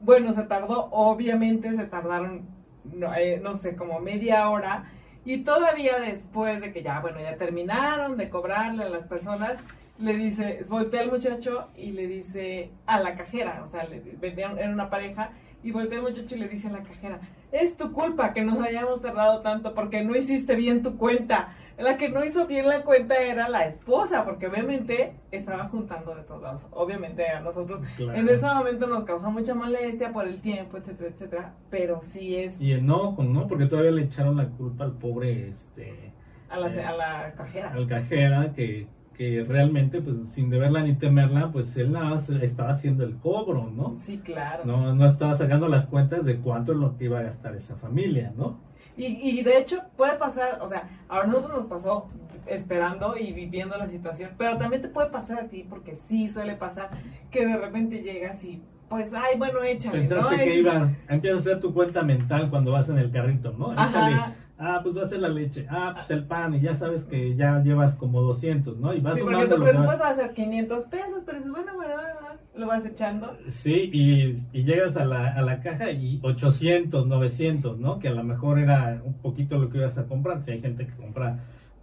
Bueno, 0.00 0.32
se 0.32 0.42
tardó, 0.42 0.88
obviamente 0.90 1.74
se 1.76 1.84
tardaron, 1.84 2.46
no, 2.84 3.14
eh, 3.14 3.38
no 3.42 3.56
sé, 3.56 3.76
como 3.76 4.00
media 4.00 4.48
hora. 4.48 4.90
Y 5.24 5.38
todavía 5.38 5.98
después 5.98 6.60
de 6.60 6.72
que 6.72 6.82
ya, 6.82 7.00
bueno, 7.00 7.20
ya 7.20 7.36
terminaron 7.36 8.16
de 8.16 8.28
cobrarle 8.28 8.84
a 8.84 8.88
las 8.88 9.04
personas, 9.04 9.54
le 9.98 10.16
dice, 10.16 10.60
voltea 10.68 11.02
al 11.02 11.10
muchacho 11.10 11.68
y 11.76 11.92
le 11.92 12.06
dice 12.06 12.70
a 12.86 13.00
la 13.00 13.14
cajera, 13.14 13.62
o 13.64 13.68
sea, 13.68 13.84
le, 13.84 14.02
era 14.20 14.70
una 14.70 14.90
pareja, 14.90 15.30
y 15.62 15.70
voltea 15.70 15.98
el 15.98 16.04
muchacho 16.04 16.34
y 16.34 16.38
le 16.38 16.48
dice 16.48 16.68
a 16.68 16.72
la 16.72 16.82
cajera, 16.82 17.20
es 17.54 17.76
tu 17.76 17.92
culpa 17.92 18.32
que 18.34 18.42
nos 18.42 18.58
hayamos 18.60 19.00
tardado 19.00 19.40
tanto 19.40 19.74
porque 19.74 20.02
no 20.04 20.16
hiciste 20.16 20.56
bien 20.56 20.82
tu 20.82 20.96
cuenta. 20.98 21.54
La 21.78 21.96
que 21.96 22.08
no 22.08 22.24
hizo 22.24 22.46
bien 22.46 22.68
la 22.68 22.82
cuenta 22.82 23.16
era 23.20 23.48
la 23.48 23.66
esposa, 23.66 24.24
porque 24.24 24.46
obviamente 24.46 25.14
estaba 25.32 25.64
juntando 25.68 26.14
de 26.14 26.22
todos 26.22 26.42
lados. 26.42 26.62
Obviamente 26.70 27.28
a 27.28 27.40
nosotros 27.40 27.80
Claro. 27.96 28.16
en 28.18 28.28
ese 28.28 28.46
momento 28.46 28.86
nos 28.86 29.04
causó 29.04 29.30
mucha 29.30 29.54
molestia 29.54 30.12
por 30.12 30.26
el 30.28 30.40
tiempo, 30.40 30.76
etcétera, 30.76 31.10
etcétera. 31.10 31.54
Pero 31.70 32.00
sí 32.04 32.36
es 32.36 32.60
y 32.60 32.72
enojo, 32.72 33.24
¿no? 33.24 33.48
Porque 33.48 33.66
todavía 33.66 33.90
le 33.92 34.02
echaron 34.02 34.36
la 34.36 34.46
culpa 34.50 34.84
al 34.84 34.92
pobre 34.92 35.48
este 35.48 36.12
a 36.48 36.58
la, 36.58 36.66
a 36.66 36.92
la 36.96 37.32
cajera. 37.36 37.72
al 37.72 37.88
cajera 37.88 38.52
que, 38.54 38.86
que 39.16 39.44
realmente 39.46 40.00
pues 40.00 40.16
sin 40.32 40.50
deberla 40.50 40.82
ni 40.82 40.94
temerla 40.94 41.50
pues 41.52 41.76
él 41.76 41.92
nada 41.92 42.10
más 42.10 42.28
estaba 42.28 42.70
haciendo 42.70 43.04
el 43.04 43.16
cobro, 43.16 43.70
¿no? 43.70 43.96
Sí, 43.98 44.18
claro. 44.18 44.64
No, 44.64 44.94
no 44.94 45.06
estaba 45.06 45.34
sacando 45.36 45.68
las 45.68 45.86
cuentas 45.86 46.24
de 46.24 46.36
cuánto 46.38 46.72
es 46.72 46.78
lo 46.78 46.96
que 46.96 47.04
iba 47.04 47.20
a 47.20 47.22
gastar 47.22 47.54
esa 47.56 47.76
familia, 47.76 48.32
¿no? 48.36 48.58
Y, 48.96 49.06
y 49.06 49.42
de 49.42 49.58
hecho 49.58 49.82
puede 49.96 50.16
pasar, 50.16 50.58
o 50.60 50.68
sea, 50.68 50.88
a 51.08 51.26
nosotros 51.26 51.52
nos 51.58 51.66
pasó 51.66 52.08
esperando 52.46 53.16
y 53.16 53.32
viviendo 53.32 53.76
la 53.76 53.88
situación, 53.88 54.30
pero 54.36 54.56
también 54.58 54.82
te 54.82 54.88
puede 54.88 55.10
pasar 55.10 55.40
a 55.40 55.48
ti, 55.48 55.64
porque 55.68 55.94
sí 55.94 56.28
suele 56.28 56.54
pasar 56.56 56.90
que 57.30 57.46
de 57.46 57.56
repente 57.56 58.02
llegas 58.02 58.44
y 58.44 58.62
pues, 58.88 59.12
ay, 59.14 59.38
bueno, 59.38 59.62
échale, 59.62 60.02
¿no? 60.02 60.08
Pensaste 60.08 60.36
que 60.36 60.50
Ese- 60.50 60.58
ibas, 60.60 60.92
empiezas 61.08 61.38
a 61.38 61.40
hacer 61.40 61.60
tu 61.60 61.72
cuenta 61.72 62.02
mental 62.02 62.50
cuando 62.50 62.70
vas 62.72 62.88
en 62.88 62.98
el 62.98 63.10
carrito, 63.10 63.52
¿no? 63.58 63.72
Échale, 63.72 64.14
Ajá. 64.14 64.34
Ah, 64.58 64.80
pues 64.82 64.96
va 64.96 65.02
a 65.02 65.06
ser 65.06 65.20
la 65.20 65.28
leche, 65.28 65.66
ah, 65.68 65.92
pues 65.96 66.10
el 66.10 66.24
pan, 66.24 66.54
y 66.54 66.60
ya 66.60 66.76
sabes 66.76 67.04
que 67.04 67.34
ya 67.34 67.62
llevas 67.62 67.94
como 67.96 68.20
200, 68.22 68.78
¿no? 68.78 68.94
Y 68.94 69.00
vas 69.00 69.14
Sí, 69.14 69.20
porque 69.22 69.46
tu 69.46 69.62
presupuesto 69.62 70.04
va 70.04 70.10
a 70.10 70.14
ser 70.14 70.32
500 70.32 70.84
pesos, 70.84 71.22
pero 71.24 71.38
dices, 71.38 71.52
bueno, 71.52 71.74
bueno, 71.74 71.94
bueno, 71.94 72.40
lo 72.56 72.66
vas 72.66 72.86
echando. 72.86 73.36
Sí, 73.48 73.90
y, 73.92 74.36
y 74.52 74.64
llegas 74.64 74.96
a 74.96 75.04
la, 75.04 75.32
a 75.32 75.42
la 75.42 75.60
caja 75.60 75.90
y 75.90 76.20
800, 76.22 77.06
900, 77.06 77.78
¿no? 77.78 77.98
Que 77.98 78.08
a 78.08 78.14
lo 78.14 78.22
mejor 78.22 78.58
era 78.58 79.00
un 79.04 79.14
poquito 79.14 79.58
lo 79.58 79.70
que 79.70 79.78
ibas 79.78 79.98
a 79.98 80.04
comprar. 80.04 80.44
Si 80.44 80.52
hay 80.52 80.60
gente 80.60 80.86
que 80.86 80.92
compra 80.94 81.40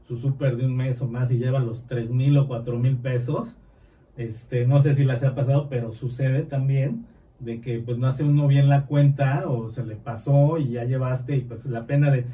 su 0.08 0.18
súper 0.18 0.58
de 0.58 0.66
un 0.66 0.76
mes 0.76 1.02
o 1.02 1.08
más 1.08 1.32
y 1.32 1.38
lleva 1.38 1.60
los 1.60 1.86
3 1.88 2.10
mil 2.10 2.38
o 2.38 2.48
4 2.48 2.78
mil 2.78 2.98
pesos, 2.98 3.50
este, 4.18 4.66
no 4.66 4.82
sé 4.82 4.96
si 4.96 5.04
les 5.04 5.24
ha 5.24 5.36
pasado, 5.36 5.68
pero 5.70 5.92
sucede 5.92 6.44
también 6.44 7.06
de 7.40 7.60
que 7.60 7.80
pues 7.80 7.98
no 7.98 8.08
hace 8.08 8.24
uno 8.24 8.48
bien 8.48 8.70
la 8.70 8.86
cuenta 8.86 9.50
o 9.50 9.70
se 9.70 9.84
le 9.84 9.96
pasó 9.96 10.58
y 10.58 10.72
ya 10.74 10.84
llevaste 10.84 11.36
y 11.38 11.42
pues 11.42 11.66
la 11.66 11.86
pena 11.88 12.12
de, 12.12 12.26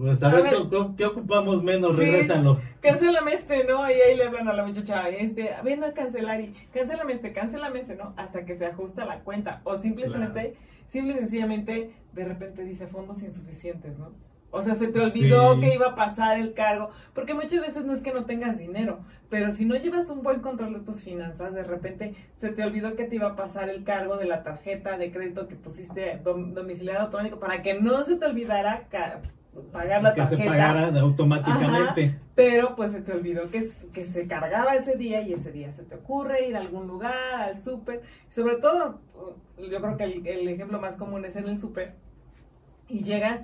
pues 0.00 0.22
a, 0.22 0.26
A 0.28 0.30
ver, 0.34 0.42
ver. 0.44 0.52
¿qué, 0.70 0.86
qué 0.96 1.04
ocupamos 1.06 1.62
menos? 1.62 1.96
Sí. 1.96 2.02
Regrésalo. 2.02 2.60
Cancélame 2.80 3.32
este, 3.34 3.64
¿no? 3.64 3.88
Y 3.90 3.94
ahí 3.94 4.16
le 4.16 4.24
hablan 4.24 4.48
a 4.48 4.52
la 4.52 4.64
muchacha, 4.64 5.08
este, 5.08 5.50
ven 5.62 5.84
a 5.84 5.92
cancelar 5.92 6.40
y 6.40 6.52
cancélame 6.72 7.12
este, 7.12 7.32
cancélame 7.32 7.80
este, 7.80 7.96
¿no? 7.96 8.14
Hasta 8.16 8.44
que 8.44 8.54
se 8.54 8.66
ajusta 8.66 9.04
la 9.04 9.20
cuenta. 9.20 9.60
O 9.64 9.76
simplemente, 9.76 10.56
simple 10.88 11.12
y 11.14 11.16
sencillamente, 11.18 11.94
de 12.12 12.24
repente 12.24 12.64
dice 12.64 12.86
fondos 12.86 13.22
insuficientes, 13.22 13.98
¿no? 13.98 14.12
O 14.52 14.62
sea, 14.62 14.74
se 14.74 14.88
te 14.88 14.98
olvidó 15.00 15.54
Sí. 15.54 15.60
que 15.60 15.74
iba 15.74 15.90
a 15.90 15.94
pasar 15.94 16.36
el 16.36 16.54
cargo, 16.54 16.90
porque 17.14 17.34
muchas 17.34 17.60
veces 17.60 17.84
no 17.84 17.92
es 17.92 18.00
que 18.00 18.12
no 18.12 18.24
tengas 18.24 18.58
dinero, 18.58 18.98
pero 19.28 19.52
si 19.52 19.64
no 19.64 19.76
llevas 19.76 20.10
un 20.10 20.22
buen 20.24 20.40
control 20.40 20.72
de 20.74 20.80
tus 20.80 21.02
finanzas, 21.04 21.54
de 21.54 21.62
repente 21.62 22.16
se 22.40 22.48
te 22.48 22.64
olvidó 22.64 22.96
que 22.96 23.04
te 23.04 23.14
iba 23.14 23.28
a 23.28 23.36
pasar 23.36 23.68
el 23.68 23.84
cargo 23.84 24.16
de 24.16 24.24
la 24.24 24.42
tarjeta 24.42 24.98
de 24.98 25.12
crédito 25.12 25.46
que 25.46 25.54
pusiste 25.54 26.20
dom- 26.24 26.52
domiciliado 26.52 27.02
automático 27.02 27.38
para 27.38 27.62
que 27.62 27.80
no 27.80 28.02
se 28.02 28.16
te 28.16 28.26
olvidara 28.26 28.88
pagar 29.72 30.02
la 30.02 30.14
que 30.14 30.26
se 30.26 30.36
tarjeta. 30.36 30.50
pagara 30.52 31.00
automáticamente. 31.00 32.04
Ajá, 32.06 32.18
pero 32.34 32.76
pues 32.76 32.92
se 32.92 33.00
te 33.02 33.12
olvidó 33.12 33.50
que, 33.50 33.70
que 33.92 34.04
se 34.04 34.26
cargaba 34.26 34.74
ese 34.74 34.96
día 34.96 35.22
y 35.22 35.32
ese 35.32 35.52
día 35.52 35.70
se 35.72 35.82
te 35.82 35.96
ocurre 35.96 36.46
ir 36.48 36.56
a 36.56 36.60
algún 36.60 36.86
lugar, 36.86 37.12
al 37.40 37.62
súper. 37.62 38.02
Sobre 38.30 38.56
todo, 38.56 39.00
yo 39.58 39.80
creo 39.80 39.96
que 39.96 40.04
el, 40.04 40.26
el 40.26 40.48
ejemplo 40.48 40.80
más 40.80 40.96
común 40.96 41.24
es 41.24 41.36
en 41.36 41.48
el 41.48 41.58
súper. 41.58 41.94
Y 42.88 43.02
llegas, 43.02 43.42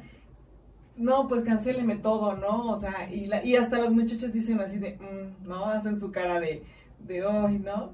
no, 0.96 1.28
pues 1.28 1.42
cancéleme 1.42 1.96
todo, 1.96 2.34
¿no? 2.36 2.70
O 2.70 2.76
sea, 2.76 3.10
y, 3.12 3.26
la- 3.26 3.44
y 3.44 3.56
hasta 3.56 3.78
las 3.78 3.90
muchachas 3.90 4.32
dicen 4.32 4.60
así 4.60 4.78
de, 4.78 4.96
"Mm", 4.96 5.46
¿no? 5.46 5.66
Hacen 5.66 5.98
su 5.98 6.10
cara 6.12 6.40
de, 6.40 6.62
de, 7.00 7.24
hoy, 7.24 7.58
¿no? 7.58 7.92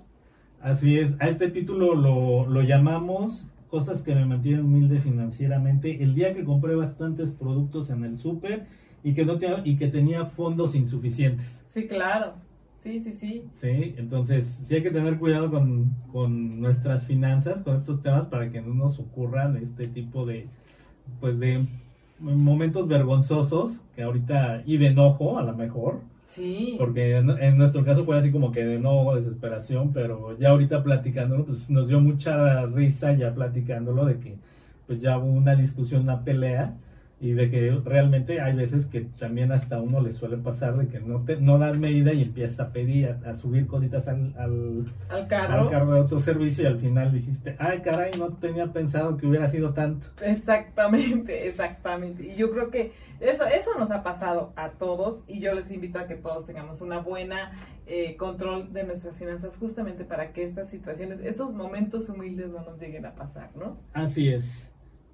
Así 0.60 0.98
es, 0.98 1.14
a 1.18 1.28
este 1.28 1.48
título 1.50 1.94
lo, 1.96 2.46
lo 2.46 2.62
llamamos 2.62 3.48
cosas 3.72 4.02
que 4.02 4.14
me 4.14 4.26
mantienen 4.26 4.66
humilde 4.66 5.00
financieramente. 5.00 6.02
El 6.02 6.14
día 6.14 6.34
que 6.34 6.44
compré 6.44 6.74
bastantes 6.74 7.30
productos 7.30 7.88
en 7.88 8.04
el 8.04 8.18
súper 8.18 8.66
y 9.02 9.14
que 9.14 9.24
no 9.24 9.38
tenía, 9.38 9.62
y 9.64 9.76
que 9.76 9.88
tenía 9.88 10.26
fondos 10.26 10.74
insuficientes. 10.74 11.64
Sí, 11.68 11.86
claro. 11.86 12.34
Sí, 12.76 13.00
sí, 13.00 13.12
sí. 13.12 13.44
Sí, 13.62 13.94
entonces 13.96 14.60
sí 14.66 14.74
hay 14.74 14.82
que 14.82 14.90
tener 14.90 15.16
cuidado 15.18 15.50
con, 15.50 15.90
con 16.12 16.60
nuestras 16.60 17.06
finanzas, 17.06 17.62
con 17.62 17.76
estos 17.76 18.02
temas, 18.02 18.26
para 18.26 18.50
que 18.50 18.60
no 18.60 18.74
nos 18.74 18.98
ocurran 18.98 19.56
este 19.56 19.88
tipo 19.88 20.26
de, 20.26 20.48
pues 21.18 21.38
de 21.40 21.64
momentos 22.20 22.86
vergonzosos, 22.86 23.80
que 23.96 24.02
ahorita, 24.02 24.64
y 24.66 24.76
de 24.76 24.88
enojo 24.88 25.38
a 25.38 25.42
lo 25.44 25.56
mejor, 25.56 26.00
Sí. 26.34 26.76
porque 26.78 27.16
en, 27.18 27.30
en 27.30 27.58
nuestro 27.58 27.84
caso 27.84 28.04
fue 28.04 28.18
así 28.18 28.30
como 28.32 28.52
que 28.52 28.64
de 28.64 28.76
enojo, 28.76 29.16
desesperación, 29.16 29.92
pero 29.92 30.38
ya 30.38 30.50
ahorita 30.50 30.82
platicándolo, 30.82 31.44
pues 31.44 31.68
nos 31.68 31.88
dio 31.88 32.00
mucha 32.00 32.64
risa 32.66 33.12
ya 33.12 33.34
platicándolo 33.34 34.06
de 34.06 34.18
que 34.18 34.36
pues 34.86 35.00
ya 35.00 35.18
hubo 35.18 35.30
una 35.32 35.54
discusión, 35.54 36.02
una 36.02 36.24
pelea, 36.24 36.74
y 37.22 37.34
de 37.34 37.48
que 37.50 37.70
realmente 37.84 38.40
hay 38.40 38.52
veces 38.56 38.86
que 38.86 39.02
también 39.02 39.52
hasta 39.52 39.80
uno 39.80 40.00
le 40.00 40.12
suele 40.12 40.38
pasar 40.38 40.76
de 40.76 40.88
que 40.88 40.98
no 40.98 41.24
te 41.24 41.36
no 41.36 41.56
das 41.56 41.78
medida 41.78 42.12
y 42.12 42.22
empiezas 42.22 42.58
a 42.58 42.72
pedir, 42.72 43.16
a, 43.24 43.30
a 43.30 43.36
subir 43.36 43.68
cositas 43.68 44.08
al, 44.08 44.34
al, 44.36 44.86
Al 45.08 45.28
carro. 45.28 45.60
al 45.60 45.70
carro 45.70 45.94
de 45.94 46.00
otro 46.00 46.18
servicio 46.18 46.64
y 46.64 46.66
al 46.66 46.80
final 46.80 47.12
dijiste, 47.12 47.54
ay 47.60 47.78
caray, 47.82 48.10
no 48.18 48.30
tenía 48.30 48.72
pensado 48.72 49.16
que 49.16 49.28
hubiera 49.28 49.46
sido 49.46 49.72
tanto. 49.72 50.08
Exactamente, 50.20 51.46
exactamente. 51.48 52.24
Y 52.24 52.34
yo 52.34 52.50
creo 52.50 52.70
que 52.70 52.90
eso, 53.20 53.46
eso 53.46 53.70
nos 53.78 53.92
ha 53.92 54.02
pasado 54.02 54.52
a 54.56 54.70
todos 54.70 55.22
y 55.28 55.38
yo 55.38 55.54
les 55.54 55.70
invito 55.70 56.00
a 56.00 56.08
que 56.08 56.16
todos 56.16 56.44
tengamos 56.44 56.80
una 56.80 56.98
buena 56.98 57.52
eh, 57.86 58.16
control 58.16 58.72
de 58.72 58.82
nuestras 58.82 59.16
finanzas 59.16 59.56
justamente 59.56 60.04
para 60.04 60.32
que 60.32 60.42
estas 60.42 60.70
situaciones, 60.70 61.20
estos 61.22 61.52
momentos 61.54 62.08
humildes 62.08 62.50
no 62.50 62.64
nos 62.64 62.80
lleguen 62.80 63.06
a 63.06 63.14
pasar, 63.14 63.50
¿no? 63.54 63.76
Así 63.92 64.28
es. 64.28 64.68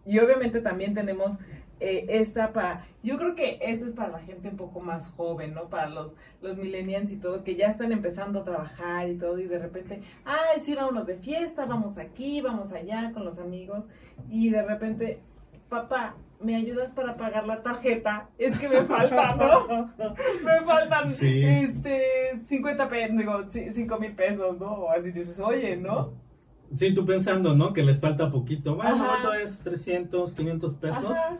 Y 0.06 0.18
obviamente 0.20 0.62
también 0.62 0.94
tenemos 0.94 1.34
eh, 1.80 2.06
esta 2.08 2.52
para, 2.52 2.86
yo 3.02 3.16
creo 3.18 3.34
que 3.34 3.58
esta 3.60 3.86
es 3.86 3.92
para 3.92 4.10
la 4.10 4.20
gente 4.20 4.48
un 4.48 4.56
poco 4.56 4.80
más 4.80 5.08
joven, 5.12 5.54
¿no? 5.54 5.68
Para 5.68 5.88
los, 5.88 6.14
los 6.42 6.56
millennials 6.56 7.10
y 7.12 7.16
todo, 7.16 7.44
que 7.44 7.56
ya 7.56 7.68
están 7.68 7.92
empezando 7.92 8.40
a 8.40 8.44
trabajar 8.44 9.08
y 9.08 9.16
todo, 9.16 9.38
y 9.38 9.46
de 9.46 9.58
repente, 9.58 10.02
ay, 10.24 10.60
sí, 10.60 10.74
vámonos 10.74 11.06
de 11.06 11.16
fiesta, 11.16 11.66
vamos 11.66 11.98
aquí, 11.98 12.40
vamos 12.40 12.72
allá 12.72 13.12
con 13.12 13.24
los 13.24 13.38
amigos, 13.38 13.86
y 14.28 14.50
de 14.50 14.62
repente, 14.62 15.20
papá, 15.68 16.16
¿me 16.40 16.56
ayudas 16.56 16.90
para 16.92 17.16
pagar 17.16 17.46
la 17.46 17.62
tarjeta? 17.62 18.28
Es 18.38 18.56
que 18.58 18.68
me 18.68 18.82
falta, 18.84 19.34
¿no? 19.36 19.90
me 20.44 20.64
faltan, 20.64 21.10
Sí. 21.12 21.42
este, 21.44 22.40
50 22.48 22.88
pesos, 22.88 23.16
digo, 23.16 23.44
5 23.50 23.98
mil 23.98 24.12
pesos, 24.14 24.58
¿no? 24.58 24.72
O 24.72 24.90
así 24.90 25.10
dices, 25.10 25.38
oye, 25.38 25.76
¿no? 25.76 26.12
Sí, 26.74 26.94
tú 26.94 27.06
pensando, 27.06 27.54
¿no? 27.54 27.72
Que 27.72 27.82
les 27.82 27.98
falta 27.98 28.30
poquito. 28.30 28.76
Bueno. 28.76 29.06
¿cuánto 29.06 29.32
es? 29.32 29.58
300, 29.60 30.34
500 30.34 30.74
pesos. 30.74 31.12
Ajá. 31.12 31.38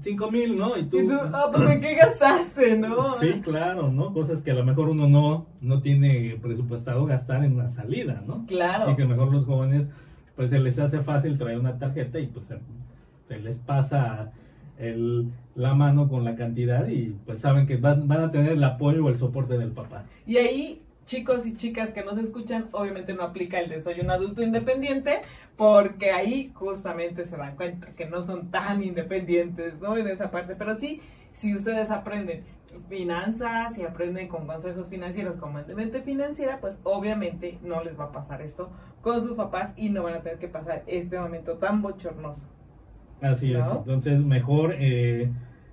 5 0.00 0.30
mil, 0.30 0.58
¿no? 0.58 0.76
Y 0.76 0.84
tú... 0.84 1.00
Y 1.00 1.06
tú, 1.06 1.14
ah, 1.32 1.50
pues 1.52 1.70
¿en 1.70 1.80
qué 1.80 1.94
gastaste, 1.94 2.76
no? 2.76 3.14
Sí, 3.14 3.40
claro, 3.42 3.90
¿no? 3.90 4.12
Cosas 4.12 4.42
que 4.42 4.50
a 4.50 4.54
lo 4.54 4.64
mejor 4.64 4.88
uno 4.88 5.08
no, 5.08 5.46
no 5.60 5.80
tiene 5.80 6.38
presupuestado 6.42 7.06
gastar 7.06 7.44
en 7.44 7.54
una 7.54 7.70
salida, 7.70 8.22
¿no? 8.26 8.44
Claro. 8.46 8.90
Y 8.90 8.96
que 8.96 9.04
mejor 9.06 9.32
los 9.32 9.46
jóvenes, 9.46 9.86
pues 10.36 10.50
se 10.50 10.58
les 10.58 10.78
hace 10.78 11.00
fácil 11.00 11.38
traer 11.38 11.58
una 11.58 11.78
tarjeta 11.78 12.18
y 12.18 12.26
pues 12.26 12.46
se, 12.46 12.58
se 13.28 13.40
les 13.40 13.58
pasa 13.58 14.32
el, 14.78 15.30
la 15.54 15.74
mano 15.74 16.08
con 16.08 16.24
la 16.24 16.34
cantidad 16.34 16.86
y 16.88 17.14
pues 17.24 17.40
saben 17.40 17.66
que 17.66 17.76
van, 17.76 18.08
van 18.08 18.22
a 18.22 18.30
tener 18.30 18.52
el 18.52 18.64
apoyo 18.64 19.04
o 19.04 19.08
el 19.08 19.18
soporte 19.18 19.56
del 19.56 19.70
papá. 19.70 20.04
Y 20.26 20.36
ahí, 20.36 20.82
chicos 21.06 21.46
y 21.46 21.54
chicas 21.56 21.90
que 21.90 22.04
nos 22.04 22.18
escuchan, 22.18 22.68
obviamente 22.72 23.14
no 23.14 23.22
aplica 23.22 23.60
el 23.60 23.68
de 23.68 23.80
soy 23.80 24.00
un 24.00 24.10
adulto 24.10 24.42
independiente, 24.42 25.20
porque 25.56 26.10
ahí 26.10 26.50
justamente 26.54 27.24
se 27.26 27.36
dan 27.36 27.56
cuenta 27.56 27.92
que 27.92 28.06
no 28.06 28.22
son 28.22 28.50
tan 28.50 28.82
independientes, 28.82 29.78
¿no? 29.80 29.96
En 29.96 30.08
esa 30.08 30.30
parte. 30.30 30.56
Pero 30.56 30.78
sí, 30.78 31.00
si 31.32 31.54
ustedes 31.54 31.90
aprenden 31.90 32.42
finanzas 32.88 33.78
y 33.78 33.84
aprenden 33.84 34.26
con 34.26 34.46
consejos 34.46 34.88
financieros 34.88 35.36
como 35.36 35.60
mente 35.76 36.02
financiera, 36.02 36.60
pues 36.60 36.78
obviamente 36.82 37.58
no 37.62 37.84
les 37.84 37.98
va 37.98 38.04
a 38.04 38.12
pasar 38.12 38.42
esto 38.42 38.70
con 39.00 39.22
sus 39.22 39.36
papás 39.36 39.72
y 39.76 39.90
no 39.90 40.02
van 40.02 40.14
a 40.14 40.22
tener 40.22 40.38
que 40.38 40.48
pasar 40.48 40.82
este 40.86 41.18
momento 41.18 41.54
tan 41.54 41.82
bochornoso. 41.82 42.42
Así 43.20 43.52
es, 43.52 43.64
entonces 43.66 44.18
mejor 44.20 44.74
eh, 44.76 45.30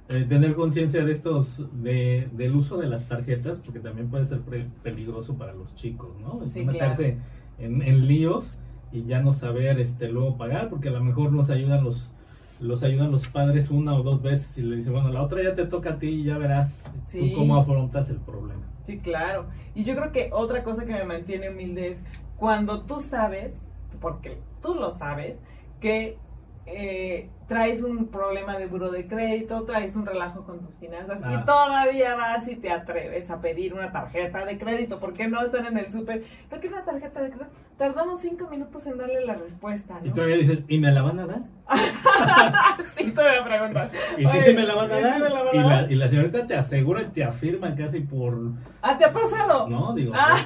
eh, 0.09 0.25
tener 0.29 0.53
conciencia 0.53 1.03
de 1.03 1.11
estos, 1.11 1.67
de, 1.82 2.29
del 2.34 2.55
uso 2.55 2.77
de 2.77 2.88
las 2.88 3.07
tarjetas, 3.07 3.57
porque 3.59 3.79
también 3.79 4.09
puede 4.09 4.27
ser 4.27 4.41
pre- 4.41 4.67
peligroso 4.84 5.36
para 5.36 5.53
los 5.53 5.75
chicos, 5.75 6.11
¿no? 6.19 6.45
Sí, 6.45 6.63
Meterse 6.63 7.17
en, 7.57 7.82
en 7.82 8.07
líos 8.07 8.57
y 8.91 9.03
ya 9.05 9.21
no 9.21 9.33
saber 9.33 9.79
este 9.79 10.09
luego 10.09 10.37
pagar, 10.37 10.69
porque 10.69 10.89
a 10.89 10.91
lo 10.91 11.03
mejor 11.03 11.31
nos 11.31 11.49
ayudan 11.49 11.83
los 11.83 12.11
los 12.59 12.83
ayudan 12.83 13.09
los 13.11 13.27
padres 13.27 13.71
una 13.71 13.95
o 13.95 14.03
dos 14.03 14.21
veces 14.21 14.55
y 14.55 14.61
le 14.61 14.75
dicen, 14.75 14.93
bueno, 14.93 15.09
la 15.09 15.23
otra 15.23 15.41
ya 15.41 15.55
te 15.55 15.65
toca 15.65 15.93
a 15.93 15.97
ti 15.97 16.07
y 16.09 16.23
ya 16.25 16.37
verás 16.37 16.83
Sí. 17.07 17.31
tú 17.31 17.39
cómo 17.39 17.55
afrontas 17.55 18.07
el 18.11 18.17
problema. 18.17 18.61
Sí, 18.85 18.99
claro. 18.99 19.47
Y 19.73 19.83
yo 19.83 19.95
creo 19.95 20.11
que 20.11 20.29
otra 20.31 20.63
cosa 20.63 20.85
que 20.85 20.93
me 20.93 21.03
mantiene 21.03 21.49
humilde 21.49 21.87
es 21.89 22.03
cuando 22.37 22.83
tú 22.83 22.99
sabes, 22.99 23.59
porque 23.99 24.37
tú 24.61 24.75
lo 24.75 24.91
sabes, 24.91 25.37
que 25.79 26.19
eh, 26.66 27.30
traes 27.47 27.82
un 27.84 28.07
problema 28.07 28.57
de 28.57 28.68
buro 28.68 28.91
de 28.91 29.07
crédito, 29.07 29.64
traes 29.64 29.95
un 29.95 30.05
relajo 30.05 30.43
con 30.45 30.59
tus 30.62 30.76
finanzas 30.78 31.20
Ah. 31.24 31.34
y 31.34 31.45
todavía 31.45 32.16
vas 32.16 32.47
y 32.47 32.55
te 32.55 32.70
atreves 32.72 33.30
a 33.30 33.41
pedir 33.41 33.74
una 33.74 33.91
tarjeta 33.91 34.45
de 34.45 34.57
crédito. 34.57 34.99
¿Por 34.99 35.12
qué 35.14 35.28
no 35.28 35.41
están 35.41 35.66
en 35.66 35.78
el 35.78 35.89
súper? 35.91 36.24
No 36.51 36.59
quiero 36.59 36.76
una 36.78 36.86
tarjeta 36.86 37.22
de 37.22 37.30
crédito. 37.32 37.49
Tardamos 37.78 38.22
cinco 38.22 38.47
minutos 38.47 38.86
en 38.86 38.97
darle 38.97 39.26
la 39.26 39.34
respuesta, 39.34 39.99
Y 40.03 40.12
todavía 40.12 40.38
dices, 40.38 40.59
¿y 40.68 40.78
me 40.80 40.91
la 40.91 41.01
van 41.01 41.20
a 41.20 41.26
dar? 41.28 41.41
sí, 42.95 43.12
todavía 43.12 43.43
preguntas. 43.43 43.91
Y 44.18 44.26
Oye, 44.26 44.41
sí 44.43 44.53
me 44.53 44.64
la 44.64 44.76
van 44.76 44.91
a 44.91 44.95
¿y 44.95 44.97
sí 44.97 45.03
dar. 45.09 45.20
me 45.22 45.30
la 45.30 45.41
van 45.43 45.47
a 45.47 45.55
y, 45.55 45.57
dar? 45.70 45.84
la, 45.84 45.91
y 45.91 45.95
la 45.95 46.07
señorita 46.09 46.47
te 46.47 46.55
asegura 46.55 47.01
y 47.01 47.05
te 47.07 47.24
afirma 47.24 47.76
casi 47.76 48.01
por... 48.01 48.38
Ah, 48.82 48.97
¿te 48.97 49.05
ha 49.05 49.12
pasado? 49.12 49.68
No, 49.68 49.93
digo, 49.95 50.14
Ah. 50.16 50.38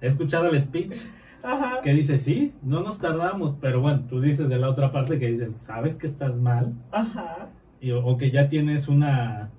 he 0.00 0.06
escuchado 0.06 0.48
el 0.48 0.60
speech 0.60 0.96
Ajá. 1.42 1.80
que 1.82 1.92
dice, 1.92 2.18
sí, 2.18 2.52
no 2.62 2.82
nos 2.82 2.98
tardamos, 2.98 3.54
pero 3.60 3.80
bueno, 3.80 4.02
tú 4.08 4.20
dices 4.20 4.48
de 4.48 4.58
la 4.58 4.68
otra 4.68 4.90
parte 4.92 5.18
que 5.18 5.28
dices, 5.30 5.50
sabes 5.66 5.96
que 5.96 6.06
estás 6.06 6.34
mal, 6.36 6.72
Ajá. 6.90 7.48
y, 7.80 7.92
o, 7.92 8.16
que 8.16 8.30
ya 8.30 8.48
tienes 8.48 8.88
una, 8.88 9.50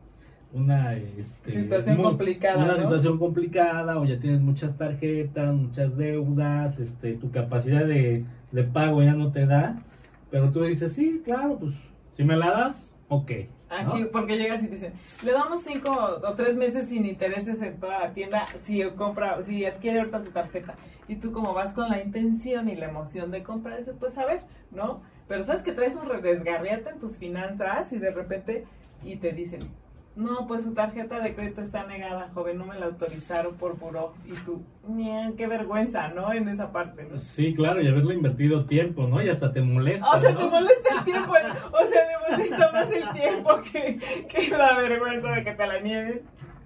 una 0.53 0.93
este, 0.93 1.51
Situación 1.51 2.01
complicada, 2.01 2.63
Una 2.63 2.75
¿no? 2.75 2.83
situación 2.83 3.17
complicada, 3.17 3.99
o 3.99 4.05
ya 4.05 4.19
tienes 4.19 4.41
muchas 4.41 4.77
tarjetas, 4.77 5.53
muchas 5.53 5.95
deudas, 5.97 6.79
este, 6.79 7.13
tu 7.13 7.31
capacidad 7.31 7.85
de, 7.85 8.25
de 8.51 8.63
pago 8.63 9.01
ya 9.01 9.13
no 9.13 9.31
te 9.31 9.45
da, 9.45 9.81
pero 10.31 10.51
tú 10.51 10.63
dices, 10.63 10.91
sí, 10.93 11.21
claro, 11.23 11.57
pues, 11.59 11.73
si 12.13 12.23
me 12.23 12.35
la 12.35 12.51
das, 12.51 12.93
ok. 13.07 13.31
¿No? 13.69 13.93
Aquí, 13.93 14.05
porque 14.05 14.37
llegas 14.37 14.63
y 14.63 14.67
te 14.67 14.75
dicen, 14.75 14.93
le 15.23 15.31
damos 15.31 15.63
cinco 15.63 15.91
o 15.91 16.33
tres 16.33 16.55
meses 16.55 16.89
sin 16.89 17.05
intereses 17.05 17.61
en 17.61 17.79
toda 17.79 17.99
la 17.99 18.13
tienda 18.13 18.47
si 18.63 18.83
compra, 18.91 19.41
si 19.43 19.65
adquiere 19.65 19.99
ahorita 19.99 20.21
su 20.21 20.31
tarjeta. 20.31 20.75
Y 21.07 21.15
tú 21.15 21.31
como 21.31 21.53
vas 21.53 21.73
con 21.73 21.89
la 21.89 22.01
intención 22.01 22.69
y 22.69 22.75
la 22.75 22.87
emoción 22.89 23.31
de 23.31 23.43
comprar, 23.43 23.83
pues 23.99 24.17
a 24.17 24.25
ver, 24.25 24.41
¿no? 24.71 25.01
Pero 25.27 25.43
sabes 25.43 25.61
que 25.61 25.71
traes 25.71 25.95
un 25.95 26.07
desgarriate 26.21 26.89
en 26.89 26.99
tus 26.99 27.17
finanzas 27.17 27.91
y 27.93 27.99
de 27.99 28.11
repente, 28.11 28.65
y 29.03 29.15
te 29.17 29.31
dicen, 29.31 29.61
no, 30.15 30.47
pues 30.47 30.63
su 30.63 30.73
tarjeta 30.73 31.19
de 31.21 31.33
crédito 31.33 31.61
está 31.61 31.85
negada, 31.85 32.29
joven, 32.33 32.57
no 32.57 32.65
me 32.65 32.77
la 32.77 32.87
autorizaron 32.87 33.55
por 33.55 33.77
buró. 33.77 34.13
Y 34.25 34.33
tú, 34.43 34.61
mien, 34.87 35.35
qué 35.37 35.47
vergüenza, 35.47 36.09
¿no? 36.09 36.33
En 36.33 36.49
esa 36.49 36.71
parte, 36.71 37.07
¿no? 37.09 37.17
Sí, 37.17 37.53
claro, 37.53 37.81
y 37.81 37.87
haberle 37.87 38.15
invertido 38.15 38.65
tiempo, 38.65 39.07
¿no? 39.07 39.21
Y 39.21 39.29
hasta 39.29 39.53
te 39.53 39.61
molesta. 39.61 40.09
O 40.09 40.19
sea, 40.19 40.31
¿no? 40.31 40.39
te 40.39 40.49
molesta 40.49 40.89
el 40.97 41.03
tiempo, 41.05 41.31
o 41.31 41.87
sea, 41.87 42.01
me 42.07 42.37
molesta 42.37 42.71
más 42.71 42.91
el 42.91 43.09
tiempo 43.11 43.49
que, 43.71 43.99
que 44.27 44.49
la 44.49 44.75
vergüenza 44.75 45.31
de 45.31 45.43
que 45.43 45.51
te 45.53 45.67
la 45.67 45.79
nieguen. 45.79 46.21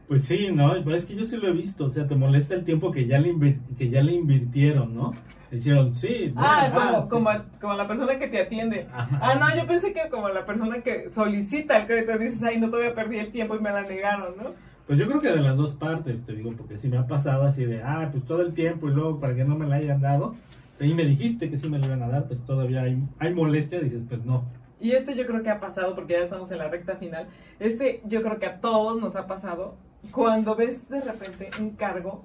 Pues 0.07 0.25
sí, 0.25 0.49
¿no? 0.51 0.75
Es 0.75 1.05
que 1.05 1.15
yo 1.15 1.25
sí 1.25 1.37
lo 1.37 1.47
he 1.47 1.53
visto, 1.53 1.85
o 1.85 1.89
sea, 1.89 2.07
te 2.07 2.15
molesta 2.15 2.55
el 2.55 2.65
tiempo 2.65 2.91
que 2.91 3.05
ya 3.05 3.19
le, 3.19 3.57
que 3.77 3.89
ya 3.89 4.01
le 4.01 4.13
invirtieron, 4.13 4.95
¿no? 4.95 5.13
Hicieron, 5.53 5.93
sí. 5.93 6.33
Ah, 6.35 6.71
como, 6.73 7.07
como, 7.07 7.29
como 7.61 7.73
la 7.75 7.87
persona 7.87 8.17
que 8.17 8.27
te 8.27 8.41
atiende. 8.41 8.87
Ajá. 8.91 9.19
Ah, 9.21 9.35
no, 9.35 9.55
yo 9.55 9.67
pensé 9.67 9.93
que 9.93 10.09
como 10.09 10.27
la 10.29 10.45
persona 10.45 10.81
que 10.81 11.11
solicita 11.11 11.77
el 11.77 11.85
crédito, 11.85 12.17
dices, 12.17 12.41
ay, 12.41 12.59
no 12.59 12.69
todavía 12.69 12.95
perdí 12.95 13.19
el 13.19 13.31
tiempo 13.31 13.55
y 13.55 13.59
me 13.59 13.71
la 13.71 13.83
negaron, 13.83 14.35
¿no? 14.35 14.51
Pues 14.87 14.97
yo 14.97 15.07
creo 15.07 15.21
que 15.21 15.29
de 15.29 15.41
las 15.41 15.55
dos 15.55 15.75
partes, 15.75 16.25
te 16.25 16.33
digo, 16.33 16.53
porque 16.57 16.77
sí 16.77 16.87
me 16.87 16.97
ha 16.97 17.05
pasado 17.05 17.43
así 17.43 17.65
de, 17.65 17.83
ah, 17.83 18.09
pues 18.11 18.25
todo 18.25 18.41
el 18.41 18.53
tiempo 18.53 18.89
y 18.89 18.93
luego 18.93 19.19
para 19.19 19.35
que 19.35 19.45
no 19.45 19.55
me 19.55 19.67
la 19.67 19.75
hayan 19.75 20.01
dado, 20.01 20.35
y 20.79 20.93
me 20.93 21.05
dijiste 21.05 21.49
que 21.49 21.57
sí 21.57 21.69
me 21.69 21.77
la 21.77 21.85
iban 21.85 22.01
a 22.01 22.09
dar, 22.09 22.27
pues 22.27 22.43
todavía 22.45 22.81
hay, 22.81 23.01
hay 23.19 23.33
molestia, 23.33 23.79
dices, 23.79 24.01
pues 24.09 24.25
no. 24.25 24.43
Y 24.81 24.91
este 24.91 25.15
yo 25.15 25.25
creo 25.25 25.43
que 25.43 25.51
ha 25.51 25.59
pasado, 25.59 25.95
porque 25.95 26.13
ya 26.13 26.19
estamos 26.19 26.51
en 26.51 26.57
la 26.57 26.67
recta 26.67 26.95
final, 26.95 27.27
este 27.59 28.01
yo 28.05 28.23
creo 28.23 28.39
que 28.39 28.47
a 28.47 28.59
todos 28.59 28.99
nos 28.99 29.15
ha 29.15 29.27
pasado 29.27 29.75
cuando 30.11 30.55
ves 30.55 30.89
de 30.89 30.99
repente 30.99 31.51
un 31.59 31.71
cargo, 31.71 32.23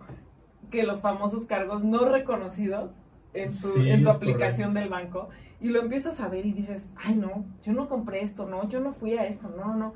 que 0.71 0.83
los 0.83 1.01
famosos 1.01 1.45
cargos 1.45 1.85
no 1.85 2.07
reconocidos 2.07 2.91
en 3.35 3.51
tu, 3.51 3.69
Sí, 3.75 3.91
en 3.91 4.03
tu 4.03 4.11
aplicación 4.11 4.73
correcto. 4.73 4.81
del 4.81 4.89
banco, 4.89 5.29
y 5.61 5.69
lo 5.69 5.81
empiezas 5.81 6.21
a 6.21 6.29
ver 6.29 6.47
y 6.47 6.53
dices, 6.53 6.89
ay 6.97 7.17
no, 7.17 7.45
yo 7.65 7.73
no 7.73 7.89
compré 7.89 8.23
esto, 8.23 8.47
no, 8.49 8.69
yo 8.69 8.81
no 8.81 8.93
fui 8.95 9.15
a 9.17 9.27
esto, 9.27 9.49
no, 9.57 9.77
no. 9.77 9.95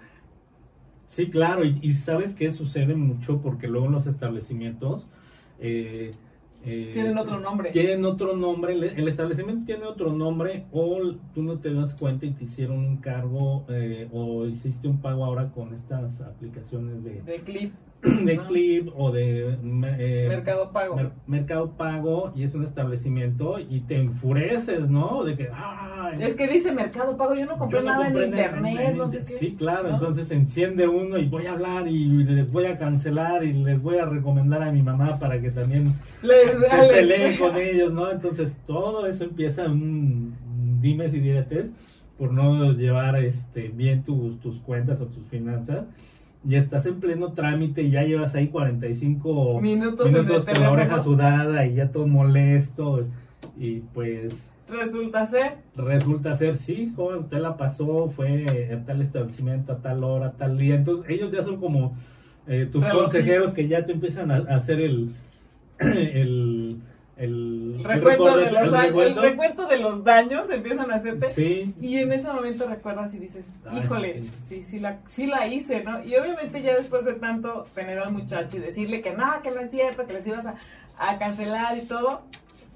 Sí, 1.07 1.28
claro, 1.30 1.64
y, 1.64 1.78
y 1.83 1.93
sabes 1.93 2.35
que 2.35 2.51
sucede 2.53 2.95
mucho 2.95 3.41
porque 3.43 3.68
luego 3.68 3.87
en 3.87 3.93
los 3.93 4.07
establecimientos, 4.07 5.09
eh, 5.61 6.14
eh, 6.64 6.91
Tienen 6.95 7.18
otro 7.18 7.41
nombre. 7.41 7.70
Tienen 7.72 8.05
otro 8.05 8.37
nombre, 8.37 8.72
el, 8.74 8.85
el 8.85 9.09
establecimiento 9.09 9.66
tiene 9.66 9.85
otro 9.85 10.12
nombre 10.12 10.64
o 10.72 11.12
tú 11.35 11.43
no 11.43 11.59
te 11.59 11.74
das 11.74 11.93
cuenta 11.95 12.24
y 12.24 12.30
te 12.33 12.45
hicieron 12.45 12.78
un 12.78 12.97
cargo 12.99 13.64
eh, 13.68 14.09
o 14.12 14.47
hiciste 14.47 14.87
un 14.89 14.99
pago 15.01 15.24
ahora 15.24 15.51
con 15.51 15.74
estas 15.74 16.20
aplicaciones 16.20 17.03
de, 17.03 17.20
De 17.22 17.41
clip. 17.41 17.74
de. 18.24 18.38
Clip 18.48 18.88
o 18.96 19.12
de 19.12 19.57
eh, 19.98 20.26
Mercado 20.28 20.72
Pago. 20.72 20.96
Mer- 20.96 21.12
Mercado 21.26 21.70
Pago 21.76 22.32
y 22.34 22.42
es 22.44 22.55
un 22.55 22.64
establecimiento 22.64 23.59
y 23.61 23.80
te 23.82 23.96
enfureces, 23.96 24.88
¿no? 24.90 25.22
De 25.24 25.36
que, 25.36 25.48
¡ay! 25.55 26.18
Es 26.20 26.34
que 26.34 26.48
dice 26.48 26.72
Mercado 26.72 27.16
Pago, 27.16 27.34
yo 27.34 27.46
no 27.46 27.57
compré 27.59 27.78
Yo 27.78 27.84
no 27.84 27.90
nada 27.92 28.05
compré 28.07 28.22
en 28.24 28.28
internet, 28.30 28.80
en- 28.90 28.98
no 28.98 29.11
sé 29.11 29.18
qué. 29.18 29.24
Sí, 29.32 29.55
claro, 29.57 29.88
¿no? 29.88 29.94
entonces 29.94 30.30
enciende 30.30 30.88
uno 30.88 31.16
y 31.18 31.26
voy 31.28 31.46
a 31.46 31.53
hablar 31.53 31.86
y 31.86 32.07
les 32.24 32.50
voy 32.50 32.66
a 32.66 32.76
cancelar 32.78 33.44
y 33.44 33.53
les 33.53 33.80
voy 33.80 33.98
a 33.98 34.05
recomendar 34.07 34.62
a 34.62 34.72
mi 34.72 34.82
mamá 34.82 35.18
para 35.18 35.40
que 35.40 35.50
también 35.50 35.94
Les, 36.22 36.50
se 36.50 36.88
peleen 36.92 37.36
con 37.38 37.57
ellos, 37.57 37.92
¿no? 37.92 38.11
Entonces 38.11 38.55
todo 38.66 39.07
eso 39.07 39.24
empieza 39.24 39.64
un 39.66 40.34
dimes 40.80 41.14
y 41.14 41.20
diretes 41.20 41.66
por 42.18 42.32
no 42.32 42.72
llevar 42.72 43.16
este 43.16 43.68
bien 43.68 44.03
tus, 44.03 44.40
tus 44.40 44.59
cuentas 44.61 45.00
o 45.00 45.07
tus 45.07 45.24
finanzas. 45.28 45.84
Y 46.49 46.57
estás 46.57 46.86
en 46.86 46.99
pleno 47.01 47.32
trámite 47.32 47.82
y 47.82 47.90
ya 47.90 48.03
llevas 48.03 48.34
ahí 48.34 48.49
45 48.49 49.61
Minutos 49.61 50.12
el 50.12 50.26
con 50.26 50.61
la 50.61 50.72
oreja 50.72 51.01
sudada 51.01 51.64
y 51.66 51.74
ya 51.74 51.93
todo 51.93 52.07
molesto. 52.07 53.07
Y 53.59 53.80
pues 53.95 54.34
Resulta 54.68 55.26
ser. 55.26 55.57
resulta 55.76 56.34
ser, 56.34 56.57
sí, 56.57 56.93
joven, 56.97 57.20
usted 57.20 57.38
la 57.38 57.57
pasó, 57.57 58.09
fue 58.09 58.70
a 58.72 58.84
tal 58.84 59.03
establecimiento, 59.03 59.72
a 59.72 59.78
tal 59.78 60.03
hora, 60.03 60.28
a 60.28 60.32
tal 60.32 60.57
día. 60.57 60.76
Entonces, 60.76 61.11
ellos 61.11 61.30
ya 61.30 61.43
son 61.43 61.59
como 61.59 61.95
eh, 62.47 62.66
tus 62.72 62.82
Relojitos. 62.82 63.12
consejeros 63.12 63.53
que 63.53 63.68
ya 63.68 63.84
te 63.84 63.93
empiezan 63.93 64.30
a, 64.30 64.36
a 64.36 64.57
hacer 64.57 64.80
el, 64.80 65.11
el, 65.78 66.78
el, 67.17 67.77
el 67.79 67.85
Recuento 67.85 68.37
de 68.37 68.51
los 68.51 68.63
el 68.97 69.17
recuento. 69.17 69.67
de 69.67 69.79
los 69.79 70.03
daños 70.05 70.49
empiezan 70.51 70.91
a 70.91 70.95
hacerte. 70.97 71.29
Sí, 71.31 71.75
Y 71.81 71.99
en 71.99 72.11
ese 72.13 72.33
momento 72.33 72.67
recuerdas 72.69 73.13
y 73.15 73.19
dices, 73.19 73.45
Ay, 73.67 73.81
híjole, 73.81 74.25
sí, 74.49 74.63
sí 74.63 74.81
la, 74.81 74.99
sí 75.09 75.27
la 75.27 75.47
hice, 75.47 75.83
¿no? 75.85 76.03
Y 76.05 76.15
obviamente 76.17 76.63
ya 76.63 76.77
después 76.77 77.05
de 77.05 77.15
tanto 77.15 77.67
tener 77.75 77.99
al 77.99 78.13
muchacho 78.13 78.57
y 78.57 78.61
decirle 78.61 79.01
que 79.03 79.13
no, 79.13 79.27
que 79.43 79.51
no 79.51 79.61
es 79.61 79.71
cierto, 79.71 80.07
que 80.07 80.15
les 80.15 80.27
ibas 80.27 80.47
a, 80.47 80.55
a 80.99 81.19
cancelar 81.19 81.77
y 81.77 81.83
todo, 81.83 82.23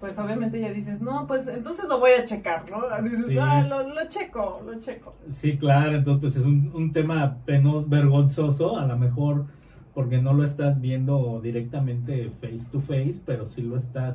pues 0.01 0.19
obviamente 0.19 0.61
ya 0.61 0.71
dices, 0.71 1.01
no, 1.01 1.27
pues 1.27 1.47
entonces 1.49 1.87
lo 1.89 1.99
voy 1.99 2.11
a 2.13 2.25
checar, 2.27 2.65
¿no? 2.71 2.83
Dices, 3.03 3.27
Sí. 3.29 3.39
ah, 3.41 3.63
lo, 3.67 3.83
lo 3.89 4.07
checo, 4.09 4.63
lo 4.67 4.79
checo. 4.79 5.15
sí, 5.33 5.57
claro, 5.57 5.97
entonces 5.97 6.21
pues, 6.21 6.37
es 6.37 6.43
un, 6.43 6.71
un 6.75 6.93
tema 6.93 7.39
penoso, 7.47 7.87
vergonzoso, 7.89 8.77
a 8.79 8.87
lo 8.87 8.99
mejor 8.99 9.47
porque 9.97 10.19
no 10.19 10.35
lo 10.35 10.45
estás 10.45 10.79
viendo 10.79 11.41
directamente 11.43 12.31
face 12.43 12.61
to 12.71 12.81
face, 12.83 13.17
pero 13.25 13.47
sí 13.47 13.63
lo 13.63 13.79
estás, 13.79 14.15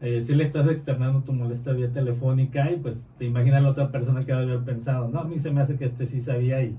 eh, 0.00 0.22
sí 0.24 0.36
le 0.36 0.44
estás 0.44 0.70
externando 0.70 1.22
tu 1.22 1.32
molestia 1.32 1.72
vía 1.72 1.92
telefónica 1.92 2.70
y 2.70 2.76
pues 2.76 3.04
te 3.18 3.24
imaginas 3.24 3.60
la 3.64 3.70
otra 3.70 3.90
persona 3.90 4.24
que 4.24 4.32
va 4.32 4.38
a 4.38 4.42
haber 4.42 4.60
pensado, 4.60 5.08
no, 5.08 5.18
a 5.18 5.24
mí 5.24 5.40
se 5.40 5.50
me 5.50 5.62
hace 5.62 5.76
que 5.76 5.86
este 5.86 6.06
sí 6.06 6.22
sabía 6.22 6.62
y, 6.62 6.76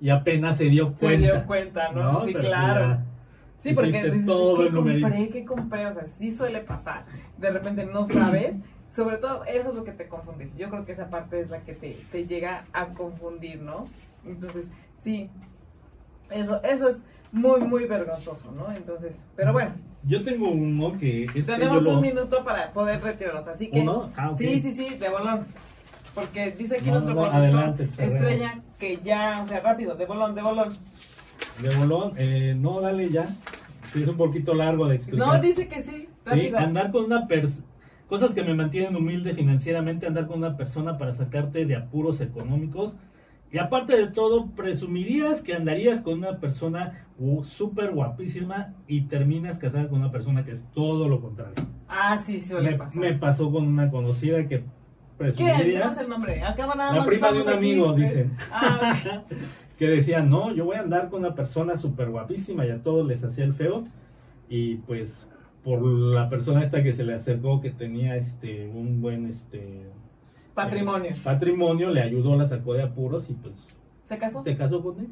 y 0.00 0.08
apenas 0.08 0.56
se 0.56 0.64
dio 0.64 0.94
Se 0.96 1.04
cuenta. 1.04 1.26
dio 1.32 1.46
cuenta, 1.46 1.92
¿no? 1.92 2.24
sí, 2.24 2.32
Pero 2.32 2.48
claro. 2.48 2.80
ya 2.80 3.04
Sí, 3.62 3.72
porque 3.74 4.22
todo 4.26 4.64
¿qué 4.64 4.70
compré? 4.70 5.28
¿Qué 5.30 5.44
compré? 5.44 5.86
O 5.86 5.92
sea, 5.94 6.04
sí 6.06 6.30
suele 6.30 6.60
pasar. 6.60 7.04
De 7.38 7.50
repente 7.50 7.86
no 7.86 8.04
sabes. 8.06 8.56
Sobre 8.90 9.16
todo, 9.16 9.44
eso 9.46 9.70
es 9.70 9.74
lo 9.74 9.84
que 9.84 9.92
te 9.92 10.06
confunde. 10.06 10.50
Yo 10.56 10.68
creo 10.68 10.84
que 10.84 10.92
esa 10.92 11.08
parte 11.08 11.40
es 11.40 11.48
la 11.50 11.60
que 11.60 11.72
te, 11.72 11.96
te 12.12 12.26
llega 12.26 12.64
a 12.74 12.88
confundir, 12.88 13.62
¿no? 13.62 13.86
Entonces, 14.26 14.70
sí, 14.98 15.30
eso, 16.30 16.62
eso 16.62 16.90
es 16.90 16.98
muy, 17.34 17.60
muy 17.62 17.84
vergonzoso, 17.86 18.50
¿no? 18.52 18.72
Entonces, 18.72 19.20
pero 19.36 19.52
bueno, 19.52 19.72
Yo 20.04 20.22
tengo 20.22 20.50
uno 20.50 20.96
que 20.98 21.24
es 21.24 21.32
que 21.32 21.42
tenemos 21.42 21.82
lo- 21.82 21.94
un 21.96 22.00
minuto 22.00 22.44
para 22.44 22.72
poder 22.72 23.02
retirarnos. 23.02 23.46
Así 23.48 23.68
que, 23.70 23.80
¿Uno? 23.80 24.12
Ah, 24.16 24.30
ok. 24.30 24.38
sí, 24.38 24.60
sí, 24.60 24.72
sí, 24.72 24.94
de 24.96 25.08
bolón. 25.08 25.40
Porque 26.14 26.52
dice 26.52 26.76
aquí 26.76 26.86
No, 26.86 26.92
nuestro 26.92 27.14
no, 27.14 27.20
productor, 27.22 27.42
adelante, 27.42 27.88
estrella, 27.98 28.62
que 28.78 28.98
ya, 29.02 29.40
o 29.42 29.46
sea, 29.46 29.60
rápido, 29.60 29.96
de 29.96 30.06
bolón, 30.06 30.34
de 30.36 30.42
bolón. 30.42 30.76
de 31.60 31.74
bolón, 31.76 32.12
eh, 32.16 32.54
no, 32.56 32.80
dale 32.80 33.10
ya. 33.10 33.28
Sí, 33.92 34.02
es 34.02 34.08
un 34.08 34.16
poquito 34.16 34.54
largo 34.54 34.86
de 34.86 34.96
explicar. 34.96 35.26
No, 35.26 35.40
dice 35.40 35.66
que 35.68 35.82
sí, 35.82 36.08
Sí, 36.32 36.52
andar 36.56 36.90
con 36.92 37.04
una 37.04 37.26
persona, 37.26 37.66
cosas 38.08 38.32
que 38.34 38.42
me 38.44 38.54
mantienen 38.54 38.94
humilde 38.94 39.34
financieramente, 39.34 40.06
andar 40.06 40.26
con 40.28 40.38
una 40.38 40.56
persona 40.56 40.96
para 40.98 41.12
sacarte 41.14 41.64
de 41.66 41.74
apuros 41.76 42.20
económicos. 42.20 42.94
Y 43.54 43.58
aparte 43.58 43.96
de 43.96 44.08
todo, 44.08 44.46
presumirías 44.46 45.40
que 45.40 45.54
andarías 45.54 46.00
con 46.00 46.14
una 46.14 46.40
persona 46.40 47.06
uh, 47.20 47.44
súper 47.44 47.92
guapísima 47.92 48.74
y 48.88 49.02
terminas 49.02 49.60
casada 49.60 49.86
con 49.86 50.00
una 50.00 50.10
persona 50.10 50.44
que 50.44 50.50
es 50.50 50.64
todo 50.72 51.08
lo 51.08 51.20
contrario. 51.20 51.54
Ah, 51.88 52.18
sí, 52.18 52.40
suele 52.40 52.72
Me, 52.72 52.76
pasar. 52.78 53.00
me 53.00 53.12
pasó 53.12 53.52
con 53.52 53.68
una 53.68 53.92
conocida 53.92 54.38
que 54.48 54.48
¿Quién? 54.48 54.64
presumiría 55.16 55.82
Dinos 55.82 55.98
el 55.98 56.08
nombre. 56.08 56.42
Acaba 56.42 56.74
nada 56.74 56.96
La 56.96 57.04
prima 57.04 57.30
de 57.30 57.42
un 57.42 57.48
aquí. 57.48 57.56
amigo, 57.56 57.92
dicen. 57.92 58.36
Ah, 58.50 58.92
que 59.78 59.86
decía, 59.86 60.20
no, 60.20 60.52
yo 60.52 60.64
voy 60.64 60.74
a 60.74 60.80
andar 60.80 61.08
con 61.08 61.20
una 61.20 61.36
persona 61.36 61.76
súper 61.76 62.10
guapísima 62.10 62.66
y 62.66 62.70
a 62.70 62.82
todos 62.82 63.06
les 63.06 63.22
hacía 63.22 63.44
el 63.44 63.54
feo. 63.54 63.84
Y 64.48 64.78
pues 64.78 65.28
por 65.62 65.80
la 65.80 66.28
persona 66.28 66.64
esta 66.64 66.82
que 66.82 66.92
se 66.92 67.04
le 67.04 67.14
acercó 67.14 67.60
que 67.60 67.70
tenía 67.70 68.16
este 68.16 68.66
un 68.66 69.00
buen 69.00 69.26
este 69.26 69.84
patrimonio. 70.54 71.10
eh, 71.10 71.20
patrimonio, 71.22 71.90
le 71.90 72.02
ayudó, 72.02 72.36
la 72.36 72.48
sacó 72.48 72.74
de 72.74 72.82
apuros 72.82 73.28
y 73.28 73.34
pues 73.34 73.54
¿Se 74.08 74.18
casó? 74.18 74.42
se 74.44 74.56
casó 74.56 74.82
con 74.82 74.98
él. 75.00 75.08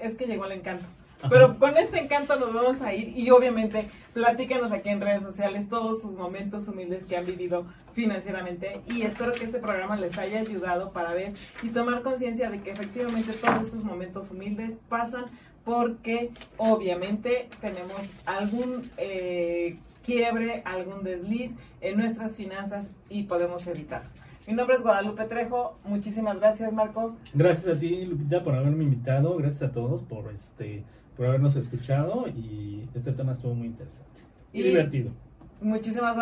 Es 0.00 0.14
que 0.16 0.26
llegó 0.26 0.46
el 0.46 0.52
encanto. 0.52 0.84
Ajá. 1.20 1.28
Pero 1.28 1.58
con 1.58 1.76
este 1.76 1.98
encanto 1.98 2.36
nos 2.36 2.52
vamos 2.54 2.80
a 2.80 2.94
ir 2.94 3.16
y 3.16 3.30
obviamente 3.30 3.88
platícanos 4.14 4.72
aquí 4.72 4.88
en 4.88 5.00
redes 5.02 5.22
sociales 5.22 5.68
todos 5.68 6.00
sus 6.00 6.12
momentos 6.12 6.66
humildes 6.66 7.04
que 7.04 7.16
han 7.16 7.26
vivido 7.26 7.66
financieramente 7.92 8.80
y 8.88 9.02
espero 9.02 9.32
que 9.32 9.44
este 9.44 9.58
programa 9.58 9.96
les 9.96 10.16
haya 10.16 10.40
ayudado 10.40 10.92
para 10.92 11.12
ver 11.12 11.34
y 11.62 11.68
tomar 11.68 12.02
conciencia 12.02 12.48
de 12.50 12.60
que 12.62 12.70
efectivamente 12.70 13.32
todos 13.34 13.66
estos 13.66 13.84
momentos 13.84 14.30
humildes 14.30 14.78
pasan 14.88 15.26
porque 15.64 16.30
obviamente 16.56 17.48
tenemos 17.60 18.00
algún 18.24 18.90
eh, 18.96 19.76
quiebre, 20.04 20.62
algún 20.64 21.04
desliz 21.04 21.52
en 21.82 21.98
nuestras 21.98 22.34
finanzas 22.34 22.88
y 23.10 23.24
podemos 23.24 23.66
evitarlos. 23.66 24.19
Mi 24.50 24.56
nombre 24.56 24.74
es 24.74 24.82
Guadalupe 24.82 25.26
Trejo, 25.26 25.78
muchísimas 25.84 26.40
gracias 26.40 26.72
Marco. 26.72 27.14
Gracias 27.34 27.76
a 27.76 27.78
ti, 27.78 28.04
Lupita, 28.04 28.42
por 28.42 28.52
haberme 28.56 28.82
invitado. 28.82 29.36
Gracias 29.36 29.70
a 29.70 29.72
todos 29.72 30.02
por 30.02 30.28
este 30.32 30.82
por 31.16 31.26
habernos 31.26 31.54
escuchado 31.54 32.26
y 32.26 32.88
este 32.92 33.12
tema 33.12 33.34
estuvo 33.34 33.54
muy 33.54 33.68
interesante 33.68 34.20
y, 34.52 34.60
Y- 34.60 34.62
divertido. 34.64 35.12
Muchísimas 35.60 36.16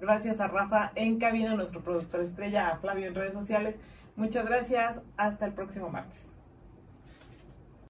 gracias 0.00 0.38
a 0.38 0.46
Rafa 0.46 0.92
en 0.94 1.18
cabina, 1.18 1.56
nuestro 1.56 1.80
productor 1.80 2.20
estrella, 2.20 2.68
a 2.68 2.76
Flavio 2.76 3.08
en 3.08 3.16
redes 3.16 3.32
sociales. 3.32 3.76
Muchas 4.14 4.46
gracias. 4.46 5.00
Hasta 5.16 5.46
el 5.46 5.52
próximo 5.52 5.90
martes. 5.90 6.31